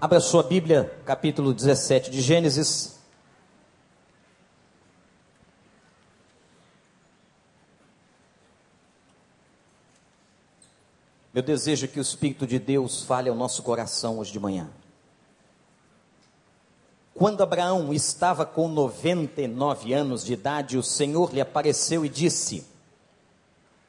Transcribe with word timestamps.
Abra 0.00 0.18
sua 0.18 0.42
Bíblia, 0.42 0.98
capítulo 1.04 1.52
17 1.52 2.10
de 2.10 2.22
Gênesis. 2.22 2.98
Meu 11.34 11.42
desejo 11.42 11.84
é 11.84 11.88
que 11.88 11.98
o 11.98 12.00
Espírito 12.00 12.46
de 12.46 12.58
Deus 12.58 13.02
fale 13.02 13.28
ao 13.28 13.36
nosso 13.36 13.62
coração 13.62 14.18
hoje 14.18 14.32
de 14.32 14.40
manhã. 14.40 14.70
Quando 17.12 17.42
Abraão 17.42 17.92
estava 17.92 18.46
com 18.46 18.68
99 18.68 19.92
anos 19.92 20.24
de 20.24 20.32
idade, 20.32 20.78
o 20.78 20.82
Senhor 20.82 21.30
lhe 21.30 21.42
apareceu 21.42 22.06
e 22.06 22.08
disse: 22.08 22.66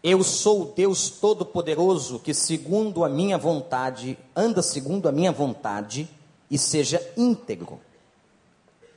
Eu 0.03 0.23
sou 0.23 0.63
o 0.63 0.65
Deus 0.65 1.09
Todo-Poderoso 1.09 2.17
que, 2.17 2.33
segundo 2.33 3.03
a 3.03 3.09
minha 3.09 3.37
vontade, 3.37 4.17
anda 4.35 4.63
segundo 4.63 5.07
a 5.07 5.11
minha 5.11 5.31
vontade 5.31 6.09
e 6.49 6.57
seja 6.57 7.07
íntegro. 7.15 7.79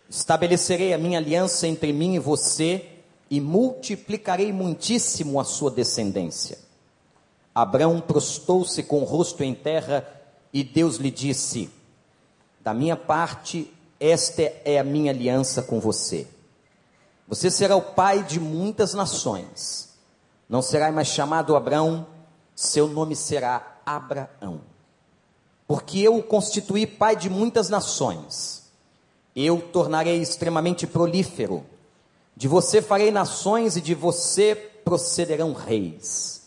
Estabelecerei 0.08 0.94
a 0.94 0.98
minha 0.98 1.18
aliança 1.18 1.68
entre 1.68 1.92
mim 1.92 2.14
e 2.14 2.18
você 2.18 2.88
e 3.30 3.38
multiplicarei 3.38 4.50
muitíssimo 4.50 5.38
a 5.38 5.44
sua 5.44 5.70
descendência. 5.70 6.58
Abraão 7.54 8.00
prostou-se 8.00 8.82
com 8.82 9.00
o 9.00 9.04
rosto 9.04 9.44
em 9.44 9.54
terra 9.54 10.08
e 10.52 10.64
Deus 10.64 10.96
lhe 10.96 11.10
disse: 11.10 11.70
Da 12.60 12.72
minha 12.72 12.96
parte, 12.96 13.70
esta 14.00 14.42
é 14.64 14.78
a 14.78 14.84
minha 14.84 15.12
aliança 15.12 15.62
com 15.62 15.78
você. 15.78 16.26
Você 17.28 17.50
será 17.50 17.76
o 17.76 17.82
pai 17.82 18.22
de 18.22 18.40
muitas 18.40 18.94
nações. 18.94 19.93
Não 20.48 20.62
será 20.62 20.90
mais 20.92 21.08
chamado 21.08 21.56
Abraão, 21.56 22.06
seu 22.54 22.86
nome 22.86 23.16
será 23.16 23.78
Abraão. 23.84 24.60
Porque 25.66 25.98
eu 25.98 26.16
o 26.16 26.22
constituí 26.22 26.86
pai 26.86 27.16
de 27.16 27.30
muitas 27.30 27.68
nações. 27.68 28.64
Eu 29.34 29.60
tornarei 29.72 30.20
extremamente 30.20 30.86
prolífero. 30.86 31.64
De 32.36 32.46
você 32.46 32.82
farei 32.82 33.10
nações 33.10 33.76
e 33.76 33.80
de 33.80 33.94
você 33.94 34.54
procederão 34.54 35.52
reis. 35.52 36.42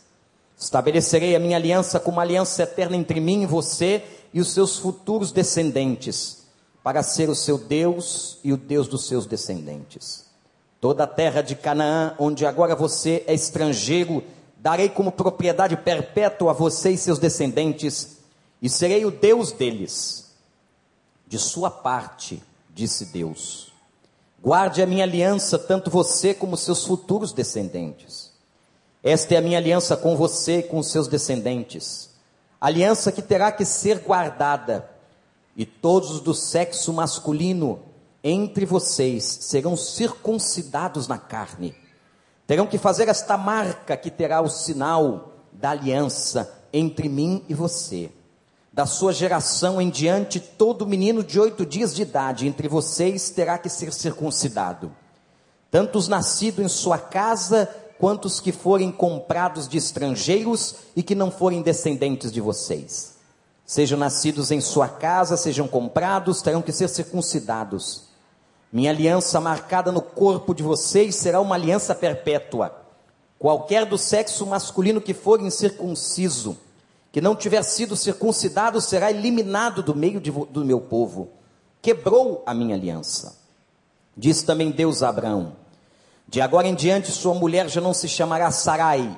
Estabelecerei 0.57 1.35
a 1.35 1.39
minha 1.39 1.57
aliança 1.57 1.99
como 1.99 2.19
aliança 2.19 2.63
eterna 2.63 2.95
entre 2.95 3.19
mim 3.19 3.43
e 3.43 3.45
você 3.45 4.03
e 4.33 4.39
os 4.39 4.51
seus 4.51 4.77
futuros 4.77 5.31
descendentes, 5.31 6.43
para 6.83 7.03
ser 7.03 7.29
o 7.29 7.35
seu 7.35 7.57
Deus 7.57 8.39
e 8.43 8.51
o 8.51 8.57
Deus 8.57 8.87
dos 8.87 9.07
seus 9.07 9.25
descendentes. 9.25 10.26
Toda 10.79 11.05
a 11.05 11.07
terra 11.07 11.41
de 11.41 11.55
Canaã, 11.55 12.13
onde 12.19 12.45
agora 12.45 12.75
você 12.75 13.23
é 13.25 13.33
estrangeiro, 13.33 14.23
darei 14.57 14.89
como 14.89 15.11
propriedade 15.11 15.75
perpétua 15.75 16.51
a 16.51 16.53
você 16.53 16.91
e 16.91 16.97
seus 16.97 17.17
descendentes, 17.17 18.17
e 18.61 18.69
serei 18.69 19.05
o 19.05 19.11
Deus 19.11 19.51
deles. 19.51 20.35
De 21.27 21.39
sua 21.39 21.69
parte, 21.71 22.41
disse 22.73 23.05
Deus, 23.05 23.73
guarde 24.41 24.81
a 24.81 24.85
minha 24.85 25.03
aliança, 25.03 25.57
tanto 25.57 25.89
você 25.89 26.33
como 26.33 26.55
seus 26.55 26.85
futuros 26.85 27.33
descendentes. 27.33 28.31
Esta 29.03 29.35
é 29.35 29.37
a 29.37 29.41
minha 29.41 29.57
aliança 29.57 29.97
com 29.97 30.15
você 30.15 30.59
e 30.59 30.63
com 30.63 30.81
seus 30.83 31.07
descendentes. 31.07 32.11
Aliança 32.61 33.11
que 33.11 33.21
terá 33.21 33.51
que 33.51 33.65
ser 33.65 33.99
guardada, 33.99 34.89
e 35.55 35.65
todos 35.65 36.19
do 36.19 36.35
sexo 36.35 36.93
masculino 36.93 37.79
entre 38.29 38.65
vocês 38.65 39.23
serão 39.23 39.77
circuncidados 39.77 41.07
na 41.07 41.17
carne. 41.17 41.73
Terão 42.45 42.67
que 42.67 42.77
fazer 42.77 43.07
esta 43.07 43.37
marca 43.37 43.95
que 43.95 44.11
terá 44.11 44.41
o 44.41 44.49
sinal 44.49 45.33
da 45.51 45.71
aliança 45.71 46.53
entre 46.73 47.07
mim 47.07 47.43
e 47.47 47.53
você. 47.53 48.11
Da 48.71 48.85
sua 48.85 49.13
geração 49.13 49.81
em 49.81 49.89
diante, 49.89 50.39
todo 50.39 50.85
menino 50.85 51.23
de 51.23 51.39
oito 51.39 51.65
dias 51.65 51.95
de 51.95 52.01
idade 52.01 52.47
entre 52.47 52.67
vocês 52.67 53.29
terá 53.29 53.57
que 53.57 53.69
ser 53.69 53.93
circuncidado. 53.93 54.91
Tanto 55.71 55.97
os 55.97 56.09
nascidos 56.09 56.63
em 56.63 56.67
sua 56.67 56.97
casa 56.97 57.69
quantos 57.97 58.41
que 58.41 58.51
forem 58.51 58.91
comprados 58.91 59.67
de 59.67 59.77
estrangeiros 59.77 60.75
e 60.95 61.01
que 61.01 61.15
não 61.15 61.31
forem 61.31 61.61
descendentes 61.61 62.31
de 62.31 62.41
vocês. 62.41 63.15
Sejam 63.65 63.97
nascidos 63.97 64.51
em 64.51 64.61
sua 64.61 64.87
casa, 64.87 65.35
sejam 65.35 65.67
comprados, 65.67 66.41
terão 66.41 66.61
que 66.61 66.71
ser 66.71 66.87
circuncidados. 66.87 68.06
Minha 68.71 68.91
aliança 68.91 69.39
marcada 69.39 69.91
no 69.91 70.01
corpo 70.01 70.53
de 70.53 70.61
vocês 70.61 71.15
será 71.15 71.39
uma 71.39 71.55
aliança 71.55 71.95
perpétua. 71.95 72.75
Qualquer 73.39 73.85
do 73.85 73.97
sexo 73.97 74.45
masculino 74.45 74.99
que 74.99 75.13
for 75.13 75.41
incircunciso, 75.41 76.57
que 77.11 77.21
não 77.21 77.35
tiver 77.35 77.63
sido 77.63 77.95
circuncidado, 77.95 78.81
será 78.81 79.09
eliminado 79.09 79.81
do 79.81 79.95
meio 79.95 80.19
de, 80.19 80.31
do 80.31 80.65
meu 80.65 80.81
povo. 80.81 81.29
Quebrou 81.81 82.43
a 82.45 82.53
minha 82.53 82.75
aliança. 82.75 83.37
Diz 84.15 84.41
também 84.43 84.71
Deus 84.71 85.01
a 85.01 85.09
Abraão: 85.09 85.53
de 86.27 86.41
agora 86.41 86.67
em 86.67 86.75
diante, 86.75 87.11
sua 87.11 87.33
mulher 87.33 87.69
já 87.69 87.79
não 87.79 87.93
se 87.93 88.07
chamará 88.09 88.51
Sarai, 88.51 89.17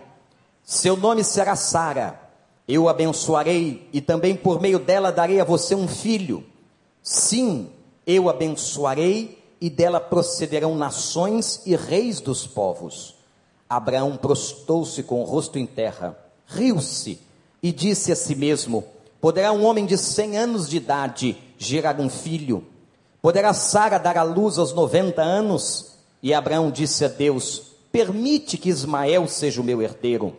seu 0.64 0.96
nome 0.96 1.24
será 1.24 1.56
Sara. 1.56 2.20
Eu 2.68 2.88
abençoarei 2.88 3.90
e 3.92 4.00
também 4.00 4.36
por 4.36 4.62
meio 4.62 4.78
dela 4.78 5.12
darei 5.12 5.42
a 5.42 5.44
você 5.44 5.74
um 5.74 5.88
filho. 5.88 6.46
Sim, 7.02 7.72
eu 8.06 8.30
abençoarei 8.30 9.39
e 9.62 9.70
dela 9.70 10.00
procederão 10.00 10.75
nações 10.75 11.62
e 11.66 11.75
reis 11.75 12.22
dos 12.22 12.47
povos. 12.47 13.16
Abraão 13.70 14.18
prostou-se 14.18 15.03
com 15.03 15.22
o 15.22 15.25
rosto 15.25 15.59
em 15.59 15.66
terra, 15.66 16.18
riu-se 16.47 17.20
e 17.62 17.72
disse 17.72 18.12
a 18.12 18.16
si 18.16 18.36
mesmo: 18.36 18.84
Poderá 19.22 19.52
um 19.52 19.66
homem 19.66 19.86
de 19.86 19.97
cem 19.97 20.38
anos 20.38 20.70
de 20.70 20.78
idade 20.78 21.38
gerar 21.58 22.00
um 22.00 22.09
filho? 22.09 22.66
Poderá 23.22 23.53
Sara 23.53 23.97
dar 23.97 24.18
à 24.18 24.24
luz 24.24 24.58
aos 24.58 24.74
noventa 24.74 25.22
anos? 25.22 25.97
E 26.24 26.34
Abraão 26.34 26.72
disse 26.72 27.06
a 27.06 27.08
Deus: 27.08 27.74
Permite 27.91 28.58
que 28.58 28.70
Ismael 28.70 29.28
seja 29.28 29.62
o 29.62 29.64
meu 29.64 29.81
herdeiro. 29.81 30.36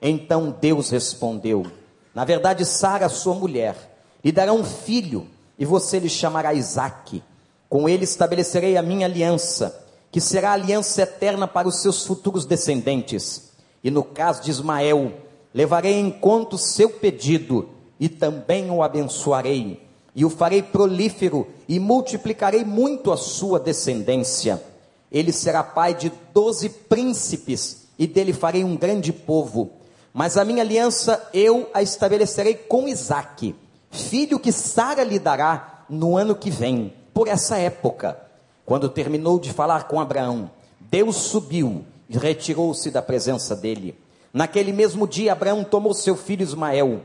Então 0.00 0.54
Deus 0.60 0.90
respondeu: 0.90 1.66
Na 2.14 2.24
verdade, 2.24 2.64
Sara, 2.64 3.08
sua 3.08 3.34
mulher, 3.34 3.76
lhe 4.22 4.30
dará 4.30 4.52
um 4.52 4.64
filho, 4.64 5.26
e 5.58 5.64
você 5.64 5.98
lhe 5.98 6.08
chamará 6.08 6.54
Isaque. 6.54 7.22
Com 7.68 7.88
ele 7.88 8.04
estabelecerei 8.04 8.76
a 8.76 8.82
minha 8.82 9.06
aliança, 9.06 9.86
que 10.10 10.20
será 10.20 10.52
aliança 10.52 11.02
eterna 11.02 11.46
para 11.46 11.68
os 11.68 11.82
seus 11.82 12.06
futuros 12.06 12.44
descendentes. 12.46 13.50
E 13.84 13.90
no 13.90 14.02
caso 14.02 14.42
de 14.42 14.50
Ismael, 14.50 15.12
levarei 15.52 15.94
em 15.94 16.10
conta 16.10 16.56
o 16.56 16.58
seu 16.58 16.90
pedido, 16.90 17.68
e 18.00 18.08
também 18.08 18.70
o 18.70 18.82
abençoarei, 18.82 19.82
e 20.14 20.24
o 20.24 20.30
farei 20.30 20.62
prolífero, 20.62 21.46
e 21.68 21.78
multiplicarei 21.78 22.64
muito 22.64 23.12
a 23.12 23.16
sua 23.16 23.58
descendência 23.60 24.62
ele 25.10 25.32
será 25.32 25.62
pai 25.62 25.94
de 25.94 26.12
doze 26.32 26.68
príncipes, 26.68 27.88
e 27.98 28.06
dele 28.06 28.32
farei 28.32 28.62
um 28.62 28.76
grande 28.76 29.12
povo. 29.12 29.72
Mas 30.12 30.36
a 30.36 30.44
minha 30.44 30.62
aliança 30.62 31.28
eu 31.32 31.68
a 31.72 31.82
estabelecerei 31.82 32.54
com 32.54 32.88
Isaque, 32.88 33.54
filho 33.90 34.38
que 34.38 34.52
Sara 34.52 35.02
lhe 35.02 35.18
dará 35.18 35.84
no 35.88 36.16
ano 36.16 36.34
que 36.34 36.50
vem, 36.50 36.92
por 37.18 37.26
essa 37.26 37.58
época. 37.58 38.16
Quando 38.64 38.88
terminou 38.88 39.40
de 39.40 39.52
falar 39.52 39.88
com 39.88 40.00
Abraão, 40.00 40.48
Deus 40.78 41.16
subiu 41.16 41.84
e 42.08 42.16
retirou-se 42.16 42.92
da 42.92 43.02
presença 43.02 43.56
dele. 43.56 43.98
Naquele 44.32 44.72
mesmo 44.72 45.04
dia, 45.04 45.32
Abraão 45.32 45.64
tomou 45.64 45.92
seu 45.94 46.14
filho 46.14 46.44
Ismael, 46.44 47.02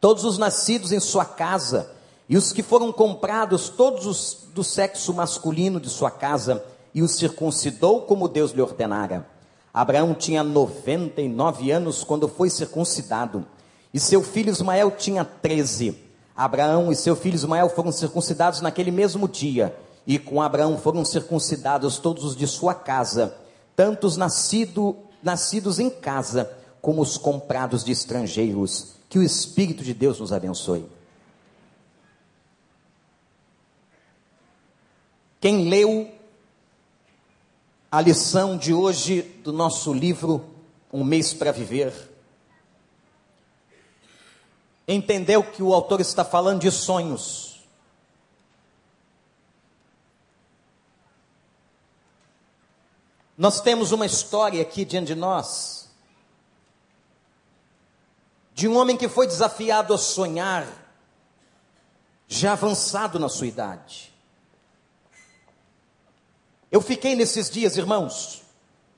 todos 0.00 0.24
os 0.24 0.38
nascidos 0.38 0.90
em 0.90 0.98
sua 0.98 1.26
casa, 1.26 1.92
e 2.26 2.34
os 2.34 2.50
que 2.50 2.62
foram 2.62 2.90
comprados, 2.90 3.68
todos 3.68 4.06
os 4.06 4.38
do 4.54 4.64
sexo 4.64 5.12
masculino 5.12 5.78
de 5.78 5.90
sua 5.90 6.10
casa, 6.10 6.64
e 6.94 7.02
o 7.02 7.08
circuncidou 7.08 8.00
como 8.00 8.28
Deus 8.28 8.52
lhe 8.52 8.62
ordenara. 8.62 9.28
Abraão 9.70 10.14
tinha 10.14 10.42
99 10.42 11.70
anos 11.70 12.02
quando 12.02 12.26
foi 12.26 12.48
circuncidado, 12.48 13.44
e 13.92 14.00
seu 14.00 14.22
filho 14.22 14.48
Ismael 14.48 14.92
tinha 14.92 15.26
13. 15.26 16.05
Abraão 16.36 16.92
e 16.92 16.96
seu 16.96 17.16
filho 17.16 17.34
Ismael 17.34 17.70
foram 17.70 17.90
circuncidados 17.90 18.60
naquele 18.60 18.90
mesmo 18.90 19.26
dia, 19.26 19.74
e 20.06 20.18
com 20.18 20.42
Abraão 20.42 20.76
foram 20.76 21.04
circuncidados 21.04 21.98
todos 21.98 22.24
os 22.24 22.36
de 22.36 22.46
sua 22.46 22.74
casa, 22.74 23.34
tanto 23.74 24.06
os 24.06 24.16
nascido, 24.16 24.96
nascidos 25.22 25.78
em 25.78 25.88
casa, 25.88 26.50
como 26.82 27.00
os 27.00 27.16
comprados 27.16 27.82
de 27.82 27.92
estrangeiros. 27.92 28.94
Que 29.08 29.18
o 29.18 29.22
Espírito 29.22 29.82
de 29.82 29.94
Deus 29.94 30.20
nos 30.20 30.32
abençoe. 30.32 30.84
Quem 35.40 35.68
leu 35.68 36.10
a 37.90 38.00
lição 38.00 38.58
de 38.58 38.74
hoje 38.74 39.22
do 39.42 39.52
nosso 39.52 39.92
livro 39.92 40.44
Um 40.92 41.04
Mês 41.04 41.32
para 41.32 41.52
Viver. 41.52 42.15
Entendeu 44.88 45.42
que 45.42 45.62
o 45.62 45.74
autor 45.74 46.00
está 46.00 46.24
falando 46.24 46.60
de 46.60 46.70
sonhos. 46.70 47.46
Nós 53.36 53.60
temos 53.60 53.92
uma 53.92 54.06
história 54.06 54.62
aqui 54.62 54.84
diante 54.84 55.08
de 55.08 55.14
nós, 55.14 55.90
de 58.54 58.66
um 58.66 58.76
homem 58.76 58.96
que 58.96 59.08
foi 59.08 59.26
desafiado 59.26 59.92
a 59.92 59.98
sonhar, 59.98 60.66
já 62.26 62.52
avançado 62.52 63.18
na 63.18 63.28
sua 63.28 63.46
idade. 63.46 64.14
Eu 66.70 66.80
fiquei 66.80 67.14
nesses 67.14 67.50
dias, 67.50 67.76
irmãos, 67.76 68.42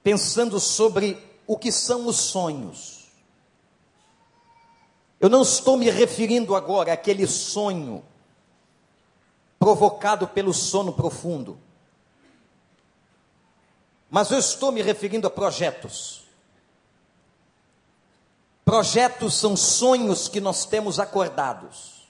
pensando 0.03 0.61
sobre 0.61 1.23
o 1.47 1.57
que 1.57 1.73
são 1.73 2.07
os 2.07 2.17
sonhos. 2.17 2.98
Eu 5.21 5.29
não 5.29 5.43
estou 5.43 5.77
me 5.77 5.91
referindo 5.91 6.55
agora 6.55 6.93
àquele 6.93 7.27
sonho 7.27 8.05
provocado 9.59 10.29
pelo 10.29 10.55
sono 10.55 10.93
profundo. 10.93 11.59
Mas 14.09 14.31
eu 14.31 14.39
estou 14.39 14.73
me 14.73 14.81
referindo 14.81 15.27
a 15.27 15.31
projetos. 15.31 16.25
Projetos 18.65 19.35
são 19.35 19.57
sonhos 19.57 20.29
que 20.29 20.41
nós 20.41 20.65
temos 20.65 21.01
acordados. 21.01 22.07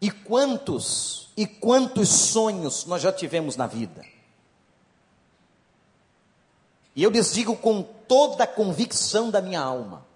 E 0.00 0.10
quantos 0.10 1.20
e 1.36 1.46
quantos 1.46 2.08
sonhos 2.08 2.84
nós 2.84 3.02
já 3.02 3.12
tivemos 3.12 3.56
na 3.56 3.66
vida? 3.66 4.04
E 6.94 7.02
eu 7.02 7.10
lhes 7.10 7.32
digo 7.32 7.56
com 7.56 7.82
toda 7.82 8.44
a 8.44 8.46
convicção 8.46 9.30
da 9.30 9.40
minha 9.40 9.60
alma: 9.60 10.06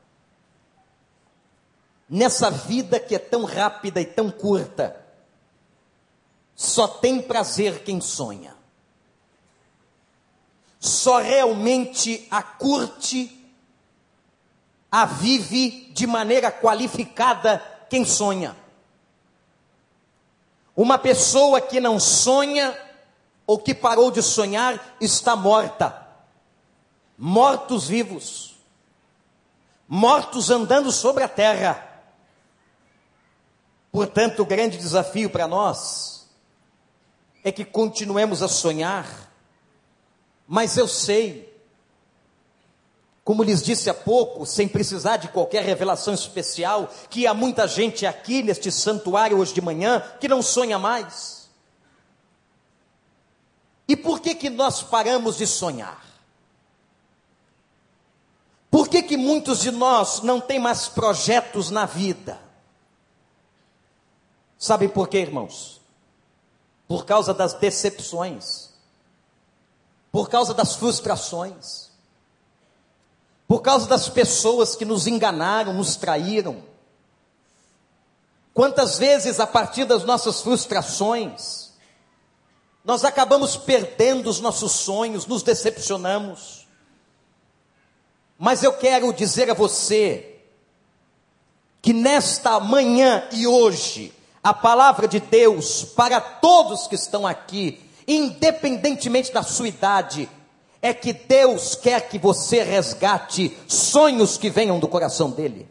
nessa 2.08 2.50
vida 2.50 3.00
que 3.00 3.14
é 3.14 3.18
tão 3.18 3.44
rápida 3.44 4.00
e 4.00 4.04
tão 4.04 4.30
curta, 4.30 5.04
só 6.54 6.86
tem 6.86 7.20
prazer 7.20 7.82
quem 7.82 8.00
sonha. 8.00 8.54
Só 10.78 11.18
realmente 11.18 12.26
a 12.30 12.42
curte, 12.42 13.40
a 14.90 15.04
vive 15.06 15.90
de 15.92 16.06
maneira 16.06 16.52
qualificada 16.52 17.58
quem 17.88 18.04
sonha. 18.04 18.54
Uma 20.76 20.98
pessoa 20.98 21.60
que 21.60 21.80
não 21.80 21.98
sonha 21.98 22.76
ou 23.46 23.58
que 23.58 23.74
parou 23.74 24.10
de 24.10 24.22
sonhar 24.22 24.96
está 25.00 25.36
morta. 25.36 26.06
Mortos 27.16 27.86
vivos. 27.86 28.54
Mortos 29.88 30.50
andando 30.50 30.90
sobre 30.90 31.22
a 31.22 31.28
terra. 31.28 31.93
Portanto, 33.94 34.42
o 34.42 34.44
grande 34.44 34.76
desafio 34.76 35.30
para 35.30 35.46
nós 35.46 36.28
é 37.44 37.52
que 37.52 37.64
continuemos 37.64 38.42
a 38.42 38.48
sonhar, 38.48 39.30
mas 40.48 40.76
eu 40.76 40.88
sei, 40.88 41.56
como 43.22 43.44
lhes 43.44 43.62
disse 43.62 43.88
há 43.88 43.94
pouco, 43.94 44.44
sem 44.44 44.66
precisar 44.66 45.18
de 45.18 45.28
qualquer 45.28 45.62
revelação 45.62 46.12
especial, 46.12 46.92
que 47.08 47.24
há 47.24 47.32
muita 47.32 47.68
gente 47.68 48.04
aqui 48.04 48.42
neste 48.42 48.72
santuário 48.72 49.38
hoje 49.38 49.54
de 49.54 49.60
manhã 49.60 50.00
que 50.18 50.26
não 50.26 50.42
sonha 50.42 50.76
mais. 50.76 51.48
E 53.86 53.94
por 53.94 54.18
que 54.18 54.34
que 54.34 54.50
nós 54.50 54.82
paramos 54.82 55.36
de 55.36 55.46
sonhar? 55.46 56.04
Por 58.72 58.88
que 58.88 59.04
que 59.04 59.16
muitos 59.16 59.60
de 59.60 59.70
nós 59.70 60.20
não 60.20 60.40
têm 60.40 60.58
mais 60.58 60.88
projetos 60.88 61.70
na 61.70 61.86
vida? 61.86 62.42
Sabem 64.64 64.88
por 64.88 65.08
quê, 65.08 65.18
irmãos? 65.18 65.78
Por 66.88 67.04
causa 67.04 67.34
das 67.34 67.52
decepções, 67.52 68.70
por 70.10 70.30
causa 70.30 70.54
das 70.54 70.74
frustrações, 70.76 71.90
por 73.46 73.60
causa 73.60 73.86
das 73.86 74.08
pessoas 74.08 74.74
que 74.74 74.86
nos 74.86 75.06
enganaram, 75.06 75.74
nos 75.74 75.96
traíram. 75.96 76.64
Quantas 78.54 78.96
vezes, 78.96 79.38
a 79.38 79.46
partir 79.46 79.84
das 79.84 80.02
nossas 80.02 80.40
frustrações, 80.40 81.74
nós 82.82 83.04
acabamos 83.04 83.58
perdendo 83.58 84.30
os 84.30 84.40
nossos 84.40 84.72
sonhos, 84.72 85.26
nos 85.26 85.42
decepcionamos. 85.42 86.66
Mas 88.38 88.62
eu 88.62 88.72
quero 88.72 89.12
dizer 89.12 89.50
a 89.50 89.54
você 89.54 90.40
que 91.82 91.92
nesta 91.92 92.58
manhã 92.58 93.28
e 93.30 93.46
hoje, 93.46 94.23
a 94.44 94.52
palavra 94.52 95.08
de 95.08 95.20
Deus 95.20 95.82
para 95.82 96.20
todos 96.20 96.86
que 96.86 96.94
estão 96.94 97.26
aqui, 97.26 97.82
independentemente 98.06 99.32
da 99.32 99.42
sua 99.42 99.68
idade, 99.68 100.28
é 100.82 100.92
que 100.92 101.14
Deus 101.14 101.74
quer 101.74 102.10
que 102.10 102.18
você 102.18 102.62
resgate 102.62 103.56
sonhos 103.66 104.36
que 104.36 104.50
venham 104.50 104.78
do 104.78 104.86
coração 104.86 105.30
dele. 105.30 105.66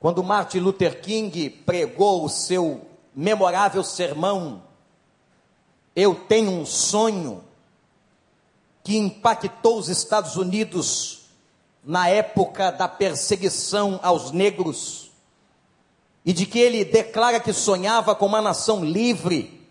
Quando 0.00 0.24
Martin 0.24 0.58
Luther 0.58 1.00
King 1.00 1.50
pregou 1.50 2.24
o 2.24 2.28
seu 2.28 2.84
memorável 3.14 3.84
sermão, 3.84 4.64
Eu 5.94 6.14
tenho 6.14 6.52
um 6.52 6.66
sonho, 6.66 7.44
que 8.84 8.96
impactou 8.96 9.78
os 9.78 9.88
Estados 9.88 10.36
Unidos 10.36 11.26
na 11.84 12.08
época 12.08 12.70
da 12.70 12.86
perseguição 12.86 13.98
aos 14.02 14.30
negros, 14.30 15.07
e 16.24 16.32
de 16.32 16.46
que 16.46 16.58
ele 16.58 16.84
declara 16.84 17.40
que 17.40 17.52
sonhava 17.52 18.14
com 18.14 18.26
uma 18.26 18.42
nação 18.42 18.84
livre, 18.84 19.66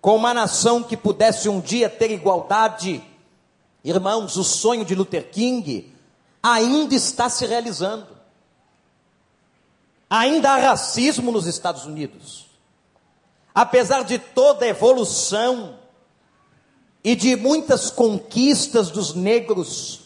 com 0.00 0.16
uma 0.16 0.32
nação 0.32 0.82
que 0.82 0.96
pudesse 0.96 1.48
um 1.48 1.60
dia 1.60 1.88
ter 1.88 2.10
igualdade. 2.10 3.02
Irmãos, 3.84 4.36
o 4.36 4.44
sonho 4.44 4.84
de 4.84 4.94
Luther 4.94 5.30
King 5.30 5.92
ainda 6.42 6.94
está 6.94 7.28
se 7.28 7.46
realizando. 7.46 8.06
Ainda 10.08 10.52
há 10.52 10.56
racismo 10.56 11.30
nos 11.30 11.46
Estados 11.46 11.84
Unidos. 11.84 12.46
Apesar 13.54 14.02
de 14.04 14.18
toda 14.18 14.64
a 14.64 14.68
evolução 14.68 15.78
e 17.04 17.14
de 17.14 17.36
muitas 17.36 17.90
conquistas 17.90 18.90
dos 18.90 19.14
negros, 19.14 20.00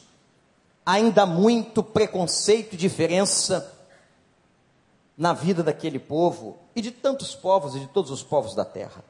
ainda 0.85 1.23
há 1.23 1.26
muito 1.26 1.82
preconceito 1.82 2.75
e 2.75 2.76
diferença 2.76 3.73
na 5.16 5.32
vida 5.32 5.62
daquele 5.62 5.99
povo 5.99 6.58
e 6.75 6.82
de 6.82 6.90
tantos 6.90 7.34
povos 7.34 7.75
e 7.75 7.81
de 7.81 7.87
todos 7.87 8.11
os 8.11 8.22
povos 8.22 8.55
da 8.55 8.64
terra. 8.64 9.05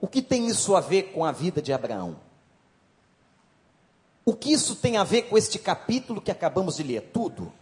O 0.00 0.06
que 0.06 0.22
tem 0.22 0.46
isso 0.46 0.74
a 0.74 0.80
ver 0.80 1.12
com 1.12 1.24
a 1.24 1.32
vida 1.32 1.60
de 1.60 1.72
Abraão? 1.72 2.16
O 4.24 4.34
que 4.34 4.52
isso 4.52 4.76
tem 4.76 4.96
a 4.96 5.04
ver 5.04 5.22
com 5.22 5.36
este 5.36 5.58
capítulo 5.58 6.20
que 6.20 6.30
acabamos 6.30 6.76
de 6.76 6.82
ler? 6.82 7.10
Tudo. 7.12 7.52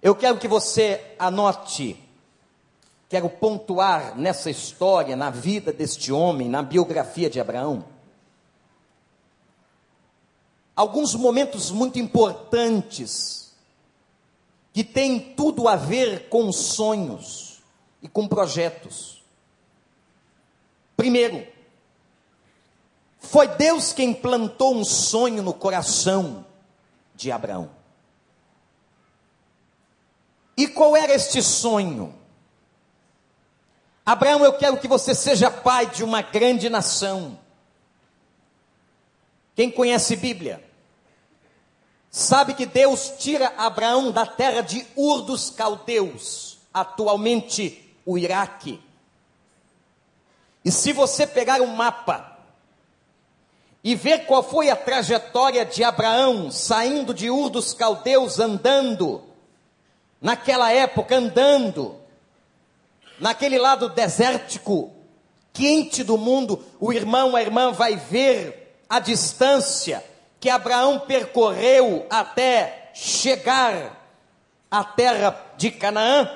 Eu 0.00 0.14
quero 0.14 0.38
que 0.38 0.46
você 0.46 1.14
anote, 1.18 1.98
quero 3.08 3.28
pontuar 3.28 4.16
nessa 4.16 4.48
história, 4.48 5.16
na 5.16 5.28
vida 5.28 5.72
deste 5.72 6.12
homem, 6.12 6.48
na 6.48 6.62
biografia 6.62 7.28
de 7.28 7.40
Abraão, 7.40 7.84
alguns 10.76 11.16
momentos 11.16 11.72
muito 11.72 11.98
importantes 11.98 13.47
que 14.78 14.84
tem 14.84 15.18
tudo 15.18 15.66
a 15.66 15.74
ver 15.74 16.28
com 16.28 16.52
sonhos 16.52 17.60
e 18.00 18.06
com 18.06 18.28
projetos. 18.28 19.24
Primeiro, 20.96 21.44
foi 23.18 23.48
Deus 23.48 23.92
quem 23.92 24.14
plantou 24.14 24.76
um 24.76 24.84
sonho 24.84 25.42
no 25.42 25.52
coração 25.52 26.46
de 27.12 27.32
Abraão. 27.32 27.72
E 30.56 30.68
qual 30.68 30.96
era 30.96 31.12
este 31.12 31.42
sonho? 31.42 32.14
Abraão, 34.06 34.44
eu 34.44 34.52
quero 34.52 34.78
que 34.78 34.86
você 34.86 35.12
seja 35.12 35.50
pai 35.50 35.86
de 35.86 36.04
uma 36.04 36.22
grande 36.22 36.70
nação. 36.70 37.36
Quem 39.56 39.72
conhece 39.72 40.14
Bíblia? 40.14 40.67
Sabe 42.18 42.54
que 42.54 42.66
Deus 42.66 43.12
tira 43.16 43.54
Abraão 43.56 44.10
da 44.10 44.26
terra 44.26 44.60
de 44.60 44.84
Ur 44.96 45.22
dos 45.22 45.50
Caldeus, 45.50 46.58
atualmente 46.74 47.94
o 48.04 48.18
Iraque. 48.18 48.82
E 50.64 50.72
se 50.72 50.92
você 50.92 51.28
pegar 51.28 51.60
um 51.60 51.68
mapa 51.68 52.38
e 53.84 53.94
ver 53.94 54.26
qual 54.26 54.42
foi 54.42 54.68
a 54.68 54.74
trajetória 54.74 55.64
de 55.64 55.84
Abraão 55.84 56.50
saindo 56.50 57.14
de 57.14 57.30
Ur 57.30 57.50
dos 57.50 57.72
Caldeus 57.72 58.40
andando, 58.40 59.22
naquela 60.20 60.72
época 60.72 61.14
andando, 61.14 62.00
naquele 63.20 63.60
lado 63.60 63.90
desértico, 63.90 64.92
quente 65.52 66.02
do 66.02 66.18
mundo, 66.18 66.64
o 66.80 66.92
irmão, 66.92 67.36
a 67.36 67.40
irmã 67.40 67.70
vai 67.70 67.94
ver 67.94 68.76
a 68.88 68.98
distância 68.98 70.02
que 70.40 70.48
Abraão 70.48 71.00
percorreu 71.00 72.06
até 72.08 72.90
chegar 72.94 73.98
à 74.70 74.84
terra 74.84 75.36
de 75.56 75.70
Canaã. 75.70 76.30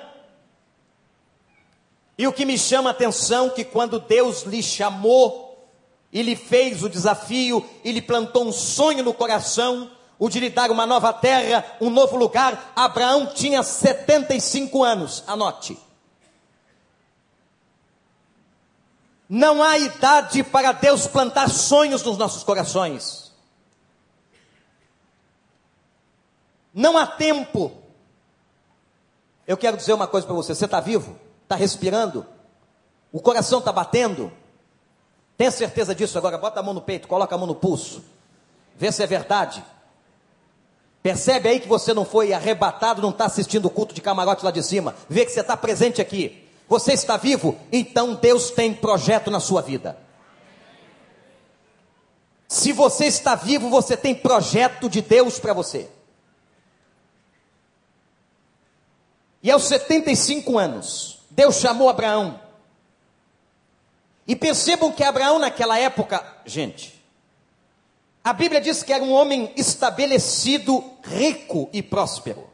E 2.18 2.26
o 2.26 2.32
que 2.32 2.44
me 2.44 2.58
chama 2.58 2.90
a 2.90 2.92
atenção 2.92 3.50
que 3.50 3.64
quando 3.64 4.00
Deus 4.00 4.42
lhe 4.42 4.62
chamou 4.62 5.68
e 6.12 6.22
lhe 6.22 6.36
fez 6.36 6.82
o 6.82 6.88
desafio 6.88 7.68
e 7.82 7.90
lhe 7.90 8.02
plantou 8.02 8.46
um 8.46 8.52
sonho 8.52 9.02
no 9.02 9.14
coração, 9.14 9.90
o 10.18 10.28
de 10.28 10.38
lhe 10.38 10.50
dar 10.50 10.70
uma 10.70 10.86
nova 10.86 11.12
terra, 11.12 11.64
um 11.80 11.90
novo 11.90 12.16
lugar, 12.16 12.72
Abraão 12.76 13.26
tinha 13.26 13.62
75 13.62 14.84
anos. 14.84 15.24
Anote. 15.26 15.78
Não 19.28 19.62
há 19.62 19.78
idade 19.78 20.42
para 20.42 20.72
Deus 20.72 21.06
plantar 21.06 21.48
sonhos 21.48 22.02
nos 22.02 22.18
nossos 22.18 22.44
corações. 22.44 23.21
Não 26.72 26.96
há 26.96 27.06
tempo. 27.06 27.72
Eu 29.46 29.56
quero 29.56 29.76
dizer 29.76 29.92
uma 29.92 30.06
coisa 30.06 30.26
para 30.26 30.36
você: 30.36 30.54
você 30.54 30.64
está 30.64 30.80
vivo? 30.80 31.16
Está 31.42 31.56
respirando? 31.56 32.26
O 33.12 33.20
coração 33.20 33.58
está 33.58 33.72
batendo? 33.72 34.32
Tenha 35.36 35.50
certeza 35.50 35.94
disso 35.94 36.16
agora. 36.16 36.38
Bota 36.38 36.60
a 36.60 36.62
mão 36.62 36.74
no 36.74 36.80
peito, 36.80 37.08
coloca 37.08 37.34
a 37.34 37.38
mão 37.38 37.46
no 37.46 37.54
pulso. 37.54 38.02
Vê 38.76 38.90
se 38.90 39.02
é 39.02 39.06
verdade. 39.06 39.62
Percebe 41.02 41.48
aí 41.48 41.60
que 41.60 41.68
você 41.68 41.92
não 41.92 42.04
foi 42.04 42.32
arrebatado, 42.32 43.02
não 43.02 43.10
está 43.10 43.24
assistindo 43.24 43.66
o 43.66 43.70
culto 43.70 43.92
de 43.92 44.00
camarote 44.00 44.44
lá 44.44 44.50
de 44.50 44.62
cima. 44.62 44.94
Vê 45.08 45.24
que 45.26 45.32
você 45.32 45.40
está 45.40 45.56
presente 45.56 46.00
aqui. 46.00 46.48
Você 46.68 46.92
está 46.92 47.16
vivo, 47.16 47.58
então 47.70 48.14
Deus 48.14 48.50
tem 48.50 48.72
projeto 48.72 49.30
na 49.30 49.40
sua 49.40 49.60
vida. 49.60 49.98
Se 52.48 52.72
você 52.72 53.06
está 53.06 53.34
vivo, 53.34 53.68
você 53.68 53.96
tem 53.96 54.14
projeto 54.14 54.88
de 54.88 55.02
Deus 55.02 55.38
para 55.38 55.52
você. 55.52 55.90
E 59.42 59.50
aos 59.50 59.64
75 59.64 60.56
anos, 60.58 61.18
Deus 61.30 61.56
chamou 61.56 61.88
Abraão. 61.88 62.40
E 64.26 64.36
percebam 64.36 64.92
que 64.92 65.02
Abraão, 65.02 65.38
naquela 65.38 65.78
época, 65.78 66.24
gente, 66.46 67.02
a 68.22 68.32
Bíblia 68.32 68.60
diz 68.60 68.82
que 68.84 68.92
era 68.92 69.02
um 69.02 69.12
homem 69.12 69.52
estabelecido, 69.56 70.84
rico 71.02 71.68
e 71.72 71.82
próspero. 71.82 72.48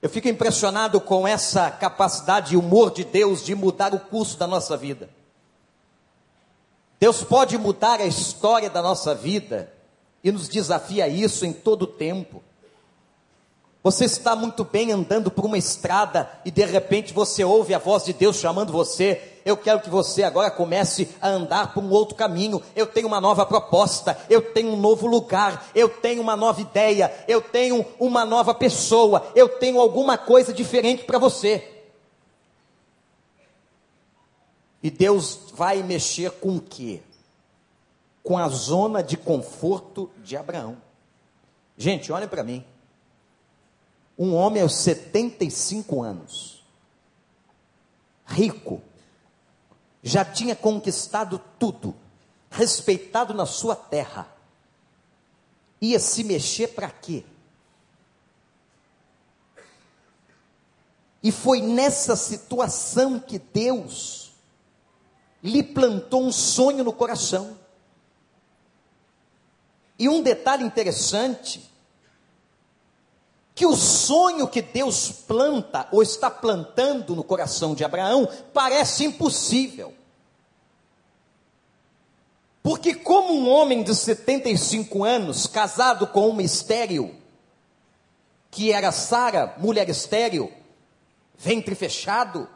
Eu 0.00 0.08
fico 0.08 0.28
impressionado 0.28 1.00
com 1.00 1.26
essa 1.26 1.70
capacidade 1.72 2.54
e 2.54 2.56
humor 2.56 2.92
de 2.92 3.02
Deus 3.02 3.44
de 3.44 3.56
mudar 3.56 3.92
o 3.92 3.98
curso 3.98 4.38
da 4.38 4.46
nossa 4.46 4.76
vida. 4.76 5.10
Deus 7.00 7.24
pode 7.24 7.58
mudar 7.58 8.00
a 8.00 8.06
história 8.06 8.70
da 8.70 8.80
nossa 8.80 9.12
vida 9.12 9.72
e 10.22 10.30
nos 10.30 10.48
desafia 10.48 11.04
a 11.04 11.08
isso 11.08 11.44
em 11.44 11.52
todo 11.52 11.82
o 11.82 11.86
tempo. 11.86 12.42
Você 13.82 14.06
está 14.06 14.34
muito 14.34 14.64
bem 14.64 14.90
andando 14.90 15.30
por 15.30 15.44
uma 15.44 15.56
estrada 15.56 16.28
e 16.44 16.50
de 16.50 16.64
repente 16.64 17.14
você 17.14 17.44
ouve 17.44 17.72
a 17.72 17.78
voz 17.78 18.04
de 18.04 18.12
Deus 18.12 18.36
chamando 18.36 18.72
você. 18.72 19.38
Eu 19.44 19.56
quero 19.56 19.80
que 19.80 19.88
você 19.88 20.24
agora 20.24 20.50
comece 20.50 21.08
a 21.20 21.28
andar 21.28 21.72
por 21.72 21.82
um 21.82 21.90
outro 21.90 22.16
caminho. 22.16 22.60
Eu 22.74 22.86
tenho 22.86 23.06
uma 23.06 23.20
nova 23.20 23.46
proposta, 23.46 24.18
eu 24.28 24.42
tenho 24.52 24.72
um 24.72 24.76
novo 24.76 25.06
lugar, 25.06 25.70
eu 25.74 25.88
tenho 25.88 26.20
uma 26.20 26.36
nova 26.36 26.60
ideia, 26.60 27.12
eu 27.28 27.40
tenho 27.40 27.86
uma 28.00 28.24
nova 28.24 28.52
pessoa, 28.52 29.30
eu 29.34 29.48
tenho 29.48 29.80
alguma 29.80 30.18
coisa 30.18 30.52
diferente 30.52 31.04
para 31.04 31.18
você. 31.18 31.76
E 34.82 34.90
Deus 34.90 35.38
vai 35.54 35.82
mexer 35.84 36.32
com 36.32 36.56
o 36.56 36.60
quê? 36.60 37.00
Com 38.24 38.36
a 38.36 38.48
zona 38.48 39.02
de 39.02 39.16
conforto 39.16 40.10
de 40.18 40.36
Abraão. 40.36 40.76
Gente, 41.76 42.10
olhem 42.12 42.28
para 42.28 42.42
mim. 42.42 42.64
Um 44.18 44.34
homem 44.34 44.62
aos 44.62 44.74
75 44.74 46.02
anos, 46.02 46.64
rico, 48.26 48.82
já 50.02 50.24
tinha 50.24 50.56
conquistado 50.56 51.40
tudo, 51.58 51.94
respeitado 52.50 53.32
na 53.32 53.46
sua 53.46 53.76
terra, 53.76 54.26
ia 55.80 56.00
se 56.00 56.24
mexer 56.24 56.68
para 56.68 56.90
quê? 56.90 57.24
E 61.22 61.32
foi 61.32 61.60
nessa 61.60 62.16
situação 62.16 63.18
que 63.18 63.38
Deus 63.38 64.32
lhe 65.42 65.62
plantou 65.62 66.24
um 66.24 66.32
sonho 66.32 66.84
no 66.84 66.92
coração. 66.92 67.56
E 69.98 70.08
um 70.08 70.22
detalhe 70.22 70.64
interessante 70.64 71.68
que 73.58 73.66
o 73.66 73.74
sonho 73.76 74.46
que 74.46 74.62
Deus 74.62 75.10
planta 75.10 75.88
ou 75.90 76.00
está 76.00 76.30
plantando 76.30 77.16
no 77.16 77.24
coração 77.24 77.74
de 77.74 77.84
Abraão 77.84 78.28
parece 78.54 79.04
impossível. 79.04 79.92
Porque, 82.62 82.94
como 82.94 83.34
um 83.34 83.48
homem 83.48 83.82
de 83.82 83.92
75 83.96 85.02
anos, 85.02 85.48
casado 85.48 86.06
com 86.06 86.28
uma 86.28 86.40
estéril, 86.40 87.16
que 88.48 88.70
era 88.72 88.92
Sara, 88.92 89.56
mulher 89.58 89.88
estéril, 89.88 90.52
ventre 91.36 91.74
fechado, 91.74 92.48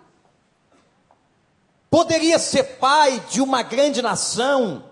poderia 1.91 2.39
ser 2.39 2.79
pai 2.79 3.19
de 3.29 3.41
uma 3.41 3.65
grande 3.65 4.01
nação, 4.01 4.85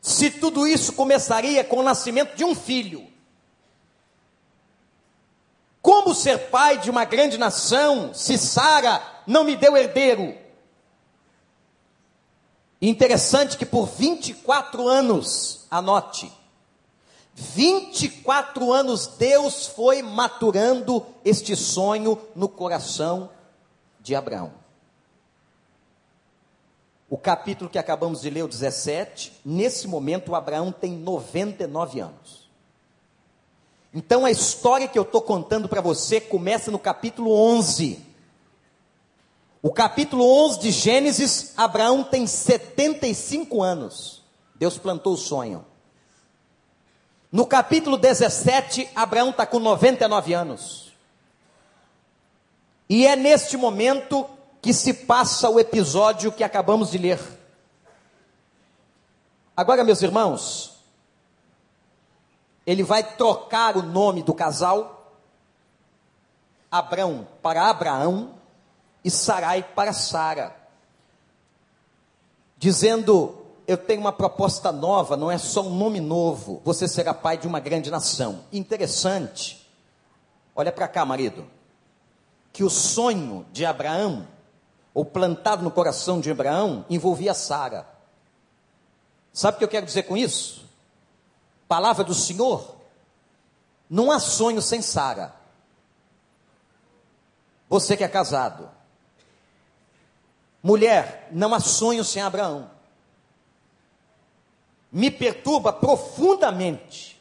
se 0.00 0.30
tudo 0.30 0.66
isso 0.66 0.94
começaria 0.94 1.62
com 1.62 1.76
o 1.76 1.82
nascimento 1.82 2.34
de 2.36 2.42
um 2.42 2.54
filho. 2.54 3.11
Como 6.02 6.16
ser 6.16 6.50
pai 6.50 6.78
de 6.78 6.90
uma 6.90 7.04
grande 7.04 7.38
nação 7.38 8.12
se 8.12 8.36
Sara 8.36 9.00
não 9.24 9.44
me 9.44 9.54
deu 9.54 9.76
herdeiro? 9.76 10.36
Interessante 12.80 13.56
que 13.56 13.64
por 13.64 13.86
24 13.86 14.88
anos, 14.88 15.64
anote, 15.70 16.32
24 17.34 18.72
anos 18.72 19.06
Deus 19.06 19.68
foi 19.68 20.02
maturando 20.02 21.06
este 21.24 21.54
sonho 21.54 22.20
no 22.34 22.48
coração 22.48 23.30
de 24.00 24.16
Abraão. 24.16 24.52
O 27.08 27.16
capítulo 27.16 27.70
que 27.70 27.78
acabamos 27.78 28.22
de 28.22 28.28
ler, 28.28 28.42
o 28.42 28.48
17, 28.48 29.40
nesse 29.44 29.86
momento 29.86 30.34
Abraão 30.34 30.72
tem 30.72 30.90
99 30.96 32.00
anos. 32.00 32.41
Então 33.94 34.24
a 34.24 34.30
história 34.30 34.88
que 34.88 34.98
eu 34.98 35.02
estou 35.02 35.20
contando 35.20 35.68
para 35.68 35.80
você 35.80 36.20
começa 36.20 36.70
no 36.70 36.78
capítulo 36.78 37.32
11. 37.32 38.06
O 39.62 39.70
capítulo 39.70 40.24
11 40.46 40.60
de 40.60 40.70
Gênesis, 40.70 41.52
Abraão 41.56 42.02
tem 42.02 42.26
75 42.26 43.62
anos. 43.62 44.22
Deus 44.56 44.78
plantou 44.78 45.14
o 45.14 45.18
sonho. 45.18 45.64
No 47.30 47.46
capítulo 47.46 47.96
17, 47.96 48.88
Abraão 48.94 49.30
está 49.30 49.46
com 49.46 49.58
99 49.58 50.34
anos. 50.34 50.92
E 52.88 53.06
é 53.06 53.14
neste 53.14 53.56
momento 53.56 54.28
que 54.60 54.72
se 54.72 54.92
passa 54.92 55.48
o 55.48 55.58
episódio 55.58 56.32
que 56.32 56.44
acabamos 56.44 56.90
de 56.90 56.98
ler. 56.98 57.20
Agora, 59.56 59.84
meus 59.84 60.02
irmãos, 60.02 60.71
ele 62.66 62.82
vai 62.82 63.02
trocar 63.02 63.76
o 63.76 63.82
nome 63.82 64.22
do 64.22 64.34
casal, 64.34 64.98
Abrão 66.70 67.26
para 67.42 67.68
Abraão 67.68 68.34
e 69.04 69.10
Sarai 69.10 69.62
para 69.62 69.92
Sara, 69.92 70.56
dizendo: 72.56 73.34
Eu 73.66 73.76
tenho 73.76 74.00
uma 74.00 74.12
proposta 74.12 74.72
nova, 74.72 75.16
não 75.16 75.30
é 75.30 75.38
só 75.38 75.62
um 75.62 75.76
nome 75.76 76.00
novo, 76.00 76.62
você 76.64 76.86
será 76.86 77.12
pai 77.12 77.36
de 77.36 77.46
uma 77.46 77.60
grande 77.60 77.90
nação. 77.90 78.44
Interessante, 78.52 79.68
olha 80.54 80.72
para 80.72 80.88
cá, 80.88 81.04
marido, 81.04 81.44
que 82.52 82.62
o 82.62 82.70
sonho 82.70 83.44
de 83.52 83.66
Abraão, 83.66 84.26
ou 84.94 85.04
plantado 85.04 85.62
no 85.62 85.70
coração 85.70 86.20
de 86.20 86.30
Abraão, 86.30 86.86
envolvia 86.88 87.34
Sara. 87.34 87.86
Sabe 89.32 89.56
o 89.56 89.58
que 89.58 89.64
eu 89.64 89.68
quero 89.68 89.86
dizer 89.86 90.04
com 90.04 90.16
isso? 90.16 90.61
Palavra 91.68 92.04
do 92.04 92.14
Senhor, 92.14 92.76
não 93.88 94.10
há 94.10 94.18
sonho 94.18 94.62
sem 94.62 94.80
Sara. 94.80 95.34
Você 97.68 97.96
que 97.96 98.04
é 98.04 98.08
casado. 98.08 98.70
Mulher, 100.62 101.28
não 101.32 101.52
há 101.52 101.60
sonho 101.60 102.04
sem 102.04 102.22
Abraão. 102.22 102.70
Me 104.90 105.10
perturba 105.10 105.72
profundamente. 105.72 107.20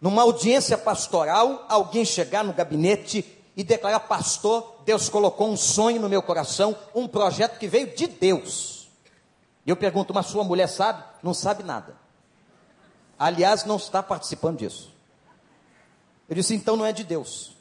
Numa 0.00 0.22
audiência 0.22 0.78
pastoral, 0.78 1.66
alguém 1.68 2.04
chegar 2.04 2.44
no 2.44 2.52
gabinete 2.52 3.24
e 3.56 3.62
declarar: 3.62 4.00
Pastor, 4.00 4.80
Deus 4.84 5.08
colocou 5.08 5.48
um 5.48 5.56
sonho 5.56 6.00
no 6.00 6.08
meu 6.08 6.22
coração, 6.22 6.76
um 6.94 7.06
projeto 7.06 7.58
que 7.58 7.66
veio 7.66 7.94
de 7.94 8.06
Deus. 8.06 8.88
E 9.66 9.70
eu 9.70 9.76
pergunto: 9.76 10.12
Mas 10.14 10.26
sua 10.26 10.44
mulher 10.44 10.68
sabe? 10.68 11.02
Não 11.22 11.34
sabe 11.34 11.62
nada. 11.62 12.03
Aliás, 13.24 13.64
não 13.64 13.76
está 13.76 14.02
participando 14.02 14.58
disso. 14.58 14.92
Eu 16.28 16.34
disse: 16.34 16.54
então 16.54 16.76
não 16.76 16.84
é 16.84 16.92
de 16.92 17.04
Deus. 17.04 17.56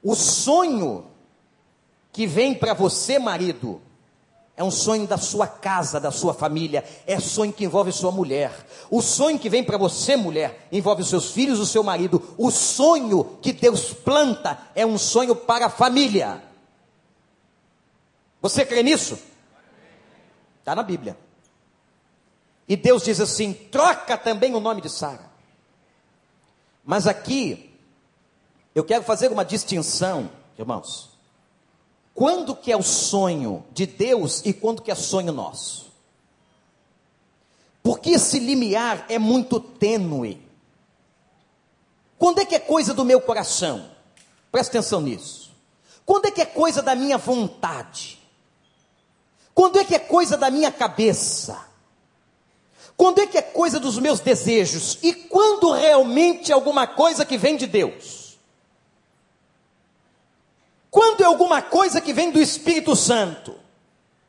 O 0.00 0.14
sonho 0.14 1.10
que 2.12 2.24
vem 2.24 2.54
para 2.54 2.72
você, 2.72 3.18
marido, 3.18 3.82
É 4.56 4.62
um 4.62 4.70
sonho 4.70 5.08
da 5.08 5.18
sua 5.18 5.48
casa, 5.48 5.98
da 5.98 6.12
sua 6.12 6.32
família. 6.32 6.84
É 7.04 7.18
sonho 7.18 7.52
que 7.52 7.64
envolve 7.64 7.90
sua 7.90 8.12
mulher. 8.12 8.52
O 8.88 9.02
sonho 9.02 9.40
que 9.40 9.50
vem 9.50 9.64
para 9.64 9.76
você, 9.76 10.14
mulher, 10.14 10.68
envolve 10.70 11.02
os 11.02 11.08
seus 11.08 11.32
filhos, 11.32 11.58
o 11.58 11.66
seu 11.66 11.82
marido. 11.82 12.22
O 12.38 12.52
sonho 12.52 13.38
que 13.42 13.52
Deus 13.52 13.92
planta 13.92 14.56
é 14.72 14.86
um 14.86 14.96
sonho 14.96 15.34
para 15.34 15.66
a 15.66 15.70
família. 15.70 16.44
Você 18.40 18.64
crê 18.64 18.84
nisso? 18.84 19.18
Está 20.60 20.76
na 20.76 20.84
Bíblia. 20.84 21.25
E 22.68 22.76
Deus 22.76 23.04
diz 23.04 23.20
assim: 23.20 23.52
troca 23.52 24.16
também 24.16 24.54
o 24.54 24.60
nome 24.60 24.80
de 24.80 24.90
Sara. 24.90 25.30
Mas 26.84 27.06
aqui, 27.06 27.74
eu 28.74 28.84
quero 28.84 29.02
fazer 29.02 29.32
uma 29.32 29.44
distinção, 29.44 30.30
irmãos. 30.58 31.10
Quando 32.14 32.56
que 32.56 32.72
é 32.72 32.76
o 32.76 32.82
sonho 32.82 33.64
de 33.72 33.86
Deus 33.86 34.40
e 34.44 34.52
quando 34.52 34.82
que 34.82 34.90
é 34.90 34.94
sonho 34.94 35.32
nosso? 35.32 35.92
Porque 37.82 38.10
esse 38.10 38.38
limiar 38.38 39.04
é 39.08 39.18
muito 39.18 39.60
tênue. 39.60 40.42
Quando 42.18 42.40
é 42.40 42.46
que 42.46 42.54
é 42.54 42.58
coisa 42.58 42.94
do 42.94 43.04
meu 43.04 43.20
coração? 43.20 43.90
Presta 44.50 44.78
atenção 44.78 45.00
nisso. 45.00 45.52
Quando 46.04 46.26
é 46.26 46.30
que 46.30 46.40
é 46.40 46.46
coisa 46.46 46.80
da 46.80 46.94
minha 46.94 47.18
vontade? 47.18 48.18
Quando 49.52 49.78
é 49.78 49.84
que 49.84 49.94
é 49.94 49.98
coisa 49.98 50.36
da 50.36 50.50
minha 50.50 50.72
cabeça? 50.72 51.65
Quando 52.96 53.20
é 53.20 53.26
que 53.26 53.36
é 53.36 53.42
coisa 53.42 53.78
dos 53.78 53.98
meus 53.98 54.20
desejos? 54.20 54.98
E 55.02 55.12
quando 55.12 55.70
realmente 55.70 56.50
é 56.50 56.54
alguma 56.54 56.86
coisa 56.86 57.24
que 57.24 57.36
vem 57.36 57.56
de 57.56 57.66
Deus? 57.66 58.38
Quando 60.90 61.22
é 61.22 61.26
alguma 61.26 61.60
coisa 61.60 62.00
que 62.00 62.12
vem 62.12 62.30
do 62.30 62.40
Espírito 62.40 62.96
Santo, 62.96 63.54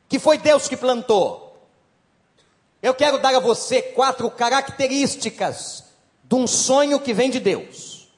que 0.06 0.18
foi 0.18 0.36
Deus 0.36 0.68
que 0.68 0.76
plantou, 0.76 1.66
eu 2.82 2.94
quero 2.94 3.18
dar 3.18 3.34
a 3.34 3.40
você 3.40 3.80
quatro 3.80 4.30
características 4.30 5.84
de 6.22 6.34
um 6.34 6.46
sonho 6.46 7.00
que 7.00 7.14
vem 7.14 7.30
de 7.30 7.40
Deus. 7.40 8.08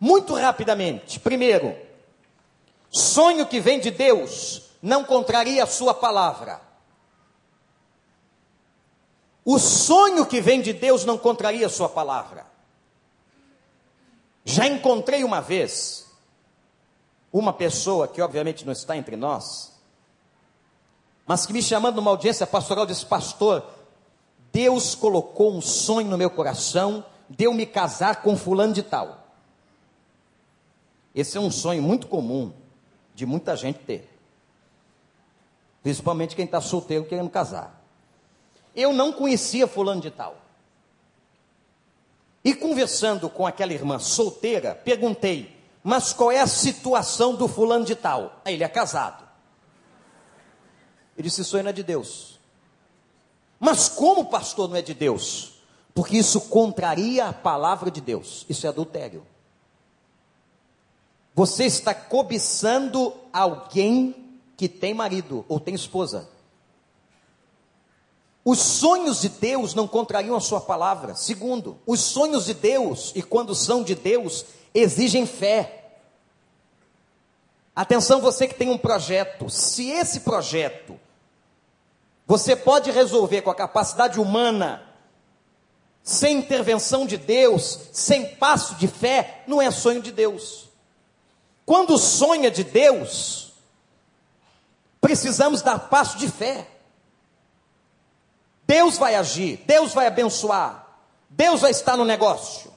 Muito 0.00 0.34
rapidamente. 0.34 1.20
Primeiro, 1.20 1.76
sonho 2.90 3.46
que 3.46 3.60
vem 3.60 3.78
de 3.78 3.90
Deus 3.90 4.62
não 4.82 5.04
contraria 5.04 5.62
a 5.62 5.66
sua 5.66 5.94
palavra. 5.94 6.60
O 9.44 9.58
sonho 9.58 10.24
que 10.24 10.40
vem 10.40 10.62
de 10.62 10.72
Deus 10.72 11.04
não 11.04 11.18
contraria 11.18 11.66
a 11.66 11.70
sua 11.70 11.88
palavra. 11.88 12.46
Já 14.44 14.66
encontrei 14.66 15.22
uma 15.22 15.40
vez 15.40 16.06
uma 17.32 17.52
pessoa 17.52 18.08
que 18.08 18.22
obviamente 18.22 18.64
não 18.64 18.72
está 18.72 18.96
entre 18.96 19.16
nós, 19.16 19.72
mas 21.26 21.44
que 21.44 21.52
me 21.52 21.62
chamando 21.62 21.96
numa 21.96 22.10
audiência 22.10 22.46
pastoral 22.46 22.86
disse: 22.86 23.04
Pastor, 23.04 23.64
Deus 24.52 24.94
colocou 24.94 25.52
um 25.52 25.60
sonho 25.60 26.08
no 26.08 26.16
meu 26.16 26.30
coração, 26.30 27.04
deu 27.28 27.52
me 27.52 27.66
casar 27.66 28.22
com 28.22 28.36
fulano 28.36 28.72
de 28.72 28.82
tal. 28.82 29.24
Esse 31.14 31.36
é 31.36 31.40
um 31.40 31.50
sonho 31.50 31.82
muito 31.82 32.06
comum 32.06 32.52
de 33.14 33.26
muita 33.26 33.56
gente 33.56 33.78
ter, 33.80 34.10
principalmente 35.82 36.34
quem 36.34 36.44
está 36.44 36.60
solteiro 36.60 37.04
querendo 37.04 37.30
casar. 37.30 37.83
Eu 38.74 38.92
não 38.92 39.12
conhecia 39.12 39.66
fulano 39.66 40.00
de 40.00 40.10
tal. 40.10 40.36
E 42.44 42.54
conversando 42.54 43.28
com 43.30 43.46
aquela 43.46 43.72
irmã 43.72 43.98
solteira, 43.98 44.74
perguntei: 44.74 45.54
mas 45.86 46.14
qual 46.14 46.32
é 46.32 46.40
a 46.40 46.46
situação 46.46 47.34
do 47.34 47.46
fulano 47.46 47.84
de 47.84 47.94
tal? 47.94 48.40
Aí 48.42 48.54
ele 48.54 48.64
é 48.64 48.68
casado. 48.68 49.22
Ele 51.14 51.28
disse: 51.28 51.42
Isso 51.42 51.58
aí 51.58 51.62
não 51.62 51.68
é 51.68 51.74
de 51.74 51.82
Deus. 51.82 52.40
Mas 53.60 53.86
como, 53.86 54.24
pastor, 54.24 54.66
não 54.66 54.76
é 54.76 54.82
de 54.82 54.94
Deus? 54.94 55.60
Porque 55.94 56.16
isso 56.16 56.40
contraria 56.40 57.26
a 57.26 57.32
palavra 57.34 57.90
de 57.90 58.00
Deus. 58.00 58.46
Isso 58.48 58.66
é 58.66 58.70
adultério. 58.70 59.26
Você 61.34 61.64
está 61.66 61.94
cobiçando 61.94 63.12
alguém 63.30 64.38
que 64.56 64.68
tem 64.68 64.94
marido 64.94 65.44
ou 65.48 65.60
tem 65.60 65.74
esposa. 65.74 66.30
Os 68.44 68.58
sonhos 68.58 69.22
de 69.22 69.30
Deus 69.30 69.74
não 69.74 69.88
contrariam 69.88 70.36
a 70.36 70.40
sua 70.40 70.60
palavra. 70.60 71.14
Segundo, 71.14 71.78
os 71.86 72.00
sonhos 72.00 72.44
de 72.44 72.52
Deus, 72.52 73.10
e 73.14 73.22
quando 73.22 73.54
são 73.54 73.82
de 73.82 73.94
Deus, 73.94 74.44
exigem 74.74 75.26
fé. 75.26 75.92
Atenção, 77.74 78.20
você 78.20 78.46
que 78.46 78.54
tem 78.54 78.68
um 78.68 78.76
projeto, 78.76 79.48
se 79.48 79.90
esse 79.90 80.20
projeto 80.20 81.00
você 82.26 82.54
pode 82.54 82.90
resolver 82.90 83.42
com 83.42 83.50
a 83.50 83.54
capacidade 83.54 84.20
humana, 84.20 84.82
sem 86.02 86.38
intervenção 86.38 87.06
de 87.06 87.16
Deus, 87.16 87.88
sem 87.92 88.36
passo 88.36 88.74
de 88.74 88.86
fé, 88.86 89.42
não 89.46 89.60
é 89.60 89.70
sonho 89.70 90.02
de 90.02 90.12
Deus. 90.12 90.68
Quando 91.64 91.96
sonha 91.98 92.50
de 92.50 92.62
Deus, 92.62 93.54
precisamos 95.00 95.62
dar 95.62 95.78
passo 95.88 96.18
de 96.18 96.30
fé. 96.30 96.68
Deus 98.66 98.96
vai 98.96 99.14
agir, 99.14 99.62
Deus 99.66 99.92
vai 99.92 100.06
abençoar, 100.06 100.86
Deus 101.28 101.60
vai 101.60 101.70
estar 101.70 101.96
no 101.96 102.04
negócio. 102.04 102.72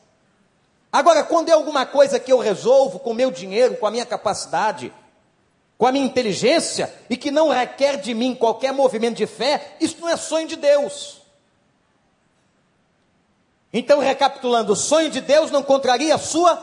Agora, 0.91 1.23
quando 1.23 1.49
é 1.49 1.51
alguma 1.51 1.85
coisa 1.85 2.19
que 2.19 2.31
eu 2.31 2.39
resolvo 2.39 2.99
com 2.99 3.13
meu 3.13 3.31
dinheiro, 3.31 3.77
com 3.77 3.85
a 3.85 3.91
minha 3.91 4.05
capacidade, 4.05 4.93
com 5.77 5.85
a 5.85 5.91
minha 5.91 6.05
inteligência, 6.05 6.93
e 7.09 7.15
que 7.15 7.29
não 7.29 7.49
requer 7.49 7.97
de 7.97 8.13
mim 8.13 8.33
qualquer 8.33 8.73
movimento 8.73 9.17
de 9.17 9.27
fé, 9.27 9.75
isso 9.79 9.97
não 9.99 10.09
é 10.09 10.17
sonho 10.17 10.47
de 10.47 10.55
Deus. 10.55 11.21
Então, 13.71 13.99
recapitulando, 13.99 14.73
o 14.73 14.75
sonho 14.75 15.09
de 15.09 15.21
Deus 15.21 15.51
não 15.51 15.61
contraria 15.61 16.15
a 16.15 16.19
sua 16.19 16.55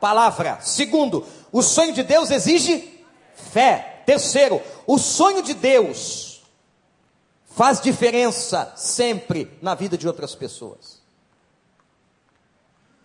palavra. 0.00 0.58
Segundo, 0.62 1.26
o 1.52 1.62
sonho 1.62 1.92
de 1.92 2.02
Deus 2.02 2.30
exige 2.30 3.04
fé. 3.34 4.02
Terceiro, 4.06 4.62
o 4.86 4.98
sonho 4.98 5.42
de 5.42 5.52
Deus 5.52 6.25
faz 7.56 7.80
diferença 7.80 8.70
sempre 8.76 9.50
na 9.62 9.74
vida 9.74 9.96
de 9.96 10.06
outras 10.06 10.34
pessoas. 10.34 11.00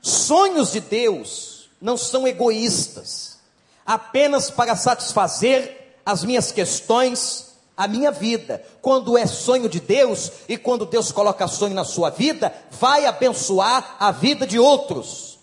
Sonhos 0.02 0.74
de 0.74 0.82
Deus 0.82 1.70
não 1.80 1.96
são 1.96 2.28
egoístas, 2.28 3.40
apenas 3.86 4.52
para 4.52 4.76
satisfazer 4.76 6.02
as 6.06 6.26
minhas 6.26 6.52
questões, 6.52 7.54
a 7.78 7.88
minha 7.88 8.12
vida. 8.12 8.62
Quando 8.82 9.18
é 9.18 9.26
sonho 9.26 9.70
de 9.70 9.80
Deus 9.80 10.30
e 10.50 10.58
quando 10.58 10.86
Deus 10.86 11.14
coloca 11.14 11.48
sonho 11.48 11.74
na 11.74 11.86
sua 11.86 12.10
vida, 12.10 12.54
vai 12.72 13.06
abençoar 13.06 13.96
a 13.98 14.12
vida 14.12 14.46
de 14.46 14.60
outros. 14.60 15.40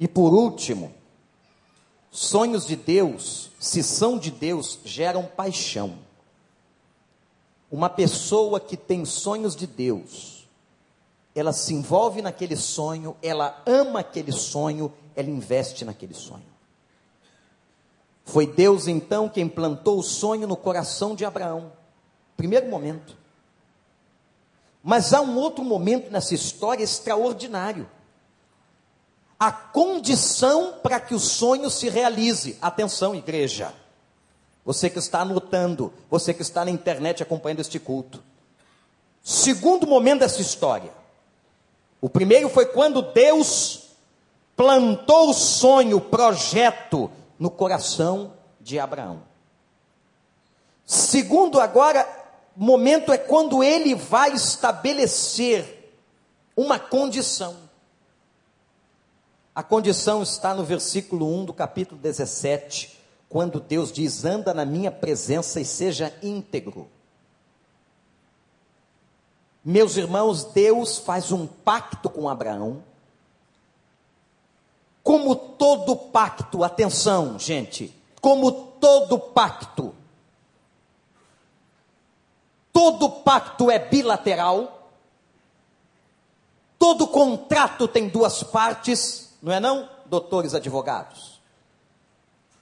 E 0.00 0.08
por 0.08 0.34
último, 0.34 0.92
sonhos 2.10 2.66
de 2.66 2.74
Deus, 2.74 3.52
se 3.60 3.80
são 3.80 4.18
de 4.18 4.32
Deus, 4.32 4.80
geram 4.84 5.22
paixão. 5.24 6.02
Uma 7.74 7.90
pessoa 7.90 8.60
que 8.60 8.76
tem 8.76 9.04
sonhos 9.04 9.56
de 9.56 9.66
Deus, 9.66 10.46
ela 11.34 11.52
se 11.52 11.74
envolve 11.74 12.22
naquele 12.22 12.54
sonho, 12.54 13.16
ela 13.20 13.60
ama 13.66 13.98
aquele 13.98 14.30
sonho, 14.30 14.92
ela 15.16 15.28
investe 15.28 15.84
naquele 15.84 16.14
sonho. 16.14 16.46
Foi 18.24 18.46
Deus 18.46 18.86
então 18.86 19.28
quem 19.28 19.48
plantou 19.48 19.98
o 19.98 20.04
sonho 20.04 20.46
no 20.46 20.56
coração 20.56 21.16
de 21.16 21.24
Abraão. 21.24 21.72
Primeiro 22.36 22.70
momento. 22.70 23.16
Mas 24.80 25.12
há 25.12 25.20
um 25.20 25.36
outro 25.36 25.64
momento 25.64 26.12
nessa 26.12 26.32
história 26.32 26.84
extraordinário. 26.84 27.90
A 29.36 29.50
condição 29.50 30.74
para 30.80 31.00
que 31.00 31.12
o 31.12 31.18
sonho 31.18 31.68
se 31.68 31.88
realize. 31.88 32.56
Atenção, 32.62 33.16
igreja. 33.16 33.74
Você 34.64 34.88
que 34.88 34.98
está 34.98 35.20
anotando, 35.20 35.92
você 36.10 36.32
que 36.32 36.42
está 36.42 36.64
na 36.64 36.70
internet 36.70 37.22
acompanhando 37.22 37.60
este 37.60 37.78
culto. 37.78 38.22
Segundo 39.22 39.86
momento 39.86 40.20
dessa 40.20 40.40
história 40.40 41.04
o 42.04 42.10
primeiro 42.10 42.50
foi 42.50 42.66
quando 42.66 43.00
Deus 43.00 43.84
plantou 44.54 45.30
o 45.30 45.32
sonho, 45.32 45.96
o 45.96 46.00
projeto 46.02 47.10
no 47.38 47.48
coração 47.50 48.34
de 48.60 48.78
Abraão. 48.78 49.22
Segundo, 50.84 51.58
agora, 51.58 52.06
momento 52.54 53.10
é 53.10 53.16
quando 53.16 53.64
ele 53.64 53.94
vai 53.94 54.34
estabelecer 54.34 55.96
uma 56.54 56.78
condição. 56.78 57.56
A 59.54 59.62
condição 59.62 60.22
está 60.22 60.52
no 60.52 60.62
versículo 60.62 61.26
1 61.40 61.46
do 61.46 61.54
capítulo 61.54 61.98
17, 61.98 62.93
quando 63.34 63.58
Deus 63.58 63.90
diz: 63.90 64.24
Anda 64.24 64.54
na 64.54 64.64
minha 64.64 64.92
presença 64.92 65.60
e 65.60 65.64
seja 65.64 66.16
íntegro. 66.22 66.88
Meus 69.64 69.96
irmãos, 69.96 70.44
Deus 70.44 70.98
faz 70.98 71.32
um 71.32 71.44
pacto 71.44 72.08
com 72.08 72.28
Abraão. 72.28 72.84
Como 75.02 75.34
todo 75.34 75.96
pacto, 75.96 76.62
atenção, 76.62 77.36
gente, 77.36 77.92
como 78.20 78.52
todo 78.52 79.18
pacto, 79.18 79.92
todo 82.72 83.10
pacto 83.10 83.68
é 83.68 83.80
bilateral, 83.80 84.92
todo 86.78 87.08
contrato 87.08 87.88
tem 87.88 88.08
duas 88.08 88.44
partes, 88.44 89.36
não 89.42 89.52
é 89.52 89.58
não, 89.58 89.88
doutores 90.06 90.54
advogados? 90.54 91.33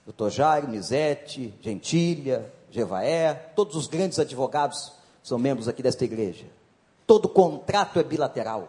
Doutor 0.05 0.31
Jairo, 0.31 0.69
Nizete, 0.69 1.55
Gentilha, 1.61 2.53
Jevaé, 2.71 3.35
todos 3.55 3.77
os 3.77 3.87
grandes 3.87 4.19
advogados 4.19 4.93
são 5.23 5.38
membros 5.38 5.69
aqui 5.69 5.83
desta 5.83 6.05
igreja. 6.05 6.47
Todo 7.07 7.29
contrato 7.29 8.01
é 8.01 8.03
bilateral. 8.03 8.69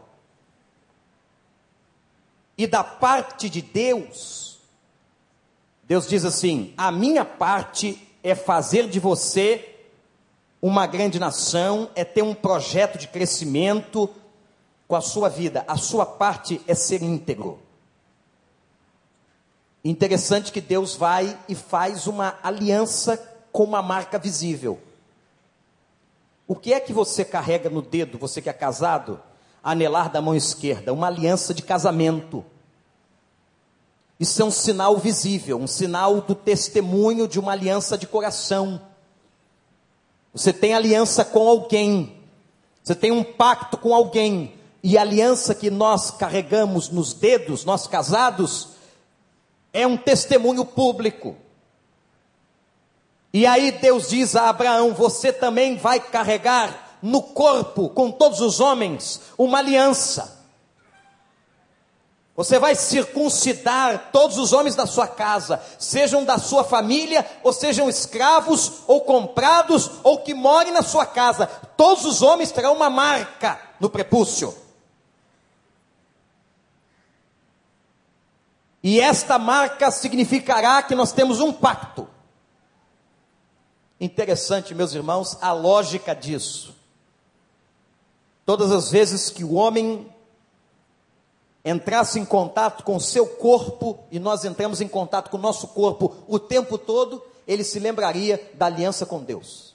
E 2.58 2.68
da 2.68 2.84
parte 2.84 3.50
de 3.50 3.62
Deus, 3.62 4.60
Deus 5.84 6.08
diz 6.08 6.24
assim: 6.24 6.74
a 6.78 6.92
minha 6.92 7.26
parte 7.26 8.08
é 8.24 8.36
fazer 8.36 8.88
de 8.88 9.00
você 9.00 9.70
uma 10.62 10.86
grande 10.86 11.20
nação, 11.20 11.90
é 11.96 12.06
ter 12.06 12.22
um 12.22 12.36
projeto 12.36 12.98
de 12.98 13.08
crescimento 13.08 14.10
com 14.88 14.96
a 14.96 15.02
sua 15.02 15.30
vida. 15.30 15.66
A 15.68 15.76
sua 15.76 16.06
parte 16.06 16.62
é 16.68 16.76
ser 16.76 17.02
íntegro. 17.02 17.60
Interessante 19.84 20.52
que 20.52 20.62
Deus 20.62 20.96
vai 20.96 21.38
e 21.50 21.56
faz 21.56 22.08
uma 22.08 22.38
aliança 22.42 23.18
com 23.52 23.64
uma 23.66 23.82
marca 23.82 24.18
visível. 24.18 24.80
O 26.48 26.56
que 26.56 26.74
é 26.74 26.80
que 26.80 26.94
você 26.94 27.26
carrega 27.26 27.70
no 27.70 27.82
dedo, 27.82 28.18
você 28.18 28.42
que 28.42 28.50
é 28.50 28.54
casado? 28.54 29.20
Anelar 29.62 30.10
da 30.10 30.22
mão 30.22 30.36
esquerda, 30.36 30.94
uma 30.94 31.08
aliança 31.08 31.54
de 31.54 31.62
casamento. 31.62 32.46
Isso 34.20 34.42
é 34.42 34.46
um 34.46 34.52
sinal 34.52 34.98
visível, 34.98 35.60
um 35.60 35.68
sinal 35.68 36.22
do 36.22 36.36
testemunho 36.36 37.28
de 37.28 37.40
uma 37.40 37.52
aliança 37.52 37.98
de 37.98 38.08
coração. 38.08 38.82
Você 40.34 40.54
tem 40.54 40.74
aliança 40.74 41.26
com 41.26 41.48
alguém, 41.48 42.18
você 42.82 42.96
tem 42.96 43.12
um 43.12 43.24
pacto 43.24 43.78
com 43.78 43.94
alguém, 43.94 44.54
e 44.82 44.98
a 44.98 45.02
aliança 45.02 45.54
que 45.54 45.70
nós 45.70 46.12
carregamos 46.12 46.90
nos 46.90 47.14
dedos, 47.14 47.64
nós 47.64 47.88
casados, 47.88 48.70
é 49.74 49.88
um 49.88 49.98
testemunho 49.98 50.64
público. 50.64 51.36
E 53.34 53.48
aí 53.48 53.72
Deus 53.72 54.10
diz 54.10 54.36
a 54.36 54.50
Abraão: 54.50 54.94
Você 54.94 55.34
também 55.34 55.76
vai 55.76 56.00
carregar 56.00 56.98
no 57.02 57.22
corpo, 57.22 57.90
com 57.90 58.12
todos 58.12 58.40
os 58.40 58.60
homens, 58.60 59.20
uma 59.38 59.58
aliança. 59.58 60.42
Você 62.36 62.58
vai 62.58 62.74
circuncidar 62.74 64.10
todos 64.12 64.40
os 64.40 64.54
homens 64.54 64.76
da 64.76 64.88
sua 64.88 65.08
casa, 65.08 65.62
sejam 65.78 66.24
da 66.24 66.40
sua 66.40 66.64
família, 66.64 67.26
ou 67.44 67.54
sejam 67.54 67.88
escravos, 67.88 68.82
ou 68.88 69.02
comprados, 69.02 69.92
ou 70.04 70.20
que 70.20 70.34
morem 70.34 70.72
na 70.72 70.82
sua 70.82 71.06
casa. 71.06 71.46
Todos 71.78 72.06
os 72.06 72.24
homens 72.24 72.52
terão 72.52 72.74
uma 72.74 72.90
marca 72.90 73.60
no 73.80 73.88
prepúcio. 73.88 74.63
E 78.84 79.00
esta 79.00 79.40
marca 79.40 79.90
significará 79.90 80.84
que 80.84 80.94
nós 80.94 81.14
temos 81.14 81.40
um 81.40 81.54
pacto. 81.54 82.06
Interessante, 84.00 84.76
meus 84.76 84.94
irmãos, 84.94 85.38
a 85.42 85.54
lógica 85.54 86.14
disso. 86.14 86.76
Todas 88.46 88.74
as 88.74 88.92
vezes 88.92 89.30
que 89.30 89.46
o 89.46 89.54
homem 89.54 90.06
entrasse 91.64 92.20
em 92.20 92.26
contato 92.26 92.84
com 92.84 92.98
o 92.98 93.02
seu 93.02 93.26
corpo, 93.26 94.00
e 94.12 94.20
nós 94.20 94.44
entramos 94.44 94.82
em 94.82 94.88
contato 94.90 95.30
com 95.30 95.38
o 95.38 95.42
nosso 95.42 95.70
corpo 95.70 96.14
o 96.28 96.38
tempo 96.38 96.78
todo, 96.78 97.24
ele 97.48 97.64
se 97.64 97.80
lembraria 97.80 98.52
da 98.56 98.66
aliança 98.66 99.06
com 99.06 99.24
Deus. 99.24 99.74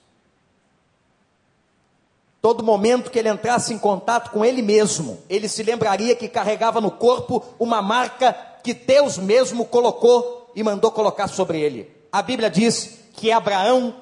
Todo 2.42 2.62
momento 2.62 3.10
que 3.10 3.18
ele 3.18 3.30
entrasse 3.30 3.72
em 3.72 3.78
contato 3.78 4.30
com 4.30 4.44
ele 4.44 4.60
mesmo, 4.60 5.18
ele 5.30 5.48
se 5.48 5.62
lembraria 5.62 6.14
que 6.14 6.28
carregava 6.28 6.80
no 6.80 6.90
corpo 6.90 7.42
uma 7.58 7.80
marca 7.80 8.47
que 8.62 8.74
Deus 8.74 9.18
mesmo 9.18 9.64
colocou 9.64 10.50
e 10.54 10.62
mandou 10.62 10.90
colocar 10.90 11.28
sobre 11.28 11.60
ele. 11.60 11.90
A 12.10 12.22
Bíblia 12.22 12.50
diz 12.50 12.98
que 13.12 13.30
Abraão 13.30 13.94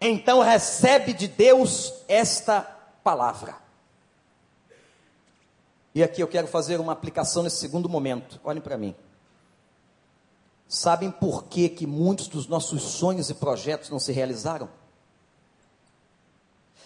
então 0.00 0.40
recebe 0.40 1.12
de 1.12 1.28
Deus 1.28 1.92
esta 2.08 2.60
palavra. 3.02 3.56
E 5.94 6.02
aqui 6.02 6.20
eu 6.20 6.28
quero 6.28 6.48
fazer 6.48 6.80
uma 6.80 6.92
aplicação 6.92 7.42
nesse 7.42 7.58
segundo 7.58 7.88
momento. 7.88 8.40
Olhem 8.42 8.60
para 8.60 8.76
mim. 8.76 8.94
Sabem 10.68 11.10
por 11.10 11.44
que, 11.44 11.68
que 11.68 11.86
muitos 11.86 12.26
dos 12.26 12.48
nossos 12.48 12.82
sonhos 12.82 13.30
e 13.30 13.34
projetos 13.34 13.90
não 13.90 14.00
se 14.00 14.10
realizaram? 14.10 14.68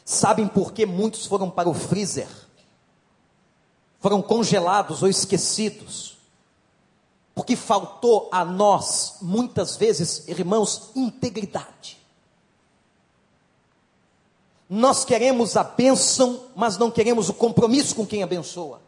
Sabem 0.05 0.47
por 0.47 0.73
que 0.73 0.85
muitos 0.85 1.27
foram 1.27 1.51
para 1.51 1.69
o 1.69 1.75
freezer? 1.75 2.29
Foram 4.01 4.21
congelados 4.21 5.03
ou 5.03 5.09
esquecidos? 5.09 6.18
Porque 7.39 7.55
faltou 7.55 8.29
a 8.33 8.45
nós, 8.45 9.19
muitas 9.23 9.77
vezes, 9.77 10.27
irmãos, 10.27 10.91
integridade. 10.97 11.97
Nós 14.69 15.05
queremos 15.05 15.57
a 15.57 15.63
bênção, 15.63 16.47
mas 16.57 16.77
não 16.77 16.91
queremos 16.91 17.29
o 17.29 17.33
compromisso 17.33 17.95
com 17.95 18.05
quem 18.05 18.25
abençoa. 18.25 18.81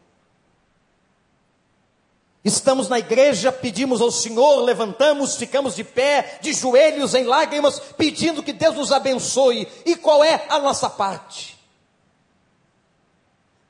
Estamos 2.45 2.89
na 2.89 2.99
igreja, 2.99 3.53
pedimos 3.53 4.01
ao 4.01 4.11
Senhor, 4.11 4.57
levantamos, 4.65 5.37
ficamos 5.37 5.77
de 5.77 5.85
pé, 5.85 6.41
de 6.43 6.53
joelhos, 6.53 7.15
em 7.15 7.23
lágrimas, 7.23 7.79
pedindo 7.97 8.43
que 8.43 8.53
Deus 8.53 8.75
nos 8.75 8.91
abençoe. 8.91 9.69
E 9.87 9.95
qual 9.95 10.25
é 10.25 10.45
a 10.49 10.59
nossa 10.59 10.91
parte? 10.91 11.57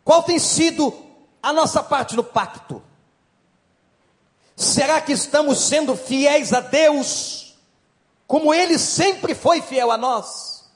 Qual 0.02 0.22
tem 0.22 0.38
sido 0.38 0.90
a 1.42 1.52
nossa 1.52 1.82
parte 1.82 2.16
no 2.16 2.24
pacto? 2.24 2.82
Será 4.60 5.00
que 5.00 5.12
estamos 5.12 5.58
sendo 5.58 5.96
fiéis 5.96 6.52
a 6.52 6.60
Deus, 6.60 7.54
como 8.26 8.52
Ele 8.52 8.78
sempre 8.78 9.34
foi 9.34 9.62
fiel 9.62 9.90
a 9.90 9.96
nós? 9.96 10.66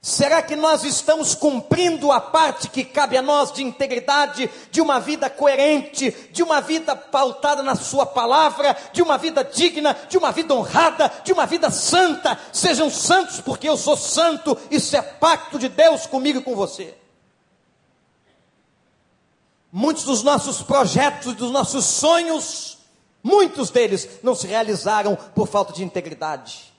Será 0.00 0.40
que 0.40 0.56
nós 0.56 0.84
estamos 0.84 1.34
cumprindo 1.34 2.10
a 2.10 2.18
parte 2.18 2.70
que 2.70 2.82
cabe 2.82 3.18
a 3.18 3.22
nós 3.22 3.52
de 3.52 3.62
integridade, 3.62 4.48
de 4.70 4.80
uma 4.80 4.98
vida 5.00 5.28
coerente, 5.28 6.12
de 6.30 6.42
uma 6.42 6.62
vida 6.62 6.96
pautada 6.96 7.62
na 7.62 7.74
Sua 7.74 8.06
palavra, 8.06 8.74
de 8.94 9.02
uma 9.02 9.18
vida 9.18 9.44
digna, 9.44 9.94
de 10.08 10.16
uma 10.16 10.32
vida 10.32 10.54
honrada, 10.54 11.12
de 11.24 11.30
uma 11.30 11.44
vida 11.44 11.70
santa? 11.70 12.40
Sejam 12.50 12.88
santos, 12.88 13.42
porque 13.42 13.68
eu 13.68 13.76
sou 13.76 13.98
santo, 13.98 14.56
isso 14.70 14.96
é 14.96 15.02
pacto 15.02 15.58
de 15.58 15.68
Deus 15.68 16.06
comigo 16.06 16.38
e 16.38 16.42
com 16.42 16.56
você. 16.56 17.03
Muitos 19.76 20.04
dos 20.04 20.22
nossos 20.22 20.62
projetos, 20.62 21.34
dos 21.34 21.50
nossos 21.50 21.84
sonhos, 21.84 22.78
muitos 23.20 23.70
deles 23.70 24.08
não 24.22 24.32
se 24.32 24.46
realizaram 24.46 25.16
por 25.34 25.48
falta 25.48 25.72
de 25.72 25.82
integridade. 25.82 26.72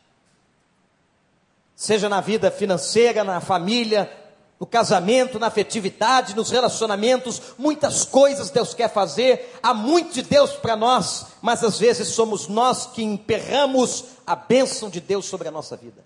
Seja 1.75 2.07
na 2.07 2.21
vida 2.21 2.49
financeira, 2.49 3.21
na 3.21 3.41
família, 3.41 4.09
no 4.57 4.65
casamento, 4.65 5.37
na 5.37 5.47
afetividade, 5.47 6.37
nos 6.37 6.51
relacionamentos, 6.51 7.41
muitas 7.57 8.05
coisas 8.05 8.49
Deus 8.49 8.73
quer 8.73 8.89
fazer, 8.89 9.59
há 9.61 9.73
muito 9.73 10.13
de 10.13 10.21
Deus 10.21 10.51
para 10.51 10.77
nós, 10.77 11.25
mas 11.41 11.65
às 11.65 11.77
vezes 11.77 12.07
somos 12.07 12.47
nós 12.47 12.85
que 12.87 13.03
emperramos 13.03 14.05
a 14.25 14.37
bênção 14.37 14.89
de 14.89 15.01
Deus 15.01 15.25
sobre 15.25 15.49
a 15.49 15.51
nossa 15.51 15.75
vida. 15.75 16.01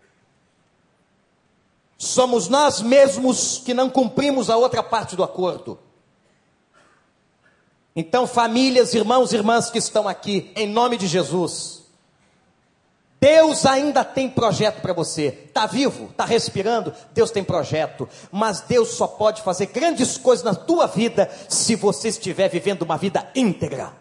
Somos 2.00 2.48
nós 2.48 2.82
mesmos 2.82 3.62
que 3.64 3.76
não 3.76 3.92
cumprimos 3.92 4.50
a 4.50 4.58
outra 4.58 4.82
parte 4.82 5.16
do 5.16 5.24
acordo. 5.24 5.78
Então, 7.96 8.28
famílias, 8.28 8.94
irmãos 8.94 9.34
e 9.34 9.36
irmãs 9.36 9.70
que 9.70 9.78
estão 9.78 10.08
aqui, 10.08 10.52
em 10.56 10.68
nome 10.68 10.98
de 10.98 11.08
Jesus, 11.08 11.80
Deus 13.20 13.66
ainda 13.66 14.06
tem 14.06 14.30
projeto 14.30 14.82
para 14.82 14.94
você. 14.94 15.28
Está 15.48 15.66
vivo? 15.66 16.06
Está 16.06 16.24
respirando? 16.24 16.94
Deus 17.14 17.32
tem 17.32 17.44
projeto. 17.44 18.08
Mas 18.32 18.62
Deus 18.62 18.92
só 18.92 19.08
pode 19.08 19.42
fazer 19.42 19.66
grandes 19.68 20.18
coisas 20.18 20.44
na 20.44 20.56
tua 20.56 20.88
vida 20.88 21.30
se 21.50 21.76
você 21.76 22.08
estiver 22.08 22.48
vivendo 22.48 22.84
uma 22.84 22.98
vida 22.98 23.30
íntegra. 23.36 23.94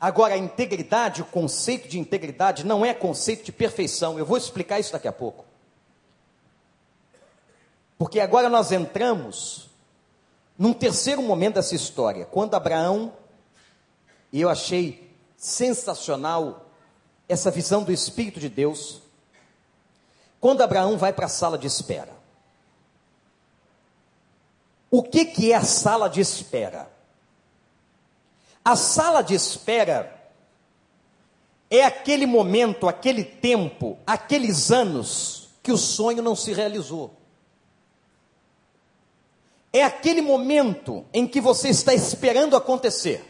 Agora, 0.00 0.34
a 0.34 0.38
integridade, 0.38 1.22
o 1.22 1.26
conceito 1.26 1.86
de 1.86 2.00
integridade 2.00 2.66
não 2.66 2.84
é 2.84 2.92
conceito 2.92 3.44
de 3.44 3.52
perfeição. 3.52 4.18
Eu 4.18 4.26
vou 4.26 4.36
explicar 4.36 4.80
isso 4.80 4.92
daqui 4.92 5.06
a 5.06 5.12
pouco. 5.12 5.44
Porque 7.96 8.18
agora 8.18 8.48
nós 8.48 8.72
entramos 8.72 9.70
num 10.62 10.72
terceiro 10.72 11.20
momento 11.20 11.54
dessa 11.54 11.74
história, 11.74 12.24
quando 12.24 12.54
Abraão, 12.54 13.12
e 14.32 14.40
eu 14.40 14.48
achei 14.48 15.12
sensacional 15.36 16.70
essa 17.28 17.50
visão 17.50 17.82
do 17.82 17.90
Espírito 17.90 18.38
de 18.38 18.48
Deus, 18.48 19.02
quando 20.40 20.62
Abraão 20.62 20.96
vai 20.96 21.12
para 21.12 21.26
a 21.26 21.28
sala 21.28 21.58
de 21.58 21.66
espera. 21.66 22.12
O 24.88 25.02
que, 25.02 25.24
que 25.24 25.50
é 25.50 25.56
a 25.56 25.64
sala 25.64 26.08
de 26.08 26.20
espera? 26.20 26.88
A 28.64 28.76
sala 28.76 29.20
de 29.20 29.34
espera 29.34 30.16
é 31.68 31.84
aquele 31.84 32.24
momento, 32.24 32.86
aquele 32.86 33.24
tempo, 33.24 33.98
aqueles 34.06 34.70
anos 34.70 35.48
que 35.60 35.72
o 35.72 35.76
sonho 35.76 36.22
não 36.22 36.36
se 36.36 36.52
realizou. 36.52 37.21
É 39.72 39.82
aquele 39.82 40.20
momento 40.20 41.04
em 41.12 41.26
que 41.26 41.40
você 41.40 41.68
está 41.68 41.94
esperando 41.94 42.56
acontecer. 42.56 43.24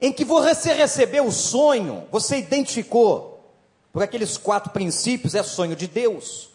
Em 0.00 0.12
que 0.12 0.24
você 0.24 0.72
recebeu 0.72 1.26
o 1.26 1.32
sonho, 1.32 2.08
você 2.10 2.38
identificou 2.38 3.32
por 3.92 4.02
aqueles 4.02 4.36
quatro 4.36 4.70
princípios, 4.70 5.34
é 5.34 5.42
sonho 5.44 5.76
de 5.76 5.86
Deus. 5.86 6.50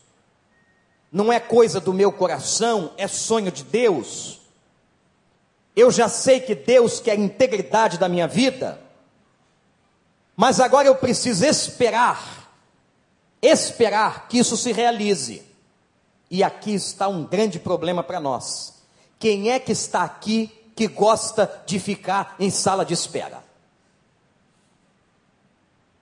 Não 1.10 1.32
é 1.32 1.40
coisa 1.40 1.80
do 1.80 1.94
meu 1.94 2.12
coração, 2.12 2.92
é 2.98 3.08
sonho 3.08 3.50
de 3.50 3.64
Deus. 3.64 4.42
Eu 5.74 5.92
já 5.92 6.10
sei 6.10 6.42
que 6.42 6.56
Deus 6.56 7.00
quer 7.00 7.12
a 7.12 7.16
integridade 7.16 7.98
da 7.98 8.10
minha 8.10 8.28
vida, 8.28 8.82
mas 10.36 10.60
agora 10.60 10.88
eu 10.88 10.96
preciso 10.96 11.46
esperar, 11.46 12.52
esperar 13.42 14.28
que 14.28 14.40
isso 14.40 14.58
se 14.58 14.72
realize. 14.74 15.44
E 16.30 16.44
aqui 16.44 16.74
está 16.74 17.08
um 17.08 17.24
grande 17.24 17.60
problema 17.60 18.04
para 18.04 18.20
nós. 18.20 18.84
Quem 19.20 19.50
é 19.50 19.60
que 19.60 19.72
está 19.72 20.04
aqui 20.04 20.52
que 20.76 20.88
gosta 20.88 21.64
de 21.66 21.80
ficar 21.80 22.36
em 22.40 22.50
sala 22.50 22.86
de 22.86 22.94
espera? 22.94 23.44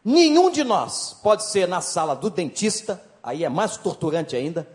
Nenhum 0.03 0.51
de 0.51 0.63
nós 0.63 1.17
pode 1.23 1.45
ser 1.45 1.67
na 1.67 1.81
sala 1.81 2.15
do 2.15 2.29
dentista, 2.29 3.01
aí 3.23 3.43
é 3.43 3.49
mais 3.49 3.77
torturante 3.77 4.35
ainda, 4.35 4.67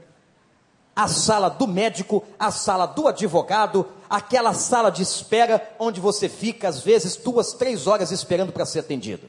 a 0.94 1.06
sala 1.06 1.48
do 1.48 1.68
médico, 1.68 2.24
a 2.38 2.50
sala 2.50 2.86
do 2.86 3.06
advogado, 3.06 3.86
aquela 4.08 4.52
sala 4.52 4.90
de 4.90 5.02
espera 5.02 5.74
onde 5.78 6.00
você 6.00 6.28
fica, 6.28 6.68
às 6.68 6.80
vezes, 6.80 7.16
duas, 7.16 7.52
três 7.52 7.86
horas 7.86 8.10
esperando 8.10 8.52
para 8.52 8.66
ser 8.66 8.80
atendido. 8.80 9.28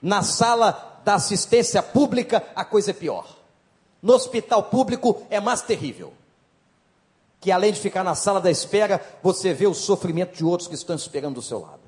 Na 0.00 0.22
sala 0.22 1.00
da 1.04 1.14
assistência 1.14 1.82
pública, 1.82 2.44
a 2.54 2.64
coisa 2.64 2.90
é 2.90 2.94
pior. 2.94 3.41
No 4.02 4.14
hospital 4.14 4.64
público, 4.64 5.24
é 5.30 5.38
mais 5.38 5.62
terrível. 5.62 6.12
Que 7.40 7.52
além 7.52 7.72
de 7.72 7.80
ficar 7.80 8.02
na 8.02 8.14
sala 8.14 8.40
da 8.40 8.50
espera, 8.50 9.00
você 9.22 9.54
vê 9.54 9.66
o 9.66 9.74
sofrimento 9.74 10.36
de 10.36 10.44
outros 10.44 10.68
que 10.68 10.74
estão 10.74 10.96
esperando 10.96 11.36
do 11.36 11.42
seu 11.42 11.60
lado. 11.60 11.82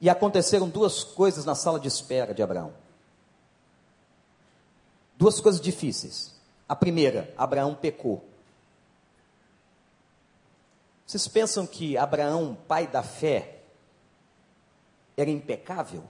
E 0.00 0.10
aconteceram 0.10 0.68
duas 0.68 1.04
coisas 1.04 1.44
na 1.44 1.54
sala 1.54 1.78
de 1.78 1.88
espera 1.88 2.34
de 2.34 2.42
Abraão. 2.42 2.72
Duas 5.16 5.40
coisas 5.40 5.60
difíceis. 5.60 6.34
A 6.68 6.74
primeira, 6.74 7.32
Abraão 7.38 7.74
pecou. 7.74 8.24
Vocês 11.06 11.28
pensam 11.28 11.66
que 11.66 11.96
Abraão, 11.96 12.58
pai 12.66 12.86
da 12.88 13.02
fé, 13.02 13.60
era 15.16 15.30
impecável? 15.30 16.04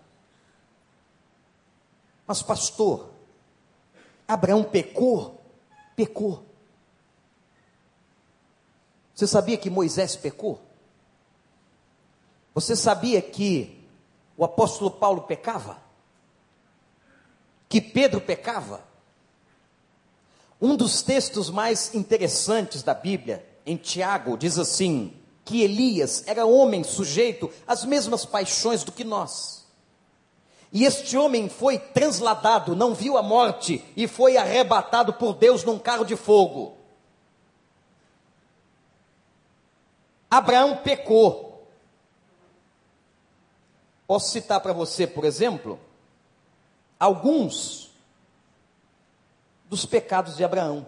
Mas, 2.27 2.43
pastor, 2.43 3.11
Abraão 4.27 4.65
pecou? 4.65 5.41
Pecou. 5.95 6.45
Você 9.15 9.27
sabia 9.27 9.57
que 9.57 9.71
Moisés 9.71 10.17
pecou? 10.17 10.61
Você 12.55 12.75
sabia 12.75 13.23
que 13.23 13.87
o 14.37 14.45
apóstolo 14.45 14.91
Paulo 14.91 15.23
pecava? 15.23 15.79
Que 17.69 17.81
Pedro 17.81 18.21
pecava? 18.21 18.83
Um 20.61 20.77
dos 20.77 21.03
textos 21.03 21.51
mais 21.51 21.95
interessantes 21.95 22.83
da 22.83 22.95
Bíblia, 22.95 23.47
em 23.65 23.77
Tiago, 23.77 24.37
diz 24.37 24.59
assim: 24.59 25.15
que 25.45 25.62
Elias 25.62 26.25
era 26.27 26.45
homem 26.45 26.83
sujeito 26.83 27.51
às 27.67 27.85
mesmas 27.85 28.25
paixões 28.25 28.83
do 28.83 28.91
que 28.91 29.05
nós. 29.05 29.65
E 30.77 30.85
este 30.85 31.17
homem 31.17 31.49
foi 31.49 31.79
transladado, 31.79 32.77
não 32.77 32.95
viu 32.95 33.17
a 33.17 33.23
morte 33.23 33.83
e 33.97 34.07
foi 34.07 34.37
arrebatado 34.37 35.15
por 35.15 35.33
Deus 35.33 35.65
num 35.65 35.79
carro 35.79 36.05
de 36.05 36.15
fogo. 36.15 36.77
Abraão 40.31 40.77
pecou. 40.77 41.67
Posso 44.07 44.31
citar 44.31 44.61
para 44.61 44.75
você, 44.75 45.07
por 45.07 45.25
exemplo, 45.25 45.81
alguns 47.01 47.91
dos 49.65 49.87
pecados 49.87 50.37
de 50.37 50.45
Abraão. 50.45 50.87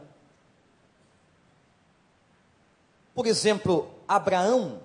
Por 3.14 3.26
exemplo, 3.26 3.90
Abraão 4.06 4.82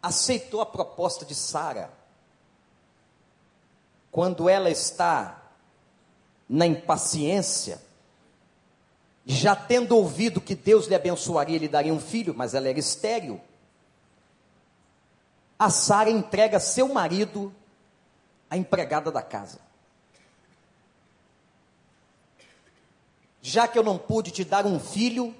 aceitou 0.00 0.60
a 0.60 0.66
proposta 0.66 1.24
de 1.24 1.34
Sara 1.34 1.97
quando 4.10 4.48
ela 4.48 4.70
está 4.70 5.42
na 6.48 6.66
impaciência, 6.66 7.80
já 9.26 9.54
tendo 9.54 9.96
ouvido 9.96 10.40
que 10.40 10.54
Deus 10.54 10.86
lhe 10.86 10.94
abençoaria 10.94 11.56
e 11.56 11.58
lhe 11.58 11.68
daria 11.68 11.92
um 11.92 12.00
filho, 12.00 12.34
mas 12.34 12.54
ela 12.54 12.68
era 12.68 12.78
estéril. 12.78 13.40
A 15.58 15.70
Sara 15.70 16.10
entrega 16.10 16.58
seu 16.58 16.88
marido 16.88 17.52
à 18.48 18.56
empregada 18.56 19.10
da 19.10 19.20
casa. 19.20 19.68
já 23.48 23.66
que 23.66 23.78
eu 23.78 23.82
não 23.82 23.96
pude 23.96 24.30
te 24.30 24.44
dar 24.44 24.66
um 24.66 24.78
filho, 24.78 25.34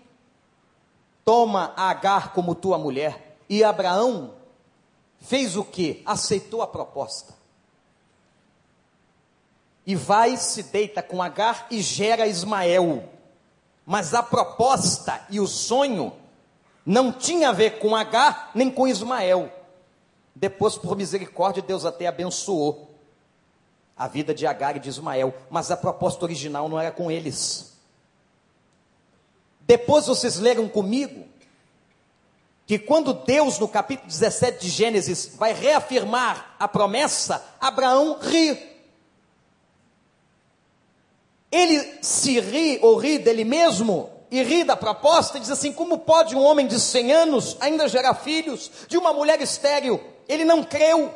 toma 1.24 1.74
Agar 1.76 2.32
como 2.32 2.54
tua 2.54 2.78
mulher. 2.78 3.36
E 3.48 3.62
Abraão 3.62 4.34
fez 5.20 5.56
o 5.56 5.64
que? 5.64 6.02
Aceitou 6.06 6.62
a 6.62 6.66
proposta. 6.66 7.34
E 9.88 9.96
vai, 9.96 10.36
se 10.36 10.64
deita 10.64 11.02
com 11.02 11.22
Agar 11.22 11.66
e 11.70 11.80
gera 11.80 12.26
Ismael. 12.26 13.08
Mas 13.86 14.12
a 14.12 14.22
proposta 14.22 15.24
e 15.30 15.40
o 15.40 15.46
sonho 15.46 16.12
não 16.84 17.10
tinha 17.10 17.48
a 17.48 17.52
ver 17.52 17.78
com 17.78 17.96
Agar 17.96 18.50
nem 18.54 18.70
com 18.70 18.86
Ismael. 18.86 19.50
Depois, 20.36 20.76
por 20.76 20.94
misericórdia, 20.94 21.62
Deus 21.62 21.86
até 21.86 22.06
abençoou 22.06 22.94
a 23.96 24.06
vida 24.06 24.34
de 24.34 24.46
Agar 24.46 24.76
e 24.76 24.78
de 24.78 24.90
Ismael, 24.90 25.34
mas 25.48 25.70
a 25.70 25.76
proposta 25.76 26.22
original 26.26 26.68
não 26.68 26.78
era 26.78 26.92
com 26.92 27.10
eles. 27.10 27.72
Depois 29.62 30.06
vocês 30.06 30.38
leram 30.38 30.68
comigo 30.68 31.26
que 32.66 32.78
quando 32.78 33.14
Deus, 33.14 33.58
no 33.58 33.66
capítulo 33.66 34.06
17 34.06 34.60
de 34.60 34.68
Gênesis, 34.68 35.34
vai 35.38 35.54
reafirmar 35.54 36.54
a 36.58 36.68
promessa, 36.68 37.42
Abraão 37.58 38.18
ri. 38.20 38.67
Ele 41.50 41.98
se 42.02 42.38
ri 42.40 42.78
ou 42.82 42.96
ri 42.96 43.18
dele 43.18 43.44
mesmo 43.44 44.10
e 44.30 44.42
ri 44.42 44.64
da 44.64 44.76
proposta 44.76 45.38
e 45.38 45.40
diz 45.40 45.50
assim: 45.50 45.72
como 45.72 45.98
pode 45.98 46.36
um 46.36 46.42
homem 46.42 46.66
de 46.66 46.78
100 46.78 47.12
anos 47.12 47.56
ainda 47.60 47.88
gerar 47.88 48.14
filhos 48.14 48.70
de 48.86 48.98
uma 48.98 49.12
mulher 49.12 49.40
estéril? 49.40 50.00
Ele 50.28 50.44
não 50.44 50.62
creu. 50.62 51.12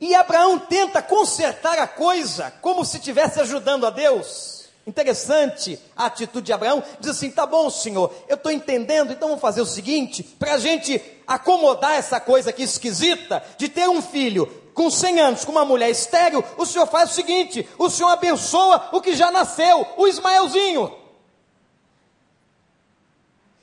E 0.00 0.14
Abraão 0.14 0.58
tenta 0.58 1.00
consertar 1.00 1.78
a 1.78 1.86
coisa 1.86 2.50
como 2.60 2.84
se 2.84 2.98
estivesse 2.98 3.40
ajudando 3.40 3.86
a 3.86 3.90
Deus. 3.90 4.56
Interessante 4.86 5.80
a 5.96 6.06
atitude 6.06 6.46
de 6.46 6.52
Abraão, 6.52 6.82
diz 7.00 7.10
assim: 7.10 7.30
tá 7.30 7.44
bom, 7.44 7.68
senhor, 7.68 8.14
eu 8.28 8.36
estou 8.36 8.52
entendendo, 8.52 9.12
então 9.12 9.28
vamos 9.28 9.42
fazer 9.42 9.60
o 9.60 9.66
seguinte: 9.66 10.22
para 10.22 10.54
a 10.54 10.58
gente 10.58 11.02
acomodar 11.26 11.92
essa 11.92 12.20
coisa 12.20 12.50
aqui 12.50 12.62
esquisita, 12.62 13.42
de 13.58 13.68
ter 13.68 13.88
um 13.88 14.00
filho 14.00 14.48
com 14.76 14.90
100 14.90 15.20
anos 15.20 15.44
com 15.44 15.52
uma 15.52 15.64
mulher 15.64 15.88
estéril, 15.88 16.44
o 16.58 16.66
senhor 16.66 16.86
faz 16.86 17.10
o 17.10 17.14
seguinte: 17.14 17.66
o 17.78 17.88
senhor 17.88 18.10
abençoa 18.10 18.90
o 18.92 19.00
que 19.00 19.16
já 19.16 19.32
nasceu, 19.32 19.86
o 19.96 20.06
Ismaelzinho. 20.06 20.94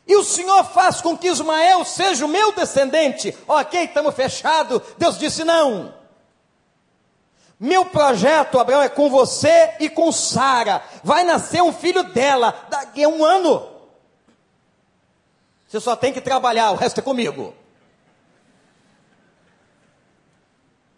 E 0.05 0.17
o 0.17 0.23
Senhor 0.23 0.65
faz 0.65 0.99
com 0.99 1.17
que 1.17 1.29
Ismael 1.29 1.85
seja 1.85 2.25
o 2.25 2.27
meu 2.27 2.51
descendente. 2.51 3.33
Ok, 3.47 3.85
estamos 3.85 4.13
fechados. 4.13 4.81
Deus 4.97 5.17
disse: 5.17 5.45
não. 5.45 5.93
Meu 7.57 7.85
projeto, 7.85 8.59
Abraão, 8.59 8.81
é 8.81 8.89
com 8.89 9.09
você 9.09 9.75
e 9.79 9.89
com 9.89 10.11
Sara. 10.11 10.83
Vai 11.03 11.23
nascer 11.23 11.63
um 11.63 11.71
filho 11.71 12.03
dela 12.03 12.53
daqui 12.69 13.01
a 13.03 13.07
um 13.07 13.23
ano. 13.23 13.69
Você 15.69 15.79
só 15.79 15.95
tem 15.95 16.11
que 16.11 16.19
trabalhar, 16.19 16.71
o 16.71 16.75
resto 16.75 16.99
é 16.99 17.03
comigo. 17.03 17.53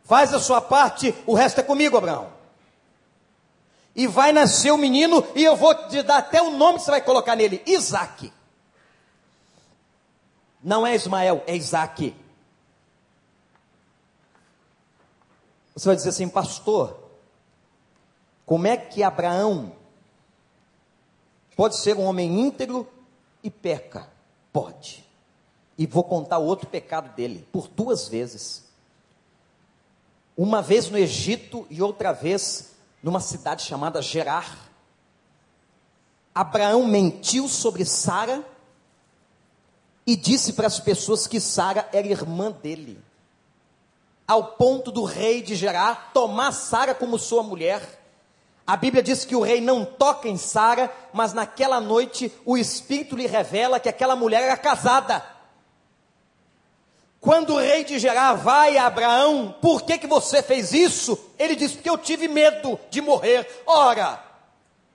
Faz 0.05 0.33
a 0.35 0.39
sua 0.39 0.61
parte, 0.61 1.13
o 1.25 1.33
resto 1.33 1.59
é 1.59 1.63
comigo, 1.63 1.97
Abraão. 1.97 2.31
E 3.95 4.05
vai 4.05 4.31
nascer 4.31 4.71
o 4.71 4.77
menino, 4.77 5.25
e 5.33 5.43
eu 5.43 5.55
vou 5.55 5.73
te 5.87 6.03
dar 6.03 6.17
até 6.17 6.41
o 6.41 6.51
nome 6.51 6.77
que 6.77 6.85
você 6.85 6.91
vai 6.91 7.01
colocar 7.01 7.35
nele: 7.35 7.61
Isaac. 7.65 8.31
Não 10.63 10.85
é 10.85 10.95
Ismael, 10.95 11.43
é 11.47 11.55
Isaac. 11.55 12.15
Você 15.75 15.87
vai 15.87 15.95
dizer 15.95 16.09
assim, 16.09 16.29
pastor, 16.29 16.97
como 18.45 18.67
é 18.67 18.77
que 18.77 19.01
Abraão 19.01 19.75
pode 21.55 21.77
ser 21.77 21.97
um 21.97 22.05
homem 22.05 22.41
íntegro 22.41 22.87
e 23.43 23.49
peca? 23.49 24.07
Pode. 24.53 25.03
E 25.77 25.85
vou 25.85 26.03
contar 26.03 26.37
outro 26.37 26.67
pecado 26.67 27.13
dele, 27.15 27.47
por 27.51 27.67
duas 27.67 28.07
vezes. 28.07 28.64
Uma 30.37 30.61
vez 30.61 30.89
no 30.89 30.97
Egito 30.97 31.65
e 31.69 31.81
outra 31.81 32.11
vez 32.11 32.75
numa 33.01 33.19
cidade 33.19 33.63
chamada 33.63 34.01
Gerar. 34.01 34.57
Abraão 36.33 36.85
mentiu 36.85 37.47
sobre 37.47 37.85
Sara 37.85 38.43
e 40.05 40.15
disse 40.15 40.53
para 40.53 40.67
as 40.67 40.79
pessoas 40.79 41.25
que 41.27 41.39
Sara 41.39 41.87
era 41.93 42.07
irmã 42.07 42.51
dele. 42.51 42.99
Ao 44.27 44.43
ponto 44.43 44.91
do 44.91 45.03
rei 45.03 45.41
de 45.41 45.55
Gerar 45.55 46.11
tomar 46.13 46.51
Sara 46.51 46.93
como 46.93 47.17
sua 47.17 47.41
mulher. 47.41 48.01
A 48.67 48.75
Bíblia 48.75 49.03
diz 49.03 49.23
que 49.23 49.35
o 49.35 49.41
rei 49.41 49.61
não 49.61 49.85
toca 49.85 50.27
em 50.27 50.37
Sara, 50.37 50.91
mas 51.13 51.31
naquela 51.31 51.79
noite 51.79 52.33
o 52.43 52.57
Espírito 52.57 53.15
lhe 53.15 53.27
revela 53.27 53.79
que 53.79 53.87
aquela 53.87 54.15
mulher 54.15 54.41
era 54.41 54.57
casada. 54.57 55.34
Quando 57.25 57.55
o 57.55 57.59
rei 57.59 57.83
de 57.83 57.97
Gerar 57.97 58.35
vai 58.35 58.77
a 58.77 58.85
Abraão, 58.85 59.55
por 59.59 59.81
que, 59.81 59.97
que 59.97 60.05
você 60.05 60.43
fez 60.43 60.71
isso? 60.71 61.17
Ele 61.39 61.55
diz, 61.55 61.71
porque 61.71 61.89
eu 61.89 61.97
tive 61.97 62.27
medo 62.27 62.79
de 62.91 63.01
morrer. 63.01 63.63
Ora, 63.65 64.23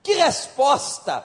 que 0.01 0.13
resposta! 0.13 1.25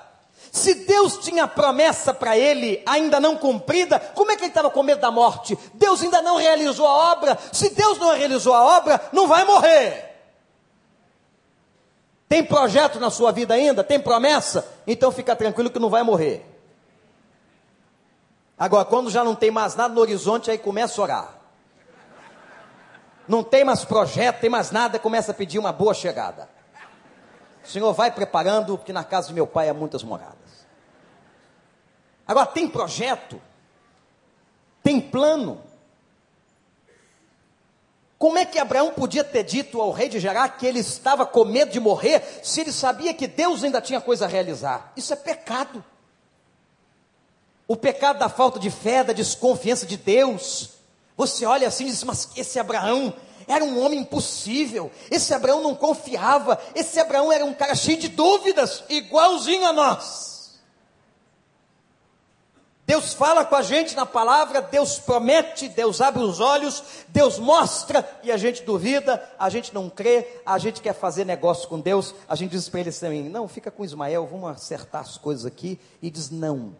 Se 0.51 0.73
Deus 0.73 1.17
tinha 1.17 1.47
promessa 1.47 2.11
para 2.11 2.35
ele 2.35 2.81
ainda 2.87 3.19
não 3.19 3.37
cumprida, 3.37 3.99
como 3.99 4.31
é 4.31 4.35
que 4.35 4.41
ele 4.41 4.49
estava 4.49 4.71
com 4.71 4.81
medo 4.81 4.99
da 4.99 5.11
morte? 5.11 5.55
Deus 5.75 6.01
ainda 6.01 6.23
não 6.23 6.37
realizou 6.37 6.87
a 6.87 7.11
obra. 7.11 7.37
Se 7.51 7.69
Deus 7.69 7.99
não 7.99 8.15
realizou 8.15 8.55
a 8.55 8.77
obra, 8.77 8.99
não 9.13 9.27
vai 9.27 9.45
morrer. 9.45 10.11
Tem 12.27 12.43
projeto 12.43 12.99
na 12.99 13.11
sua 13.11 13.31
vida 13.31 13.53
ainda? 13.53 13.83
Tem 13.83 13.99
promessa? 13.99 14.67
Então 14.87 15.11
fica 15.11 15.35
tranquilo 15.35 15.69
que 15.69 15.77
não 15.77 15.89
vai 15.89 16.01
morrer. 16.01 16.54
Agora, 18.57 18.85
quando 18.85 19.09
já 19.09 19.23
não 19.23 19.35
tem 19.35 19.51
mais 19.51 19.75
nada 19.75 19.93
no 19.93 19.99
horizonte, 19.99 20.49
aí 20.49 20.57
começa 20.57 20.99
a 20.99 21.03
orar. 21.03 21.35
Não 23.27 23.43
tem 23.43 23.63
mais 23.63 23.83
projeto, 23.83 24.39
tem 24.39 24.49
mais 24.49 24.71
nada, 24.71 24.99
começa 24.99 25.31
a 25.31 25.35
pedir 25.35 25.59
uma 25.59 25.73
boa 25.73 25.93
chegada. 25.93 26.47
O 27.63 27.67
Senhor 27.67 27.91
vai 27.93 28.11
preparando, 28.11 28.77
porque 28.77 28.93
na 28.93 29.03
casa 29.03 29.27
de 29.27 29.33
meu 29.33 29.47
pai 29.47 29.67
há 29.67 29.73
muitas 29.73 30.03
moradas. 30.03 30.35
Agora, 32.27 32.45
tem 32.45 32.67
projeto, 32.67 33.41
tem 34.81 35.01
plano. 35.01 35.61
Como 38.17 38.37
é 38.37 38.45
que 38.45 38.57
Abraão 38.57 38.91
podia 38.93 39.23
ter 39.23 39.43
dito 39.43 39.81
ao 39.81 39.91
rei 39.91 40.07
de 40.07 40.19
Gerar 40.19 40.49
que 40.49 40.65
ele 40.65 40.79
estava 40.79 41.25
com 41.25 41.43
medo 41.43 41.71
de 41.71 41.79
morrer, 41.79 42.23
se 42.41 42.61
ele 42.61 42.71
sabia 42.71 43.13
que 43.13 43.27
Deus 43.27 43.63
ainda 43.63 43.81
tinha 43.81 43.99
coisa 43.99 44.25
a 44.25 44.27
realizar? 44.27 44.93
Isso 44.95 45.11
é 45.11 45.15
pecado. 45.15 45.83
O 47.67 47.75
pecado 47.75 48.19
da 48.19 48.29
falta 48.29 48.59
de 48.59 48.69
fé, 48.69 49.03
da 49.03 49.13
desconfiança 49.13 49.85
de 49.85 49.97
Deus. 49.97 50.71
Você 51.17 51.45
olha 51.45 51.67
assim 51.67 51.85
e 51.85 51.89
diz, 51.89 52.03
mas 52.03 52.29
esse 52.35 52.59
Abraão 52.59 53.13
era 53.47 53.63
um 53.63 53.83
homem 53.83 53.99
impossível. 53.99 54.91
Esse 55.09 55.33
Abraão 55.33 55.61
não 55.61 55.75
confiava. 55.75 56.59
Esse 56.73 56.99
Abraão 56.99 57.31
era 57.31 57.45
um 57.45 57.53
cara 57.53 57.75
cheio 57.75 57.97
de 57.97 58.07
dúvidas, 58.07 58.83
igualzinho 58.89 59.65
a 59.65 59.73
nós. 59.73 60.35
Deus 62.87 63.15
fala 63.15 63.43
com 63.43 63.55
a 63.55 63.63
gente 63.63 63.95
na 63.95 64.05
palavra, 64.05 64.61
Deus 64.61 64.99
promete, 64.99 65.67
Deus 65.67 66.01
abre 66.01 66.21
os 66.21 66.39
olhos, 66.39 66.83
Deus 67.07 67.39
mostra 67.39 68.07
e 68.21 68.31
a 68.31 68.37
gente 68.37 68.61
duvida, 68.61 69.27
a 69.39 69.49
gente 69.49 69.73
não 69.73 69.89
crê, 69.89 70.39
a 70.45 70.59
gente 70.59 70.81
quer 70.81 70.93
fazer 70.93 71.25
negócio 71.25 71.67
com 71.67 71.79
Deus, 71.79 72.13
a 72.29 72.35
gente 72.35 72.51
diz 72.51 72.69
para 72.69 72.81
ele 72.81 72.89
assim: 72.89 73.27
não, 73.27 73.47
fica 73.47 73.71
com 73.71 73.83
Ismael, 73.83 74.27
vamos 74.27 74.51
acertar 74.51 75.01
as 75.01 75.17
coisas 75.17 75.47
aqui, 75.47 75.79
e 75.99 76.11
diz: 76.11 76.29
não. 76.29 76.75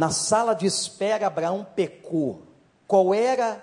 Na 0.00 0.08
sala 0.08 0.54
de 0.54 0.64
espera, 0.64 1.26
Abraão 1.26 1.66
pecou. 1.76 2.40
Qual 2.86 3.12
era 3.12 3.62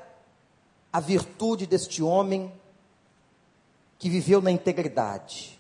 a 0.94 1.00
virtude 1.00 1.66
deste 1.66 2.04
homem 2.04 2.54
que 3.98 4.08
viveu 4.08 4.40
na 4.40 4.52
integridade? 4.52 5.60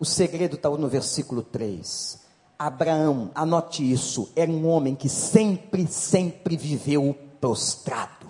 O 0.00 0.06
segredo 0.06 0.56
está 0.56 0.70
no 0.70 0.88
versículo 0.88 1.42
3. 1.42 2.22
Abraão, 2.58 3.30
anote 3.34 3.92
isso, 3.92 4.32
era 4.34 4.50
um 4.50 4.66
homem 4.66 4.94
que 4.94 5.10
sempre, 5.10 5.86
sempre 5.86 6.56
viveu 6.56 7.14
prostrado. 7.38 8.28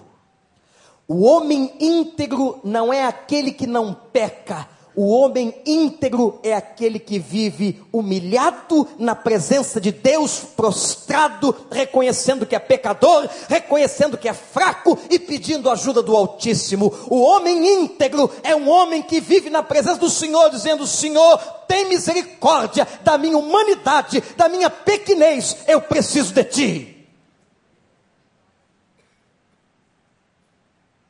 O 1.06 1.22
homem 1.22 1.76
íntegro 1.78 2.58
não 2.64 2.92
é 2.92 3.04
aquele 3.04 3.52
que 3.52 3.68
não 3.68 3.94
peca, 3.94 4.68
o 4.94 5.08
homem 5.08 5.54
íntegro 5.64 6.38
é 6.42 6.54
aquele 6.54 6.98
que 6.98 7.18
vive 7.18 7.82
humilhado 7.92 8.86
na 8.98 9.14
presença 9.14 9.80
de 9.80 9.90
Deus, 9.90 10.40
prostrado, 10.56 11.54
reconhecendo 11.70 12.44
que 12.44 12.54
é 12.54 12.58
pecador, 12.58 13.28
reconhecendo 13.48 14.18
que 14.18 14.28
é 14.28 14.34
fraco 14.34 14.98
e 15.08 15.18
pedindo 15.18 15.70
ajuda 15.70 16.02
do 16.02 16.14
Altíssimo. 16.14 16.92
O 17.08 17.20
homem 17.20 17.82
íntegro 17.82 18.30
é 18.42 18.54
um 18.54 18.68
homem 18.68 19.02
que 19.02 19.20
vive 19.20 19.48
na 19.48 19.62
presença 19.62 19.98
do 19.98 20.10
Senhor, 20.10 20.50
dizendo: 20.50 20.86
Senhor, 20.86 21.38
tem 21.66 21.88
misericórdia 21.88 22.86
da 23.02 23.16
minha 23.16 23.38
humanidade, 23.38 24.22
da 24.36 24.48
minha 24.48 24.68
pequenez, 24.68 25.56
eu 25.66 25.80
preciso 25.80 26.34
de 26.34 26.44
Ti. 26.44 27.08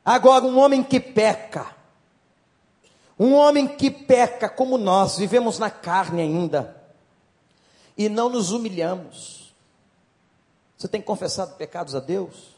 Agora, 0.05 0.45
um 0.45 0.59
homem 0.59 0.83
que 0.83 0.99
peca, 0.99 1.66
um 3.23 3.35
homem 3.35 3.69
que 3.69 3.89
peca 3.89 4.49
como 4.49 4.77
nós, 4.77 5.17
vivemos 5.17 5.57
na 5.57 5.71
carne 5.71 6.21
ainda, 6.23 6.77
e 7.97 8.09
não 8.09 8.29
nos 8.29 8.51
humilhamos. 8.51 9.55
Você 10.77 10.89
tem 10.89 11.01
confessado 11.01 11.55
pecados 11.55 11.95
a 11.95 12.01
Deus? 12.01 12.57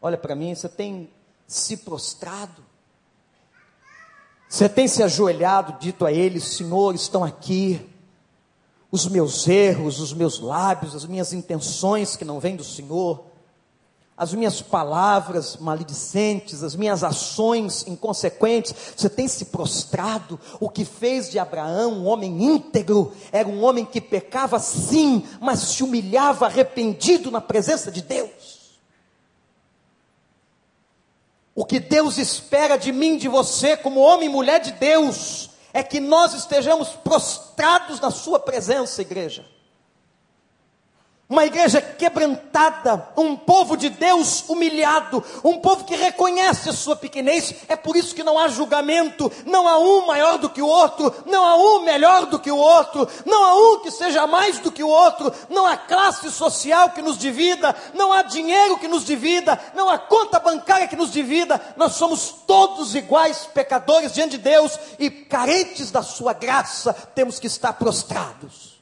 Olha 0.00 0.16
para 0.16 0.36
mim, 0.36 0.54
você 0.54 0.68
tem 0.68 1.10
se 1.44 1.78
prostrado? 1.78 2.64
Você 4.48 4.68
tem 4.68 4.86
se 4.86 5.02
ajoelhado, 5.02 5.80
dito 5.80 6.06
a 6.06 6.12
Ele: 6.12 6.38
Senhor, 6.38 6.94
estão 6.94 7.24
aqui 7.24 7.84
os 8.92 9.08
meus 9.08 9.48
erros, 9.48 9.98
os 9.98 10.12
meus 10.12 10.38
lábios, 10.38 10.94
as 10.94 11.04
minhas 11.04 11.32
intenções 11.32 12.14
que 12.14 12.24
não 12.24 12.38
vêm 12.38 12.54
do 12.54 12.62
Senhor 12.62 13.25
as 14.16 14.32
minhas 14.32 14.62
palavras 14.62 15.58
maledicentes, 15.58 16.62
as 16.62 16.74
minhas 16.74 17.04
ações 17.04 17.86
inconsequentes, 17.86 18.74
você 18.96 19.10
tem 19.10 19.28
se 19.28 19.46
prostrado. 19.46 20.40
O 20.58 20.70
que 20.70 20.86
fez 20.86 21.30
de 21.30 21.38
Abraão 21.38 21.92
um 21.92 22.06
homem 22.06 22.42
íntegro, 22.42 23.12
era 23.30 23.46
um 23.46 23.62
homem 23.62 23.84
que 23.84 24.00
pecava 24.00 24.58
sim, 24.58 25.22
mas 25.38 25.58
se 25.60 25.82
humilhava 25.82 26.46
arrependido 26.46 27.30
na 27.30 27.42
presença 27.42 27.92
de 27.92 28.00
Deus. 28.00 28.56
O 31.54 31.64
que 31.64 31.78
Deus 31.78 32.16
espera 32.16 32.78
de 32.78 32.92
mim, 32.92 33.18
de 33.18 33.28
você, 33.28 33.76
como 33.76 34.00
homem 34.00 34.28
e 34.28 34.32
mulher 34.32 34.60
de 34.60 34.72
Deus, 34.72 35.50
é 35.74 35.82
que 35.82 36.00
nós 36.00 36.32
estejamos 36.32 36.88
prostrados 36.88 38.00
na 38.00 38.10
Sua 38.10 38.38
presença, 38.38 39.02
igreja 39.02 39.55
uma 41.28 41.44
igreja 41.44 41.82
quebrantada, 41.82 43.08
um 43.16 43.36
povo 43.36 43.76
de 43.76 43.88
Deus 43.88 44.48
humilhado, 44.48 45.22
um 45.42 45.58
povo 45.58 45.84
que 45.84 45.96
reconhece 45.96 46.68
a 46.68 46.72
sua 46.72 46.94
pequenez. 46.94 47.52
É 47.68 47.74
por 47.74 47.96
isso 47.96 48.14
que 48.14 48.22
não 48.22 48.38
há 48.38 48.46
julgamento, 48.46 49.30
não 49.44 49.66
há 49.66 49.76
um 49.76 50.06
maior 50.06 50.38
do 50.38 50.48
que 50.48 50.62
o 50.62 50.66
outro, 50.66 51.12
não 51.26 51.44
há 51.44 51.56
um 51.56 51.80
melhor 51.80 52.26
do 52.26 52.38
que 52.38 52.50
o 52.50 52.56
outro, 52.56 53.08
não 53.24 53.42
há 53.42 53.54
um 53.54 53.80
que 53.80 53.90
seja 53.90 54.24
mais 54.26 54.60
do 54.60 54.70
que 54.70 54.84
o 54.84 54.88
outro, 54.88 55.32
não 55.50 55.66
há 55.66 55.76
classe 55.76 56.30
social 56.30 56.90
que 56.90 57.02
nos 57.02 57.18
divida, 57.18 57.74
não 57.92 58.12
há 58.12 58.22
dinheiro 58.22 58.78
que 58.78 58.86
nos 58.86 59.04
divida, 59.04 59.60
não 59.74 59.90
há 59.90 59.98
conta 59.98 60.38
bancária 60.38 60.86
que 60.86 60.96
nos 60.96 61.10
divida. 61.10 61.60
Nós 61.76 61.94
somos 61.94 62.36
todos 62.46 62.94
iguais 62.94 63.48
pecadores 63.52 64.12
diante 64.12 64.36
de 64.36 64.44
Deus 64.44 64.78
e 64.96 65.10
carentes 65.10 65.90
da 65.90 66.02
sua 66.02 66.32
graça, 66.32 66.92
temos 66.92 67.40
que 67.40 67.48
estar 67.48 67.72
prostrados. 67.72 68.75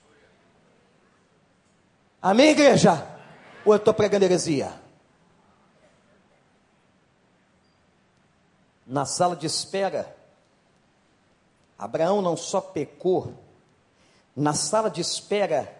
Amém, 2.25 2.53
igreja? 2.53 3.07
Ou 3.67 3.75
eu 3.75 3.77
estou 3.77 3.93
pregando 3.93 4.25
heresia? 4.25 4.73
Na 8.87 9.05
sala 9.05 9.37
de 9.37 9.45
espera, 9.45 10.17
Abraão 11.79 12.23
não 12.23 12.35
só 12.35 12.63
pecou, 12.63 13.35
na 14.35 14.55
sala 14.55 14.91
de 14.91 15.03
espera, 15.03 15.71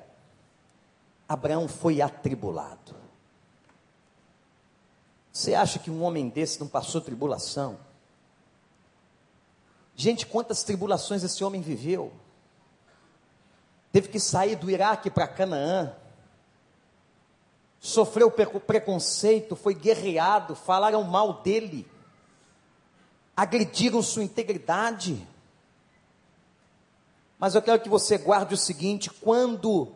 Abraão 1.27 1.67
foi 1.67 2.03
atribulado. 2.03 2.95
Você 5.33 5.55
acha 5.55 5.79
que 5.79 5.91
um 5.91 6.03
homem 6.03 6.29
desse 6.29 6.61
não 6.61 6.69
passou 6.69 7.01
tribulação? 7.01 7.79
Gente, 9.97 10.27
quantas 10.27 10.63
tribulações 10.63 11.25
esse 11.25 11.43
homem 11.43 11.63
viveu? 11.63 12.13
Teve 13.91 14.09
que 14.09 14.21
sair 14.21 14.57
do 14.57 14.71
Iraque 14.71 15.09
para 15.09 15.27
Canaã 15.27 16.04
sofreu 17.85 18.31
preconceito, 18.31 19.55
foi 19.55 19.75
guerreado, 19.75 20.57
falaram 20.57 21.03
mal 21.03 21.43
dele, 21.43 21.87
agrediram 23.37 24.01
sua 24.03 24.25
integridade. 24.25 25.23
Mas 27.39 27.55
eu 27.55 27.61
quero 27.61 27.83
que 27.83 27.89
você 27.91 28.17
guarde 28.17 28.55
o 28.55 28.57
seguinte: 28.57 29.11
quando 29.11 29.93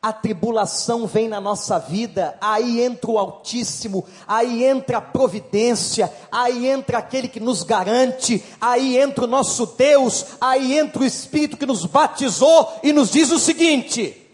a 0.00 0.12
tribulação 0.12 1.04
vem 1.04 1.26
na 1.26 1.40
nossa 1.40 1.80
vida, 1.80 2.38
aí 2.40 2.80
entra 2.80 3.10
o 3.10 3.18
Altíssimo, 3.18 4.06
aí 4.24 4.62
entra 4.62 4.98
a 4.98 5.02
providência, 5.02 6.12
aí 6.30 6.68
entra 6.68 6.98
aquele 6.98 7.26
que 7.26 7.40
nos 7.40 7.64
garante, 7.64 8.40
aí 8.60 8.96
entra 8.96 9.24
o 9.24 9.28
nosso 9.28 9.66
Deus, 9.66 10.26
aí 10.40 10.78
entra 10.78 11.02
o 11.02 11.04
Espírito 11.04 11.56
que 11.56 11.66
nos 11.66 11.84
batizou 11.86 12.78
e 12.84 12.92
nos 12.92 13.10
diz 13.10 13.32
o 13.32 13.38
seguinte: 13.40 14.25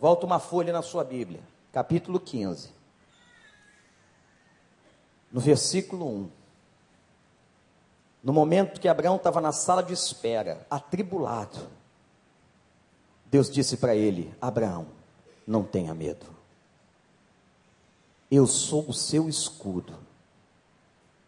volta 0.00 0.24
uma 0.24 0.38
folha 0.38 0.72
na 0.72 0.82
sua 0.82 1.04
Bíblia, 1.04 1.40
capítulo 1.72 2.20
15, 2.20 2.70
no 5.30 5.40
versículo 5.40 6.06
1. 6.06 6.30
No 8.22 8.32
momento 8.32 8.80
que 8.80 8.88
Abraão 8.88 9.16
estava 9.16 9.40
na 9.40 9.52
sala 9.52 9.82
de 9.82 9.92
espera, 9.92 10.66
atribulado, 10.70 11.68
Deus 13.26 13.50
disse 13.50 13.76
para 13.76 13.94
ele: 13.94 14.34
Abraão, 14.40 14.86
não 15.46 15.62
tenha 15.62 15.94
medo. 15.94 16.26
Eu 18.30 18.46
sou 18.46 18.88
o 18.88 18.92
seu 18.92 19.28
escudo. 19.28 19.94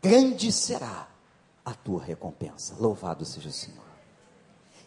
Grande 0.03 0.51
será 0.51 1.09
a 1.65 1.75
tua 1.75 2.03
recompensa. 2.03 2.75
Louvado 2.79 3.25
seja 3.25 3.49
o 3.49 3.53
Senhor. 3.53 3.80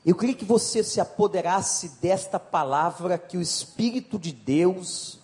Eu 0.06 0.16
queria 0.16 0.36
que 0.36 0.46
você 0.46 0.84
se 0.84 1.00
apoderasse 1.00 1.90
desta 2.02 2.40
palavra 2.40 3.18
que 3.18 3.38
o 3.38 3.42
Espírito 3.42 4.20
de 4.20 4.34
Deus 4.34 5.20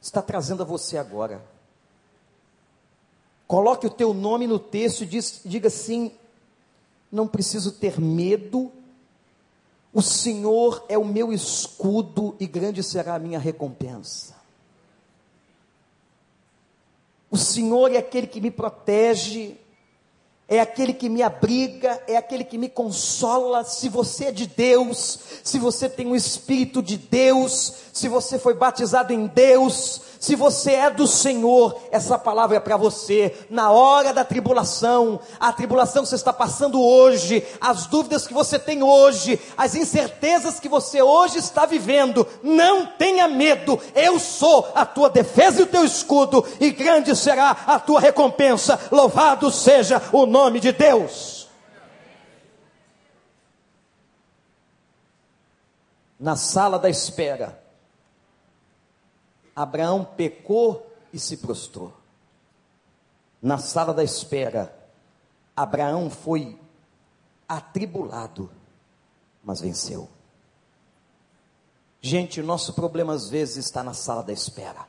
está 0.00 0.22
trazendo 0.22 0.62
a 0.62 0.66
você 0.66 0.96
agora. 0.96 1.44
Coloque 3.46 3.86
o 3.86 3.90
teu 3.90 4.14
nome 4.14 4.46
no 4.46 4.58
texto 4.58 5.02
e 5.02 5.06
diz, 5.06 5.42
diga 5.44 5.68
assim: 5.68 6.12
não 7.12 7.28
preciso 7.28 7.72
ter 7.72 8.00
medo 8.00 8.72
o 9.94 10.02
Senhor 10.02 10.84
é 10.88 10.98
o 10.98 11.04
meu 11.04 11.32
escudo 11.32 12.34
e 12.40 12.48
grande 12.48 12.82
será 12.82 13.14
a 13.14 13.18
minha 13.18 13.38
recompensa. 13.38 14.34
O 17.30 17.36
Senhor 17.36 17.92
é 17.92 17.98
aquele 17.98 18.26
que 18.26 18.40
me 18.40 18.50
protege, 18.50 19.56
é 20.48 20.60
aquele 20.60 20.92
que 20.92 21.08
me 21.08 21.22
abriga, 21.22 22.02
é 22.06 22.16
aquele 22.16 22.44
que 22.44 22.58
me 22.58 22.68
consola. 22.68 23.64
Se 23.64 23.88
você 23.88 24.26
é 24.26 24.32
de 24.32 24.46
Deus, 24.46 25.18
se 25.42 25.58
você 25.58 25.88
tem 25.88 26.06
o 26.06 26.16
Espírito 26.16 26.82
de 26.82 26.98
Deus, 26.98 27.72
se 27.92 28.08
você 28.08 28.38
foi 28.38 28.54
batizado 28.54 29.12
em 29.12 29.26
Deus, 29.26 30.00
se 30.24 30.34
você 30.34 30.72
é 30.72 30.90
do 30.90 31.06
Senhor, 31.06 31.78
essa 31.90 32.18
palavra 32.18 32.56
é 32.56 32.60
para 32.60 32.78
você. 32.78 33.36
Na 33.50 33.70
hora 33.70 34.10
da 34.10 34.24
tribulação, 34.24 35.20
a 35.38 35.52
tribulação 35.52 36.02
que 36.02 36.08
você 36.08 36.14
está 36.14 36.32
passando 36.32 36.80
hoje, 36.80 37.46
as 37.60 37.86
dúvidas 37.86 38.26
que 38.26 38.32
você 38.32 38.58
tem 38.58 38.82
hoje, 38.82 39.38
as 39.54 39.74
incertezas 39.74 40.58
que 40.58 40.66
você 40.66 41.02
hoje 41.02 41.36
está 41.36 41.66
vivendo, 41.66 42.26
não 42.42 42.86
tenha 42.86 43.28
medo. 43.28 43.78
Eu 43.94 44.18
sou 44.18 44.66
a 44.74 44.86
tua 44.86 45.10
defesa 45.10 45.60
e 45.60 45.64
o 45.64 45.66
teu 45.66 45.84
escudo, 45.84 46.42
e 46.58 46.70
grande 46.70 47.14
será 47.14 47.50
a 47.66 47.78
tua 47.78 48.00
recompensa. 48.00 48.80
Louvado 48.90 49.50
seja 49.50 50.00
o 50.10 50.24
nome 50.24 50.58
de 50.58 50.72
Deus. 50.72 51.50
Na 56.18 56.34
sala 56.34 56.78
da 56.78 56.88
espera, 56.88 57.62
Abraão 59.54 60.04
pecou 60.04 60.90
e 61.12 61.18
se 61.18 61.36
prostrou. 61.36 61.92
Na 63.40 63.58
sala 63.58 63.92
da 63.94 64.02
espera, 64.02 64.74
Abraão 65.56 66.10
foi 66.10 66.58
atribulado, 67.48 68.50
mas 69.42 69.60
venceu. 69.60 70.08
Gente, 72.00 72.40
o 72.40 72.44
nosso 72.44 72.74
problema 72.74 73.14
às 73.14 73.30
vezes 73.30 73.64
está 73.64 73.82
na 73.82 73.94
sala 73.94 74.22
da 74.22 74.32
espera. 74.32 74.86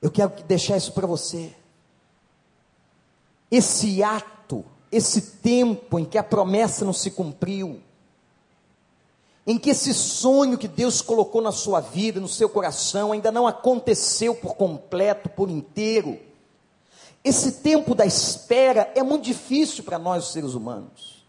Eu 0.00 0.10
quero 0.10 0.42
deixar 0.44 0.76
isso 0.76 0.92
para 0.92 1.06
você. 1.06 1.54
Esse 3.50 4.02
ato, 4.02 4.64
esse 4.90 5.20
tempo 5.38 5.98
em 5.98 6.04
que 6.04 6.18
a 6.18 6.22
promessa 6.22 6.84
não 6.84 6.92
se 6.92 7.10
cumpriu, 7.10 7.82
em 9.46 9.58
que 9.58 9.70
esse 9.70 9.92
sonho 9.92 10.56
que 10.56 10.66
Deus 10.66 11.02
colocou 11.02 11.42
na 11.42 11.52
sua 11.52 11.80
vida, 11.80 12.18
no 12.18 12.28
seu 12.28 12.48
coração, 12.48 13.12
ainda 13.12 13.30
não 13.30 13.46
aconteceu 13.46 14.34
por 14.34 14.54
completo, 14.54 15.28
por 15.28 15.50
inteiro. 15.50 16.18
Esse 17.22 17.52
tempo 17.52 17.94
da 17.94 18.06
espera 18.06 18.90
é 18.94 19.02
muito 19.02 19.24
difícil 19.24 19.84
para 19.84 19.98
nós, 19.98 20.28
seres 20.28 20.54
humanos. 20.54 21.24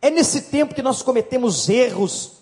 É 0.00 0.10
nesse 0.10 0.42
tempo 0.42 0.74
que 0.74 0.82
nós 0.82 1.02
cometemos 1.02 1.68
erros. 1.68 2.32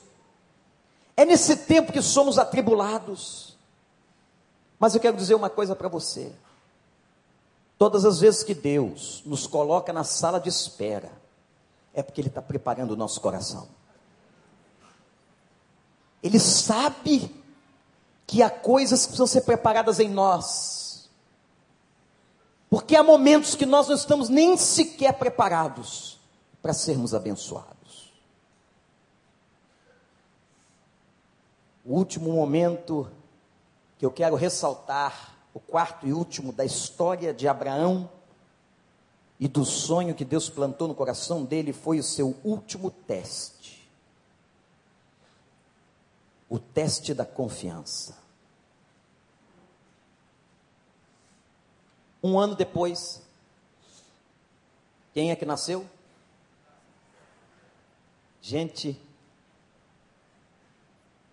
É 1.17 1.25
nesse 1.25 1.57
tempo 1.57 1.93
que 1.93 2.03
somos 2.03 2.39
atribulados. 2.39 3.57
Mas 4.79 4.95
eu 4.95 5.01
quero 5.01 5.17
dizer 5.17 5.35
uma 5.35 5.49
coisa 5.49 5.75
para 5.75 5.89
você. 5.89 6.31
Todas 7.79 8.05
as 8.05 8.21
vezes 8.21 8.43
que 8.43 8.55
Deus 8.55 9.23
nos 9.25 9.47
coloca 9.47 9.93
na 9.93 10.05
sala 10.05 10.39
de 10.39 10.49
espera, 10.49 11.11
é 11.93 12.03
porque 12.03 12.21
Ele 12.21 12.29
está 12.29 12.43
preparando 12.43 12.93
o 12.93 12.97
nosso 12.97 13.21
coração. 13.21 13.67
Ele 16.25 16.41
sabe 16.41 17.31
que 18.27 18.43
há 18.43 18.49
coisas 18.49 19.03
que 19.03 19.09
precisam 19.09 19.27
ser 19.27 19.43
preparadas 19.43 20.01
em 20.01 20.09
nós. 20.09 21.11
Porque 22.71 22.97
há 22.97 23.03
momentos 23.03 23.55
que 23.55 23.67
nós 23.67 23.89
não 23.89 23.95
estamos 23.95 24.31
nem 24.31 24.57
sequer 24.57 25.13
preparados 25.19 26.19
para 26.63 26.73
sermos 26.73 27.15
abençoados. 27.15 28.11
O 31.85 31.95
último 31.95 32.33
momento 32.33 33.07
que 33.99 34.07
eu 34.07 34.11
quero 34.11 34.35
ressaltar, 34.35 35.37
o 35.53 35.61
quarto 35.61 36.07
e 36.07 36.13
último 36.15 36.55
da 36.55 36.65
história 36.65 37.35
de 37.35 37.47
Abraão 37.47 38.09
e 39.39 39.47
do 39.47 39.63
sonho 39.67 40.15
que 40.15 40.25
Deus 40.25 40.49
plantou 40.49 40.89
no 40.89 40.95
coração 40.95 41.45
dele, 41.45 41.75
foi 41.75 41.99
o 41.99 42.03
seu 42.03 42.35
último 42.43 42.91
teste 42.91 43.84
o 46.49 46.59
teste 46.59 47.15
da 47.15 47.25
confiança. 47.25 48.17
Um 52.23 52.39
ano 52.39 52.55
depois, 52.55 53.23
quem 55.13 55.31
é 55.31 55.37
que 55.37 55.45
nasceu? 55.45 55.87
Gente, 58.41 59.01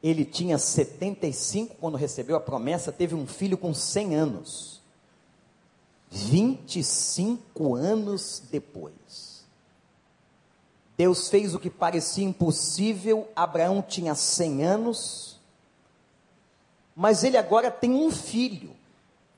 ele 0.03 0.26
tinha 0.26 0.57
75 0.57 1.76
quando 1.76 1.97
recebeu 1.97 2.36
a 2.36 2.41
promessa, 2.41 2.91
teve 2.91 3.16
um 3.16 3.28
filho 3.28 3.57
com 3.57 3.74
100 3.74 4.16
anos. 4.16 4.82
25 6.09 7.76
anos 7.76 8.43
depois. 8.51 9.30
Deus 11.01 11.29
fez 11.29 11.55
o 11.55 11.59
que 11.59 11.67
parecia 11.67 12.23
impossível. 12.23 13.27
Abraão 13.35 13.81
tinha 13.81 14.13
100 14.13 14.63
anos, 14.63 15.39
mas 16.95 17.23
ele 17.23 17.37
agora 17.37 17.71
tem 17.71 17.91
um 17.91 18.11
filho. 18.11 18.69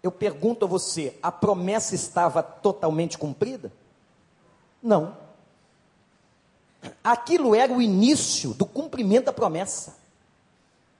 Eu 0.03 0.11
pergunto 0.11 0.65
a 0.65 0.67
você: 0.67 1.17
a 1.23 1.31
promessa 1.31 1.95
estava 1.95 2.43
totalmente 2.43 3.17
cumprida? 3.17 3.71
Não. 4.81 5.15
Aquilo 7.01 7.55
era 7.55 7.71
o 7.71 7.81
início 7.81 8.53
do 8.53 8.65
cumprimento 8.65 9.27
da 9.27 9.33
promessa. 9.33 9.95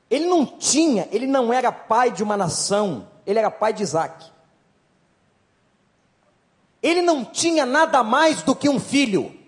Ele 0.09 0.27
não 0.27 0.45
tinha, 0.45 1.09
ele 1.11 1.27
não 1.27 1.51
era 1.51 1.73
pai 1.73 2.09
de 2.09 2.23
uma 2.23 2.37
nação, 2.37 3.05
ele 3.25 3.37
era 3.37 3.51
pai 3.51 3.73
de 3.73 3.83
Isaac. 3.83 4.31
Ele 6.81 7.01
não 7.01 7.25
tinha 7.25 7.65
nada 7.65 8.01
mais 8.01 8.41
do 8.43 8.55
que 8.55 8.69
um 8.69 8.79
filho. 8.79 9.42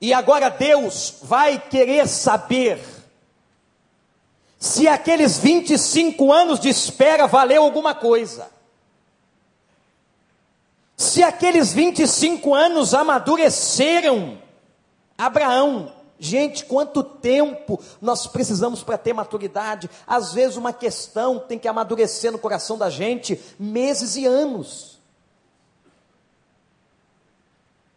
E 0.00 0.14
agora 0.14 0.48
Deus 0.48 1.16
vai 1.22 1.58
querer 1.58 2.08
saber 2.08 2.80
se 4.58 4.88
aqueles 4.88 5.38
25 5.38 6.32
anos 6.32 6.58
de 6.58 6.68
espera 6.68 7.26
valeu 7.26 7.62
alguma 7.62 7.94
coisa. 7.94 8.50
Se 10.96 11.22
aqueles 11.22 11.72
25 11.72 12.54
anos 12.54 12.92
amadureceram 12.94 14.38
Abraão. 15.20 15.92
Gente, 16.18 16.66
quanto 16.66 17.02
tempo 17.02 17.80
nós 18.00 18.26
precisamos 18.26 18.82
para 18.82 18.98
ter 18.98 19.12
maturidade? 19.12 19.88
Às 20.06 20.32
vezes 20.32 20.56
uma 20.56 20.72
questão 20.72 21.38
tem 21.38 21.58
que 21.58 21.68
amadurecer 21.68 22.30
no 22.30 22.38
coração 22.38 22.76
da 22.76 22.90
gente 22.90 23.40
meses 23.58 24.16
e 24.16 24.26
anos. 24.26 24.89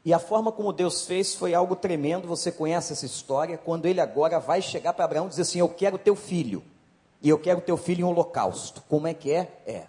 E 0.06 0.14
a 0.14 0.20
forma 0.20 0.52
como 0.52 0.74
Deus 0.74 1.06
fez 1.06 1.34
foi 1.34 1.54
algo 1.54 1.76
tremendo. 1.76 2.28
Você 2.28 2.52
conhece 2.52 2.92
essa 2.92 3.06
história? 3.06 3.58
Quando 3.58 3.86
ele 3.86 4.02
agora 4.02 4.40
vai 4.40 4.62
chegar 4.62 4.94
para 4.94 5.06
Abraão 5.06 5.28
e 5.28 5.30
dizer 5.30 5.44
assim: 5.44 5.60
Eu 5.60 5.70
quero 5.70 5.98
teu 5.98 6.16
filho, 6.16 6.62
e 7.22 7.30
eu 7.30 7.40
quero 7.40 7.62
teu 7.62 7.78
filho 7.78 8.02
em 8.02 8.04
holocausto. 8.04 8.84
Como 8.90 9.08
é 9.08 9.14
que 9.14 9.32
é? 9.32 9.62
É. 9.66 9.84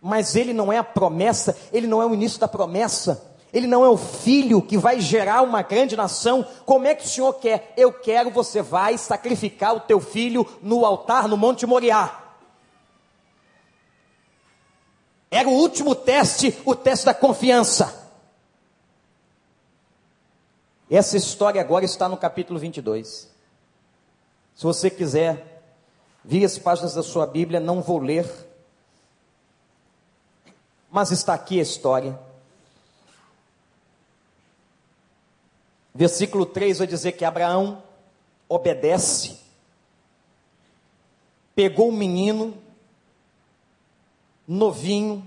Mas 0.00 0.34
ele 0.34 0.52
não 0.52 0.72
é 0.72 0.78
a 0.78 0.84
promessa, 0.84 1.56
ele 1.72 1.86
não 1.86 2.02
é 2.02 2.06
o 2.06 2.14
início 2.14 2.40
da 2.40 2.48
promessa, 2.48 3.30
Ele 3.52 3.66
não 3.66 3.84
é 3.84 3.88
o 3.88 3.98
filho 3.98 4.62
que 4.62 4.78
vai 4.78 4.98
gerar 4.98 5.42
uma 5.42 5.60
grande 5.60 5.94
nação. 5.94 6.44
Como 6.64 6.86
é 6.86 6.94
que 6.94 7.04
o 7.04 7.08
Senhor 7.08 7.34
quer? 7.34 7.74
Eu 7.76 7.92
quero, 7.92 8.30
você 8.30 8.62
vai 8.62 8.96
sacrificar 8.96 9.76
o 9.76 9.80
teu 9.80 10.00
filho 10.00 10.46
no 10.62 10.86
altar 10.86 11.28
no 11.28 11.36
Monte 11.36 11.66
Moriá. 11.66 12.18
Era 15.30 15.48
o 15.48 15.52
último 15.52 15.94
teste, 15.94 16.58
o 16.64 16.74
teste 16.74 17.06
da 17.06 17.14
confiança. 17.14 18.01
Essa 20.94 21.16
história 21.16 21.58
agora 21.58 21.86
está 21.86 22.06
no 22.06 22.18
capítulo 22.18 22.58
22. 22.58 23.30
Se 24.54 24.62
você 24.62 24.90
quiser, 24.90 25.64
vire 26.22 26.44
as 26.44 26.58
páginas 26.58 26.92
da 26.92 27.02
sua 27.02 27.26
Bíblia, 27.26 27.58
não 27.58 27.80
vou 27.80 27.98
ler, 27.98 28.30
mas 30.90 31.10
está 31.10 31.32
aqui 31.32 31.58
a 31.58 31.62
história. 31.62 32.20
Versículo 35.94 36.44
3 36.44 36.80
vai 36.80 36.86
dizer 36.86 37.12
que 37.12 37.24
Abraão 37.24 37.82
obedece, 38.46 39.40
pegou 41.54 41.88
o 41.88 41.96
menino, 41.96 42.54
novinho, 44.46 45.26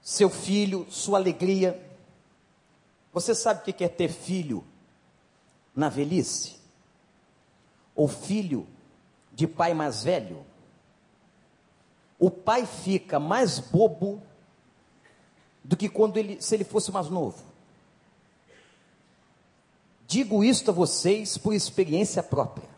seu 0.00 0.30
filho, 0.30 0.86
sua 0.88 1.18
alegria. 1.18 1.87
Você 3.12 3.34
sabe 3.34 3.60
o 3.60 3.74
que 3.74 3.84
é 3.84 3.88
ter 3.88 4.08
filho 4.08 4.64
na 5.74 5.88
velhice? 5.88 6.56
Ou 7.94 8.06
filho 8.06 8.66
de 9.32 9.46
pai 9.46 9.74
mais 9.74 10.02
velho? 10.02 10.44
O 12.18 12.30
pai 12.30 12.66
fica 12.66 13.18
mais 13.18 13.58
bobo 13.58 14.22
do 15.62 15.76
que 15.76 15.88
quando 15.88 16.16
ele, 16.16 16.40
se 16.40 16.54
ele 16.54 16.64
fosse 16.64 16.90
mais 16.90 17.08
novo. 17.08 17.42
Digo 20.06 20.42
isto 20.42 20.70
a 20.70 20.74
vocês 20.74 21.36
por 21.36 21.52
experiência 21.52 22.22
própria. 22.22 22.68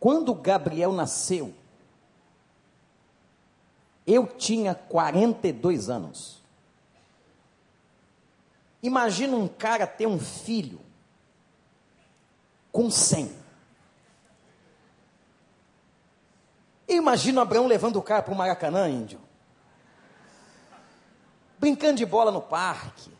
Quando 0.00 0.34
Gabriel 0.34 0.92
nasceu, 0.92 1.54
eu 4.06 4.26
tinha 4.26 4.74
42 4.74 5.88
anos. 5.88 6.42
Imagina 8.82 9.36
um 9.36 9.48
cara 9.48 9.86
ter 9.86 10.06
um 10.06 10.18
filho 10.18 10.80
com 12.70 12.90
100. 12.90 13.44
Imagina 16.88 17.42
Abraão 17.42 17.66
levando 17.66 17.96
o 17.96 18.02
cara 18.02 18.22
para 18.22 18.34
o 18.34 18.36
Maracanã, 18.36 18.88
índio 18.88 19.24
brincando 21.64 21.94
de 21.94 22.04
bola 22.04 22.30
no 22.30 22.42
parque. 22.42 23.10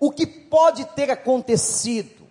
O 0.00 0.10
que 0.10 0.26
pode 0.26 0.86
ter 0.86 1.10
acontecido 1.10 2.21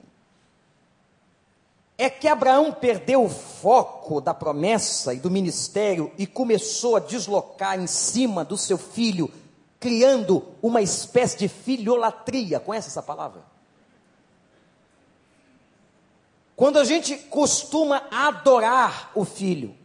é 2.03 2.09
que 2.09 2.27
Abraão 2.27 2.71
perdeu 2.73 3.23
o 3.23 3.29
foco 3.29 4.19
da 4.19 4.33
promessa 4.33 5.13
e 5.13 5.19
do 5.19 5.29
ministério 5.29 6.11
e 6.17 6.25
começou 6.25 6.95
a 6.95 6.99
deslocar 6.99 7.79
em 7.79 7.85
cima 7.85 8.43
do 8.43 8.57
seu 8.57 8.75
filho, 8.75 9.31
criando 9.79 10.43
uma 10.63 10.81
espécie 10.81 11.37
de 11.37 11.47
filholatria. 11.47 12.59
Conhece 12.59 12.87
essa 12.87 13.03
palavra? 13.03 13.43
Quando 16.55 16.79
a 16.79 16.83
gente 16.83 17.15
costuma 17.15 18.01
adorar 18.09 19.11
o 19.13 19.23
filho, 19.23 19.75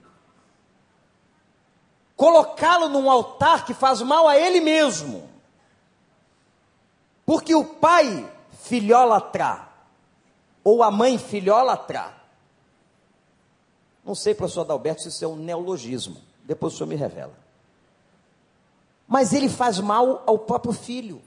colocá-lo 2.16 2.88
num 2.88 3.10
altar 3.10 3.66
que 3.66 3.74
faz 3.74 4.00
mal 4.00 4.26
a 4.26 4.38
ele 4.38 4.62
mesmo. 4.62 5.28
Porque 7.26 7.54
o 7.54 7.62
pai 7.62 8.26
filhólatra, 8.62 9.65
ou 10.66 10.82
a 10.82 10.90
mãe 10.90 11.16
filhólatra, 11.16 12.12
não 14.04 14.16
sei, 14.16 14.34
professor 14.34 14.62
Adalberto, 14.62 15.02
se 15.02 15.10
isso 15.10 15.24
é 15.24 15.28
um 15.28 15.36
neologismo, 15.36 16.20
depois 16.42 16.74
o 16.74 16.76
senhor 16.76 16.88
me 16.88 16.96
revela. 16.96 17.38
Mas 19.06 19.32
ele 19.32 19.48
faz 19.48 19.78
mal 19.78 20.24
ao 20.26 20.40
próprio 20.40 20.72
filho. 20.72 21.22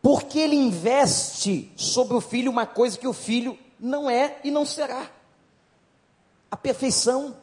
Porque 0.00 0.38
ele 0.38 0.54
investe 0.54 1.72
sobre 1.74 2.16
o 2.16 2.20
filho 2.20 2.48
uma 2.48 2.64
coisa 2.64 2.96
que 2.96 3.08
o 3.08 3.12
filho 3.12 3.58
não 3.76 4.08
é 4.08 4.38
e 4.44 4.52
não 4.52 4.64
será. 4.64 5.10
A 6.48 6.56
perfeição. 6.56 7.36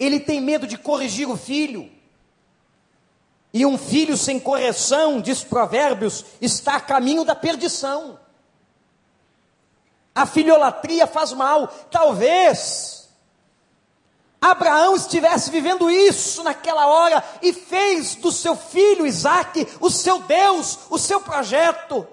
Ele 0.00 0.18
tem 0.18 0.40
medo 0.40 0.66
de 0.66 0.78
corrigir 0.78 1.28
o 1.28 1.36
filho. 1.36 1.92
E 3.52 3.66
um 3.66 3.76
filho 3.76 4.16
sem 4.16 4.40
correção, 4.40 5.20
diz 5.20 5.44
Provérbios, 5.44 6.24
está 6.40 6.76
a 6.76 6.80
caminho 6.80 7.26
da 7.26 7.34
perdição. 7.34 8.21
A 10.14 10.26
filholatria 10.26 11.06
faz 11.06 11.32
mal. 11.32 11.68
Talvez 11.90 13.02
Abraão 14.42 14.96
estivesse 14.96 15.52
vivendo 15.52 15.88
isso 15.88 16.42
naquela 16.42 16.88
hora 16.88 17.22
e 17.40 17.52
fez 17.52 18.16
do 18.16 18.32
seu 18.32 18.56
filho 18.56 19.06
Isaque 19.06 19.68
o 19.78 19.88
seu 19.88 20.18
Deus, 20.18 20.80
o 20.90 20.98
seu 20.98 21.20
projeto. 21.20 22.04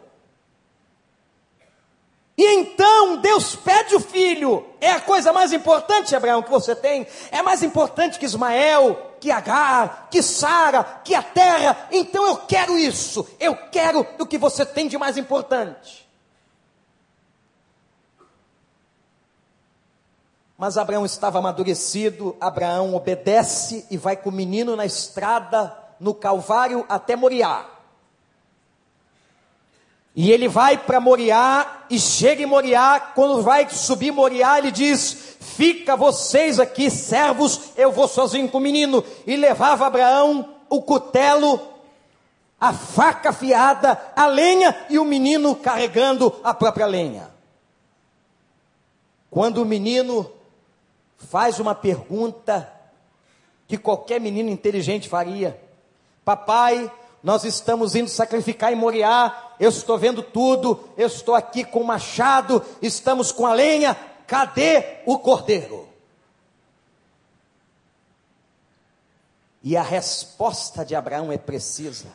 E 2.37 2.45
então 2.55 3.17
Deus 3.17 3.55
pede 3.55 3.95
o 3.95 3.99
filho. 3.99 4.65
É 4.79 4.91
a 4.91 5.01
coisa 5.01 5.33
mais 5.33 5.51
importante, 5.51 6.15
Abraão, 6.15 6.43
que 6.43 6.51
você 6.51 6.75
tem. 6.75 7.05
É 7.31 7.41
mais 7.41 7.63
importante 7.63 8.19
que 8.19 8.25
Ismael, 8.25 9.15
que 9.19 9.31
Agar, 9.31 10.07
que 10.09 10.21
Sara, 10.21 10.83
que 11.03 11.15
a 11.15 11.23
terra. 11.23 11.89
Então 11.91 12.25
eu 12.27 12.37
quero 12.37 12.77
isso. 12.77 13.27
Eu 13.39 13.55
quero 13.71 14.07
o 14.19 14.25
que 14.25 14.37
você 14.37 14.65
tem 14.65 14.87
de 14.87 14.97
mais 14.97 15.17
importante. 15.17 16.08
Mas 20.59 20.77
Abraão 20.77 21.05
estava 21.05 21.39
amadurecido. 21.39 22.35
Abraão 22.41 22.93
obedece 22.93 23.85
e 23.89 23.95
vai 23.95 24.17
com 24.17 24.29
o 24.29 24.33
menino 24.33 24.75
na 24.75 24.85
estrada, 24.85 25.73
no 25.97 26.13
Calvário, 26.13 26.85
até 26.89 27.15
Moriá. 27.15 27.65
E 30.13 30.33
ele 30.33 30.49
vai 30.49 30.77
para 30.77 30.99
Moriá 30.99 31.85
e 31.89 31.97
chega 31.97 32.43
em 32.43 32.45
Moriá. 32.45 32.99
Quando 33.15 33.41
vai 33.41 33.69
subir 33.69 34.11
Moriá, 34.11 34.57
ele 34.57 34.69
diz: 34.69 35.37
Fica 35.39 35.95
vocês 35.95 36.59
aqui, 36.59 36.89
servos, 36.89 37.71
eu 37.77 37.89
vou 37.89 38.09
sozinho 38.09 38.49
com 38.49 38.57
o 38.57 38.61
menino. 38.61 39.01
E 39.25 39.37
levava 39.37 39.87
Abraão 39.87 40.55
o 40.67 40.81
cutelo, 40.81 41.57
a 42.59 42.73
faca 42.73 43.29
afiada, 43.29 43.97
a 44.13 44.27
lenha 44.27 44.75
e 44.89 44.99
o 44.99 45.05
menino 45.05 45.55
carregando 45.55 46.35
a 46.43 46.53
própria 46.53 46.85
lenha. 46.85 47.29
Quando 49.31 49.61
o 49.61 49.65
menino 49.65 50.29
faz 51.19 51.59
uma 51.59 51.75
pergunta 51.75 52.71
que 53.67 53.77
qualquer 53.77 54.19
menino 54.19 54.49
inteligente 54.49 55.07
faria: 55.07 55.59
Papai, 56.25 56.91
nós 57.21 57.43
estamos 57.43 57.95
indo 57.95 58.09
sacrificar 58.09 58.71
em 58.71 58.75
Moriá, 58.75 59.53
eu 59.59 59.69
estou 59.69 59.97
vendo 59.97 60.23
tudo, 60.23 60.89
eu 60.97 61.07
estou 61.07 61.35
aqui 61.35 61.63
com 61.63 61.81
o 61.81 61.85
machado, 61.85 62.65
estamos 62.81 63.31
com 63.31 63.45
a 63.45 63.53
lenha, 63.53 63.95
cadê 64.25 65.01
o 65.05 65.19
cordeiro? 65.19 65.87
E 69.61 69.75
a 69.75 69.83
resposta 69.83 70.85
de 70.85 70.95
Abraão 70.95 71.31
é 71.31 71.37
precisa, 71.37 72.07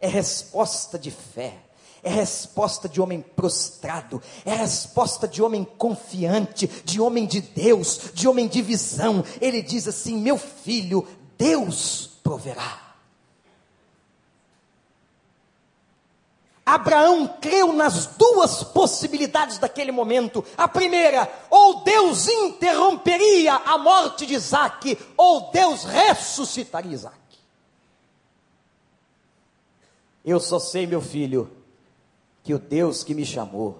é 0.00 0.06
resposta 0.06 0.96
de 0.96 1.10
fé, 1.10 1.58
é 2.02 2.10
resposta 2.10 2.88
de 2.88 3.00
homem 3.00 3.20
prostrado, 3.20 4.22
é 4.44 4.54
resposta 4.54 5.28
de 5.28 5.42
homem 5.42 5.64
confiante, 5.64 6.66
de 6.84 7.00
homem 7.00 7.26
de 7.26 7.40
Deus, 7.40 8.10
de 8.14 8.26
homem 8.26 8.48
de 8.48 8.62
visão. 8.62 9.24
Ele 9.40 9.62
diz 9.62 9.86
assim: 9.86 10.16
Meu 10.16 10.38
filho, 10.38 11.06
Deus 11.36 12.10
proverá. 12.22 12.90
Abraão 16.64 17.26
creu 17.40 17.72
nas 17.72 18.06
duas 18.06 18.62
possibilidades 18.62 19.58
daquele 19.58 19.90
momento. 19.90 20.44
A 20.56 20.68
primeira, 20.68 21.28
ou 21.50 21.82
Deus 21.82 22.28
interromperia 22.28 23.54
a 23.54 23.76
morte 23.76 24.24
de 24.24 24.34
Isaac, 24.34 24.96
ou 25.16 25.50
Deus 25.50 25.82
ressuscitaria 25.84 26.92
Isaac. 26.92 27.16
Eu 30.24 30.38
só 30.38 30.60
sei, 30.60 30.86
meu 30.86 31.00
filho, 31.00 31.50
que 32.50 32.54
o 32.54 32.58
Deus 32.58 33.04
que 33.04 33.14
me 33.14 33.24
chamou, 33.24 33.78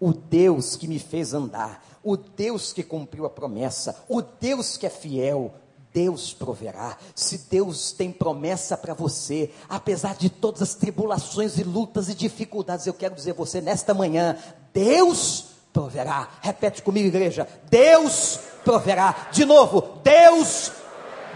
o 0.00 0.10
Deus 0.10 0.74
que 0.74 0.88
me 0.88 0.98
fez 0.98 1.34
andar, 1.34 1.84
o 2.02 2.16
Deus 2.16 2.72
que 2.72 2.82
cumpriu 2.82 3.26
a 3.26 3.30
promessa, 3.30 4.02
o 4.08 4.22
Deus 4.22 4.78
que 4.78 4.86
é 4.86 4.90
fiel, 4.90 5.52
Deus 5.92 6.32
proverá. 6.32 6.96
Se 7.14 7.36
Deus 7.50 7.92
tem 7.92 8.10
promessa 8.10 8.74
para 8.74 8.94
você, 8.94 9.50
apesar 9.68 10.14
de 10.14 10.30
todas 10.30 10.62
as 10.62 10.74
tribulações 10.74 11.58
e 11.58 11.62
lutas 11.62 12.08
e 12.08 12.14
dificuldades, 12.14 12.86
eu 12.86 12.94
quero 12.94 13.14
dizer 13.14 13.32
a 13.32 13.34
você 13.34 13.60
nesta 13.60 13.92
manhã: 13.92 14.38
Deus 14.72 15.48
proverá. 15.70 16.30
Repete 16.40 16.80
comigo, 16.80 17.08
igreja: 17.08 17.46
Deus 17.68 18.40
proverá. 18.64 19.28
De 19.30 19.44
novo, 19.44 20.00
Deus, 20.02 20.72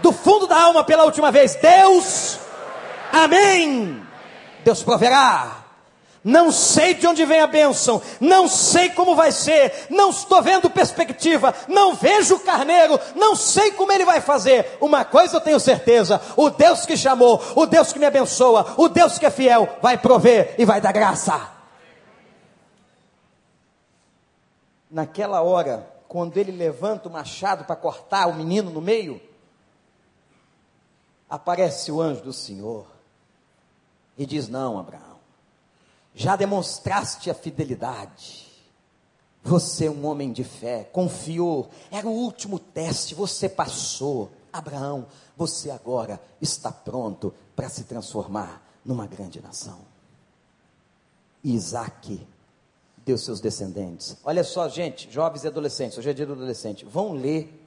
do 0.01 0.11
fundo 0.11 0.47
da 0.47 0.59
alma 0.59 0.83
pela 0.83 1.05
última 1.05 1.31
vez, 1.31 1.55
Deus, 1.57 2.39
amém. 3.11 4.01
Deus 4.63 4.81
proverá. 4.81 5.60
Não 6.23 6.51
sei 6.51 6.93
de 6.93 7.07
onde 7.07 7.25
vem 7.25 7.41
a 7.41 7.47
bênção, 7.47 7.99
não 8.19 8.47
sei 8.47 8.91
como 8.91 9.15
vai 9.15 9.31
ser, 9.31 9.87
não 9.89 10.11
estou 10.11 10.39
vendo 10.39 10.69
perspectiva, 10.69 11.53
não 11.67 11.95
vejo 11.95 12.35
o 12.35 12.39
carneiro, 12.39 12.99
não 13.15 13.35
sei 13.35 13.71
como 13.71 13.91
ele 13.91 14.05
vai 14.05 14.21
fazer. 14.21 14.77
Uma 14.79 15.03
coisa 15.03 15.37
eu 15.37 15.41
tenho 15.41 15.59
certeza: 15.59 16.21
o 16.37 16.51
Deus 16.51 16.85
que 16.85 16.95
chamou, 16.95 17.41
o 17.55 17.65
Deus 17.65 17.91
que 17.91 17.97
me 17.97 18.05
abençoa, 18.05 18.75
o 18.77 18.87
Deus 18.87 19.17
que 19.17 19.25
é 19.25 19.31
fiel, 19.31 19.67
vai 19.81 19.97
prover 19.97 20.53
e 20.59 20.65
vai 20.65 20.79
dar 20.79 20.91
graça. 20.91 21.49
Naquela 24.91 25.41
hora, 25.41 25.91
quando 26.07 26.37
ele 26.37 26.51
levanta 26.51 27.09
o 27.09 27.11
machado 27.11 27.63
para 27.65 27.75
cortar 27.75 28.27
o 28.27 28.35
menino 28.35 28.69
no 28.69 28.81
meio, 28.81 29.19
aparece 31.27 31.91
o 31.91 31.99
anjo 31.99 32.21
do 32.21 32.33
Senhor 32.33 32.85
e 34.15 34.23
diz: 34.23 34.47
Não, 34.47 34.77
Abraão 34.77 35.10
já 36.13 36.35
demonstraste 36.35 37.29
a 37.29 37.33
fidelidade. 37.33 38.49
Você 39.43 39.85
é 39.85 39.91
um 39.91 40.05
homem 40.05 40.31
de 40.31 40.43
fé, 40.43 40.83
confiou, 40.83 41.69
era 41.89 42.07
o 42.07 42.11
último 42.11 42.59
teste, 42.59 43.15
você 43.15 43.49
passou. 43.49 44.31
Abraão, 44.53 45.07
você 45.35 45.71
agora 45.71 46.21
está 46.39 46.71
pronto 46.71 47.33
para 47.55 47.69
se 47.69 47.85
transformar 47.85 48.61
numa 48.85 49.07
grande 49.07 49.41
nação. 49.41 49.79
E 51.43 51.55
Isaac 51.55 52.27
deu 53.03 53.17
seus 53.17 53.39
descendentes. 53.39 54.17
Olha 54.23 54.43
só, 54.43 54.69
gente, 54.69 55.09
jovens 55.09 55.43
e 55.43 55.47
adolescentes, 55.47 55.97
hoje 55.97 56.09
é 56.09 56.13
dia 56.13 56.25
do 56.25 56.33
adolescente, 56.33 56.85
vão 56.85 57.13
ler 57.13 57.57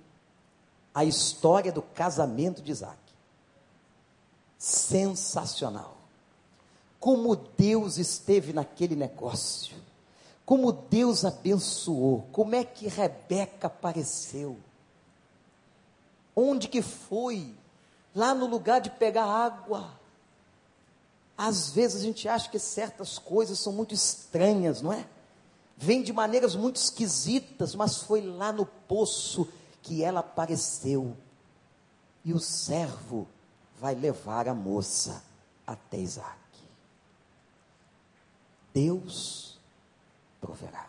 a 0.95 1.05
história 1.05 1.73
do 1.73 1.83
casamento 1.83 2.63
de 2.63 2.71
Isaac. 2.71 2.99
Sensacional 4.57 6.04
como 7.05 7.37
Deus 7.37 7.99
esteve 7.99 8.55
naquele 8.55 8.97
negócio, 8.97 9.77
como 10.47 10.73
Deus 10.73 11.23
abençoou, 11.23 12.27
como 12.33 12.55
é 12.55 12.65
que 12.65 12.89
Rebeca 12.89 13.67
apareceu, 13.67 14.57
onde 16.35 16.67
que 16.67 16.81
foi, 16.81 17.55
lá 18.15 18.33
no 18.35 18.47
lugar 18.47 18.81
de 18.81 18.89
pegar 18.89 19.27
água. 19.27 20.01
Às 21.37 21.69
vezes 21.69 22.01
a 22.01 22.05
gente 22.05 22.27
acha 22.27 22.49
que 22.49 22.59
certas 22.59 23.19
coisas 23.19 23.61
são 23.61 23.75
muito 23.75 23.93
estranhas, 23.93 24.81
não 24.81 24.91
é? 24.91 25.07
Vem 25.77 26.03
de 26.03 26.11
maneiras 26.11 26.57
muito 26.57 26.77
esquisitas, 26.77 27.75
mas 27.75 27.99
foi 27.99 28.23
lá 28.23 28.51
no 28.51 28.65
poço 28.65 29.47
que 29.83 30.03
ela 30.03 30.21
apareceu. 30.21 31.15
E 32.25 32.33
o 32.33 32.41
servo 32.41 33.29
vai 33.79 33.95
levar 33.95 34.49
a 34.49 34.55
moça 34.55 35.23
até 35.67 35.99
Isaac. 35.99 36.44
Deus 38.75 39.57
proverá. 40.41 40.89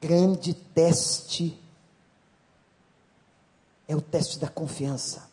Grande 0.00 0.52
teste 0.52 1.58
é 3.88 3.96
o 3.96 4.02
teste 4.02 4.38
da 4.38 4.48
confiança. 4.48 5.28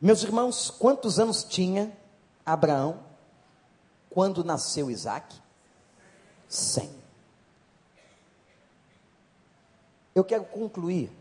Meus 0.00 0.22
irmãos, 0.22 0.70
quantos 0.70 1.18
anos 1.18 1.44
tinha 1.44 1.96
Abraão 2.44 3.02
quando 4.10 4.44
nasceu 4.44 4.90
Isaac? 4.90 5.40
Cem. 6.48 6.90
Eu 10.14 10.24
quero 10.24 10.44
concluir, 10.44 11.12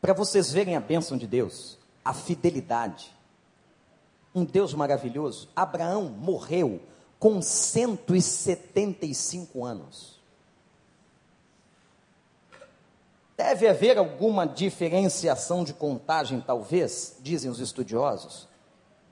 para 0.00 0.12
vocês 0.12 0.52
verem 0.52 0.76
a 0.76 0.80
bênção 0.80 1.16
de 1.16 1.26
Deus, 1.26 1.78
a 2.04 2.12
fidelidade 2.12 3.14
um 4.34 4.44
Deus 4.44 4.74
maravilhoso. 4.74 5.48
Abraão 5.54 6.02
morreu 6.04 6.80
com 7.18 7.40
175 7.42 9.64
anos. 9.64 10.18
Deve 13.36 13.68
haver 13.68 13.98
alguma 13.98 14.46
diferenciação 14.46 15.64
de 15.64 15.72
contagem, 15.72 16.40
talvez, 16.40 17.16
dizem 17.20 17.50
os 17.50 17.58
estudiosos. 17.58 18.46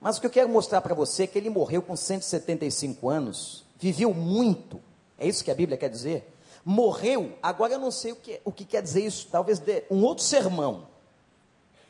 Mas 0.01 0.17
o 0.17 0.21
que 0.21 0.27
eu 0.27 0.31
quero 0.31 0.49
mostrar 0.49 0.81
para 0.81 0.95
você 0.95 1.25
é 1.25 1.27
que 1.27 1.39
ele 1.39 1.51
morreu 1.51 1.83
com 1.83 1.97
175 1.97 3.09
anos, 3.09 3.65
viveu 3.79 4.15
muito, 4.15 4.81
é 5.19 5.27
isso 5.27 5.43
que 5.43 5.51
a 5.51 5.55
Bíblia 5.55 5.77
quer 5.77 5.89
dizer. 5.89 6.33
Morreu, 6.65 7.37
agora 7.43 7.73
eu 7.73 7.79
não 7.79 7.91
sei 7.91 8.13
o 8.13 8.17
que, 8.17 8.41
o 8.45 8.53
que 8.53 8.65
quer 8.65 8.83
dizer 8.83 9.05
isso, 9.05 9.29
talvez 9.31 9.59
dê 9.59 9.85
um 9.91 10.05
outro 10.05 10.23
sermão. 10.23 10.87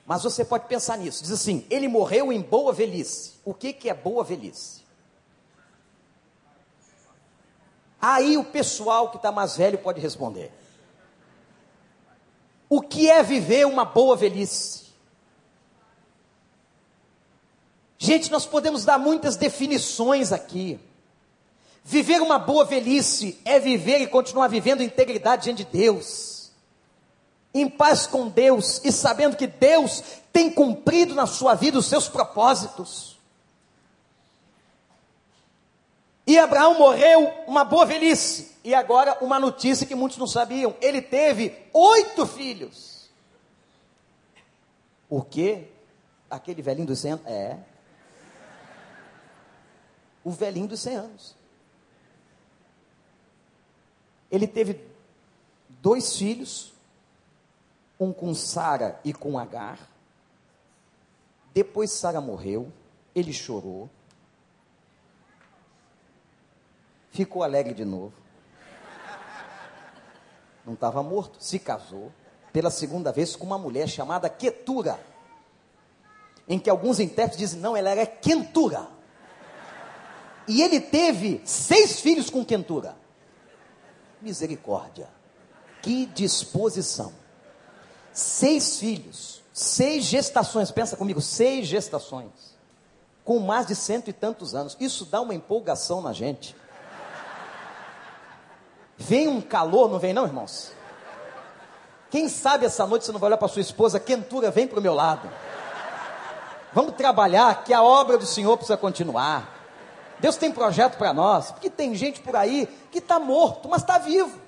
Mas 0.08 0.22
você 0.22 0.42
pode 0.42 0.66
pensar 0.66 0.96
nisso. 0.96 1.22
Diz 1.22 1.30
assim: 1.30 1.66
ele 1.68 1.86
morreu 1.86 2.32
em 2.32 2.40
boa 2.40 2.72
velhice. 2.72 3.34
O 3.44 3.52
que, 3.52 3.74
que 3.74 3.90
é 3.90 3.94
boa 3.94 4.24
velhice? 4.24 4.80
Aí 8.00 8.38
o 8.38 8.44
pessoal 8.44 9.10
que 9.10 9.18
está 9.18 9.30
mais 9.30 9.54
velho 9.54 9.76
pode 9.76 10.00
responder. 10.00 10.50
O 12.70 12.80
que 12.80 13.10
é 13.10 13.22
viver 13.22 13.66
uma 13.66 13.84
boa 13.84 14.16
velhice? 14.16 14.86
Gente, 17.98 18.30
nós 18.30 18.46
podemos 18.46 18.86
dar 18.86 18.96
muitas 18.96 19.36
definições 19.36 20.32
aqui. 20.32 20.80
Viver 21.84 22.22
uma 22.22 22.38
boa 22.38 22.64
velhice 22.64 23.38
é 23.44 23.60
viver 23.60 24.00
e 24.00 24.06
continuar 24.06 24.48
vivendo 24.48 24.82
integridade 24.82 25.44
diante 25.44 25.64
de 25.64 25.70
Deus 25.70 26.37
em 27.60 27.68
paz 27.68 28.06
com 28.06 28.28
Deus 28.28 28.80
e 28.84 28.92
sabendo 28.92 29.36
que 29.36 29.46
Deus 29.46 30.02
tem 30.32 30.50
cumprido 30.50 31.14
na 31.14 31.26
sua 31.26 31.54
vida 31.54 31.78
os 31.78 31.86
seus 31.86 32.08
propósitos. 32.08 33.18
E 36.26 36.38
Abraão 36.38 36.78
morreu 36.78 37.26
uma 37.46 37.64
boa 37.64 37.86
velhice. 37.86 38.52
E 38.62 38.74
agora 38.74 39.16
uma 39.22 39.40
notícia 39.40 39.86
que 39.86 39.94
muitos 39.94 40.18
não 40.18 40.26
sabiam: 40.26 40.76
ele 40.80 41.00
teve 41.00 41.56
oito 41.72 42.26
filhos. 42.26 43.08
O 45.08 45.22
que? 45.22 45.66
Aquele 46.28 46.60
velhinho 46.60 46.86
dos 46.86 46.98
100 46.98 47.12
anos? 47.12 47.26
É. 47.26 47.58
O 50.22 50.30
velhinho 50.30 50.68
dos 50.68 50.80
100 50.80 50.96
anos. 50.96 51.34
Ele 54.30 54.46
teve 54.46 54.78
dois 55.80 56.16
filhos, 56.16 56.74
um 57.98 58.12
com 58.12 58.34
Sara 58.34 59.00
e 59.04 59.12
com 59.12 59.38
Agar. 59.38 59.78
Depois 61.52 61.90
Sara 61.90 62.20
morreu, 62.20 62.72
ele 63.14 63.32
chorou, 63.32 63.90
ficou 67.10 67.42
alegre 67.42 67.74
de 67.74 67.84
novo. 67.84 68.14
Não 70.64 70.74
estava 70.74 71.02
morto, 71.02 71.42
se 71.42 71.58
casou 71.58 72.12
pela 72.52 72.70
segunda 72.70 73.10
vez 73.10 73.34
com 73.34 73.46
uma 73.46 73.58
mulher 73.58 73.88
chamada 73.88 74.28
Quetura, 74.28 75.00
em 76.46 76.58
que 76.58 76.70
alguns 76.70 77.00
intérpretes 77.00 77.38
dizem, 77.38 77.60
não, 77.60 77.76
ela 77.76 77.90
era 77.90 78.06
Quentura. 78.06 78.88
E 80.46 80.62
ele 80.62 80.80
teve 80.80 81.42
seis 81.44 82.00
filhos 82.00 82.30
com 82.30 82.44
Quentura. 82.44 82.96
Misericórdia. 84.20 85.08
Que 85.82 86.06
disposição 86.06 87.12
seis 88.18 88.80
filhos, 88.80 89.42
seis 89.52 90.04
gestações, 90.04 90.70
pensa 90.72 90.96
comigo, 90.96 91.20
seis 91.20 91.68
gestações, 91.68 92.56
com 93.24 93.38
mais 93.38 93.66
de 93.66 93.76
cento 93.76 94.08
e 94.08 94.12
tantos 94.12 94.54
anos. 94.54 94.76
Isso 94.80 95.04
dá 95.04 95.20
uma 95.20 95.34
empolgação 95.34 96.00
na 96.00 96.12
gente. 96.12 96.56
Vem 98.96 99.28
um 99.28 99.40
calor, 99.40 99.88
não 99.88 100.00
vem 100.00 100.12
não, 100.12 100.26
irmãos? 100.26 100.72
Quem 102.10 102.28
sabe 102.28 102.66
essa 102.66 102.86
noite 102.86 103.04
você 103.04 103.12
não 103.12 103.20
vai 103.20 103.28
olhar 103.28 103.36
para 103.36 103.46
sua 103.46 103.62
esposa, 103.62 104.00
quentura, 104.00 104.50
vem 104.50 104.66
para 104.66 104.80
o 104.80 104.82
meu 104.82 104.94
lado. 104.94 105.30
Vamos 106.72 106.94
trabalhar, 106.94 107.62
que 107.62 107.72
a 107.72 107.82
obra 107.82 108.18
do 108.18 108.26
Senhor 108.26 108.56
precisa 108.56 108.76
continuar. 108.76 109.56
Deus 110.18 110.36
tem 110.36 110.50
projeto 110.50 110.98
para 110.98 111.12
nós, 111.12 111.52
porque 111.52 111.70
tem 111.70 111.94
gente 111.94 112.20
por 112.20 112.34
aí 112.34 112.66
que 112.90 112.98
está 112.98 113.20
morto, 113.20 113.68
mas 113.68 113.82
está 113.82 113.98
vivo. 113.98 114.40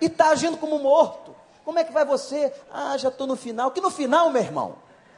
E 0.00 0.06
está 0.06 0.28
agindo 0.28 0.58
como 0.58 0.78
morto. 0.78 1.35
Como 1.66 1.80
é 1.80 1.84
que 1.84 1.92
vai 1.92 2.04
você? 2.04 2.52
Ah, 2.72 2.96
já 2.96 3.08
estou 3.08 3.26
no 3.26 3.34
final. 3.34 3.72
Que 3.72 3.80
no 3.80 3.90
final, 3.90 4.30
meu 4.30 4.40
irmão? 4.40 4.76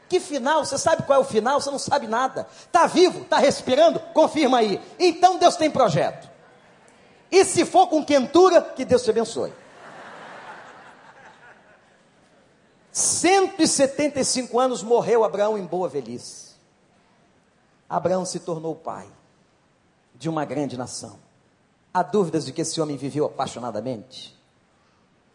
Que 0.09 0.19
final? 0.19 0.65
Você 0.65 0.79
sabe 0.79 1.03
qual 1.03 1.19
é 1.19 1.23
o 1.23 1.27
final? 1.27 1.61
Você 1.61 1.71
não 1.71 1.79
sabe 1.79 2.07
nada. 2.07 2.49
Está 2.59 2.87
vivo? 2.87 3.21
Está 3.21 3.37
respirando? 3.37 4.01
Confirma 4.15 4.57
aí. 4.57 4.81
Então 4.99 5.37
Deus 5.37 5.57
tem 5.57 5.71
projeto. 5.71 6.27
E 7.31 7.45
se 7.45 7.67
for 7.67 7.89
com 7.89 8.03
quentura, 8.03 8.63
que 8.63 8.87
Deus 8.87 9.03
te 9.03 9.11
abençoe. 9.11 9.53
175 12.91 14.59
anos 14.59 14.83
morreu 14.83 15.25
Abraão 15.25 15.59
em 15.59 15.67
boa 15.67 15.87
velhice. 15.87 16.55
Abraão 17.87 18.25
se 18.25 18.41
tornou 18.41 18.75
pai. 18.75 19.07
de 20.15 20.31
uma 20.31 20.47
grande 20.47 20.79
nação. 20.79 21.19
Há 21.93 22.03
dúvidas 22.03 22.47
de 22.47 22.53
que 22.53 22.63
esse 22.63 22.81
homem 22.81 22.97
viveu 22.97 23.27
apaixonadamente? 23.27 24.38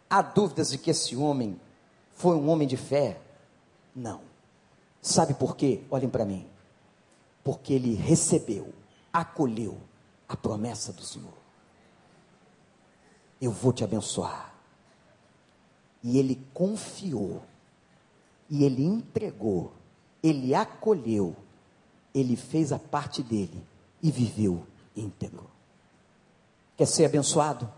Há 0.08 0.22
dúvidas 0.22 0.70
de 0.70 0.78
que 0.78 0.90
esse 0.90 1.16
homem 1.16 1.60
foi 2.12 2.36
um 2.36 2.48
homem 2.48 2.68
de 2.68 2.76
fé? 2.76 3.20
Não. 3.94 4.20
Sabe 5.00 5.34
por 5.34 5.56
quê? 5.56 5.82
Olhem 5.90 6.08
para 6.08 6.24
mim. 6.24 6.46
Porque 7.42 7.74
ele 7.74 7.94
recebeu, 7.94 8.72
acolheu 9.12 9.78
a 10.28 10.36
promessa 10.36 10.92
do 10.92 11.02
Senhor. 11.02 11.34
Eu 13.40 13.50
vou 13.50 13.72
te 13.72 13.84
abençoar. 13.84 14.54
E 16.02 16.18
ele 16.18 16.46
confiou, 16.52 17.42
e 18.48 18.64
ele 18.64 18.84
entregou, 18.84 19.72
ele 20.22 20.54
acolheu, 20.54 21.34
ele 22.14 22.36
fez 22.36 22.72
a 22.72 22.78
parte 22.78 23.22
dele 23.22 23.66
e 24.02 24.10
viveu 24.10 24.66
íntegro. 24.94 25.50
Quer 26.76 26.86
ser 26.86 27.06
abençoado? 27.06 27.70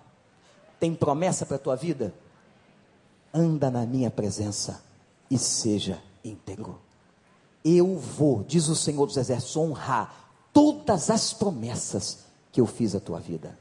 Tem 0.78 0.94
promessa 0.94 1.46
para 1.46 1.56
a 1.56 1.60
tua 1.60 1.76
vida? 1.76 2.14
Anda 3.32 3.70
na 3.70 3.86
minha 3.86 4.10
presença 4.10 4.82
e 5.30 5.38
seja 5.38 6.02
íntegro. 6.24 6.80
Eu 7.64 7.96
vou, 7.96 8.44
diz 8.44 8.68
o 8.68 8.76
Senhor 8.76 9.06
dos 9.06 9.16
Exércitos, 9.16 9.56
honrar 9.56 10.30
todas 10.52 11.10
as 11.10 11.32
promessas 11.32 12.26
que 12.52 12.60
eu 12.60 12.66
fiz 12.66 12.94
à 12.94 13.00
tua 13.00 13.18
vida. 13.18 13.58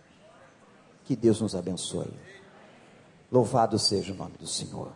Que 1.04 1.16
Deus 1.16 1.42
nos 1.42 1.56
abençoe. 1.56 2.14
Louvado 3.32 3.78
seja 3.80 4.14
o 4.14 4.16
nome 4.16 4.38
do 4.38 4.48
Senhor. 4.48 4.92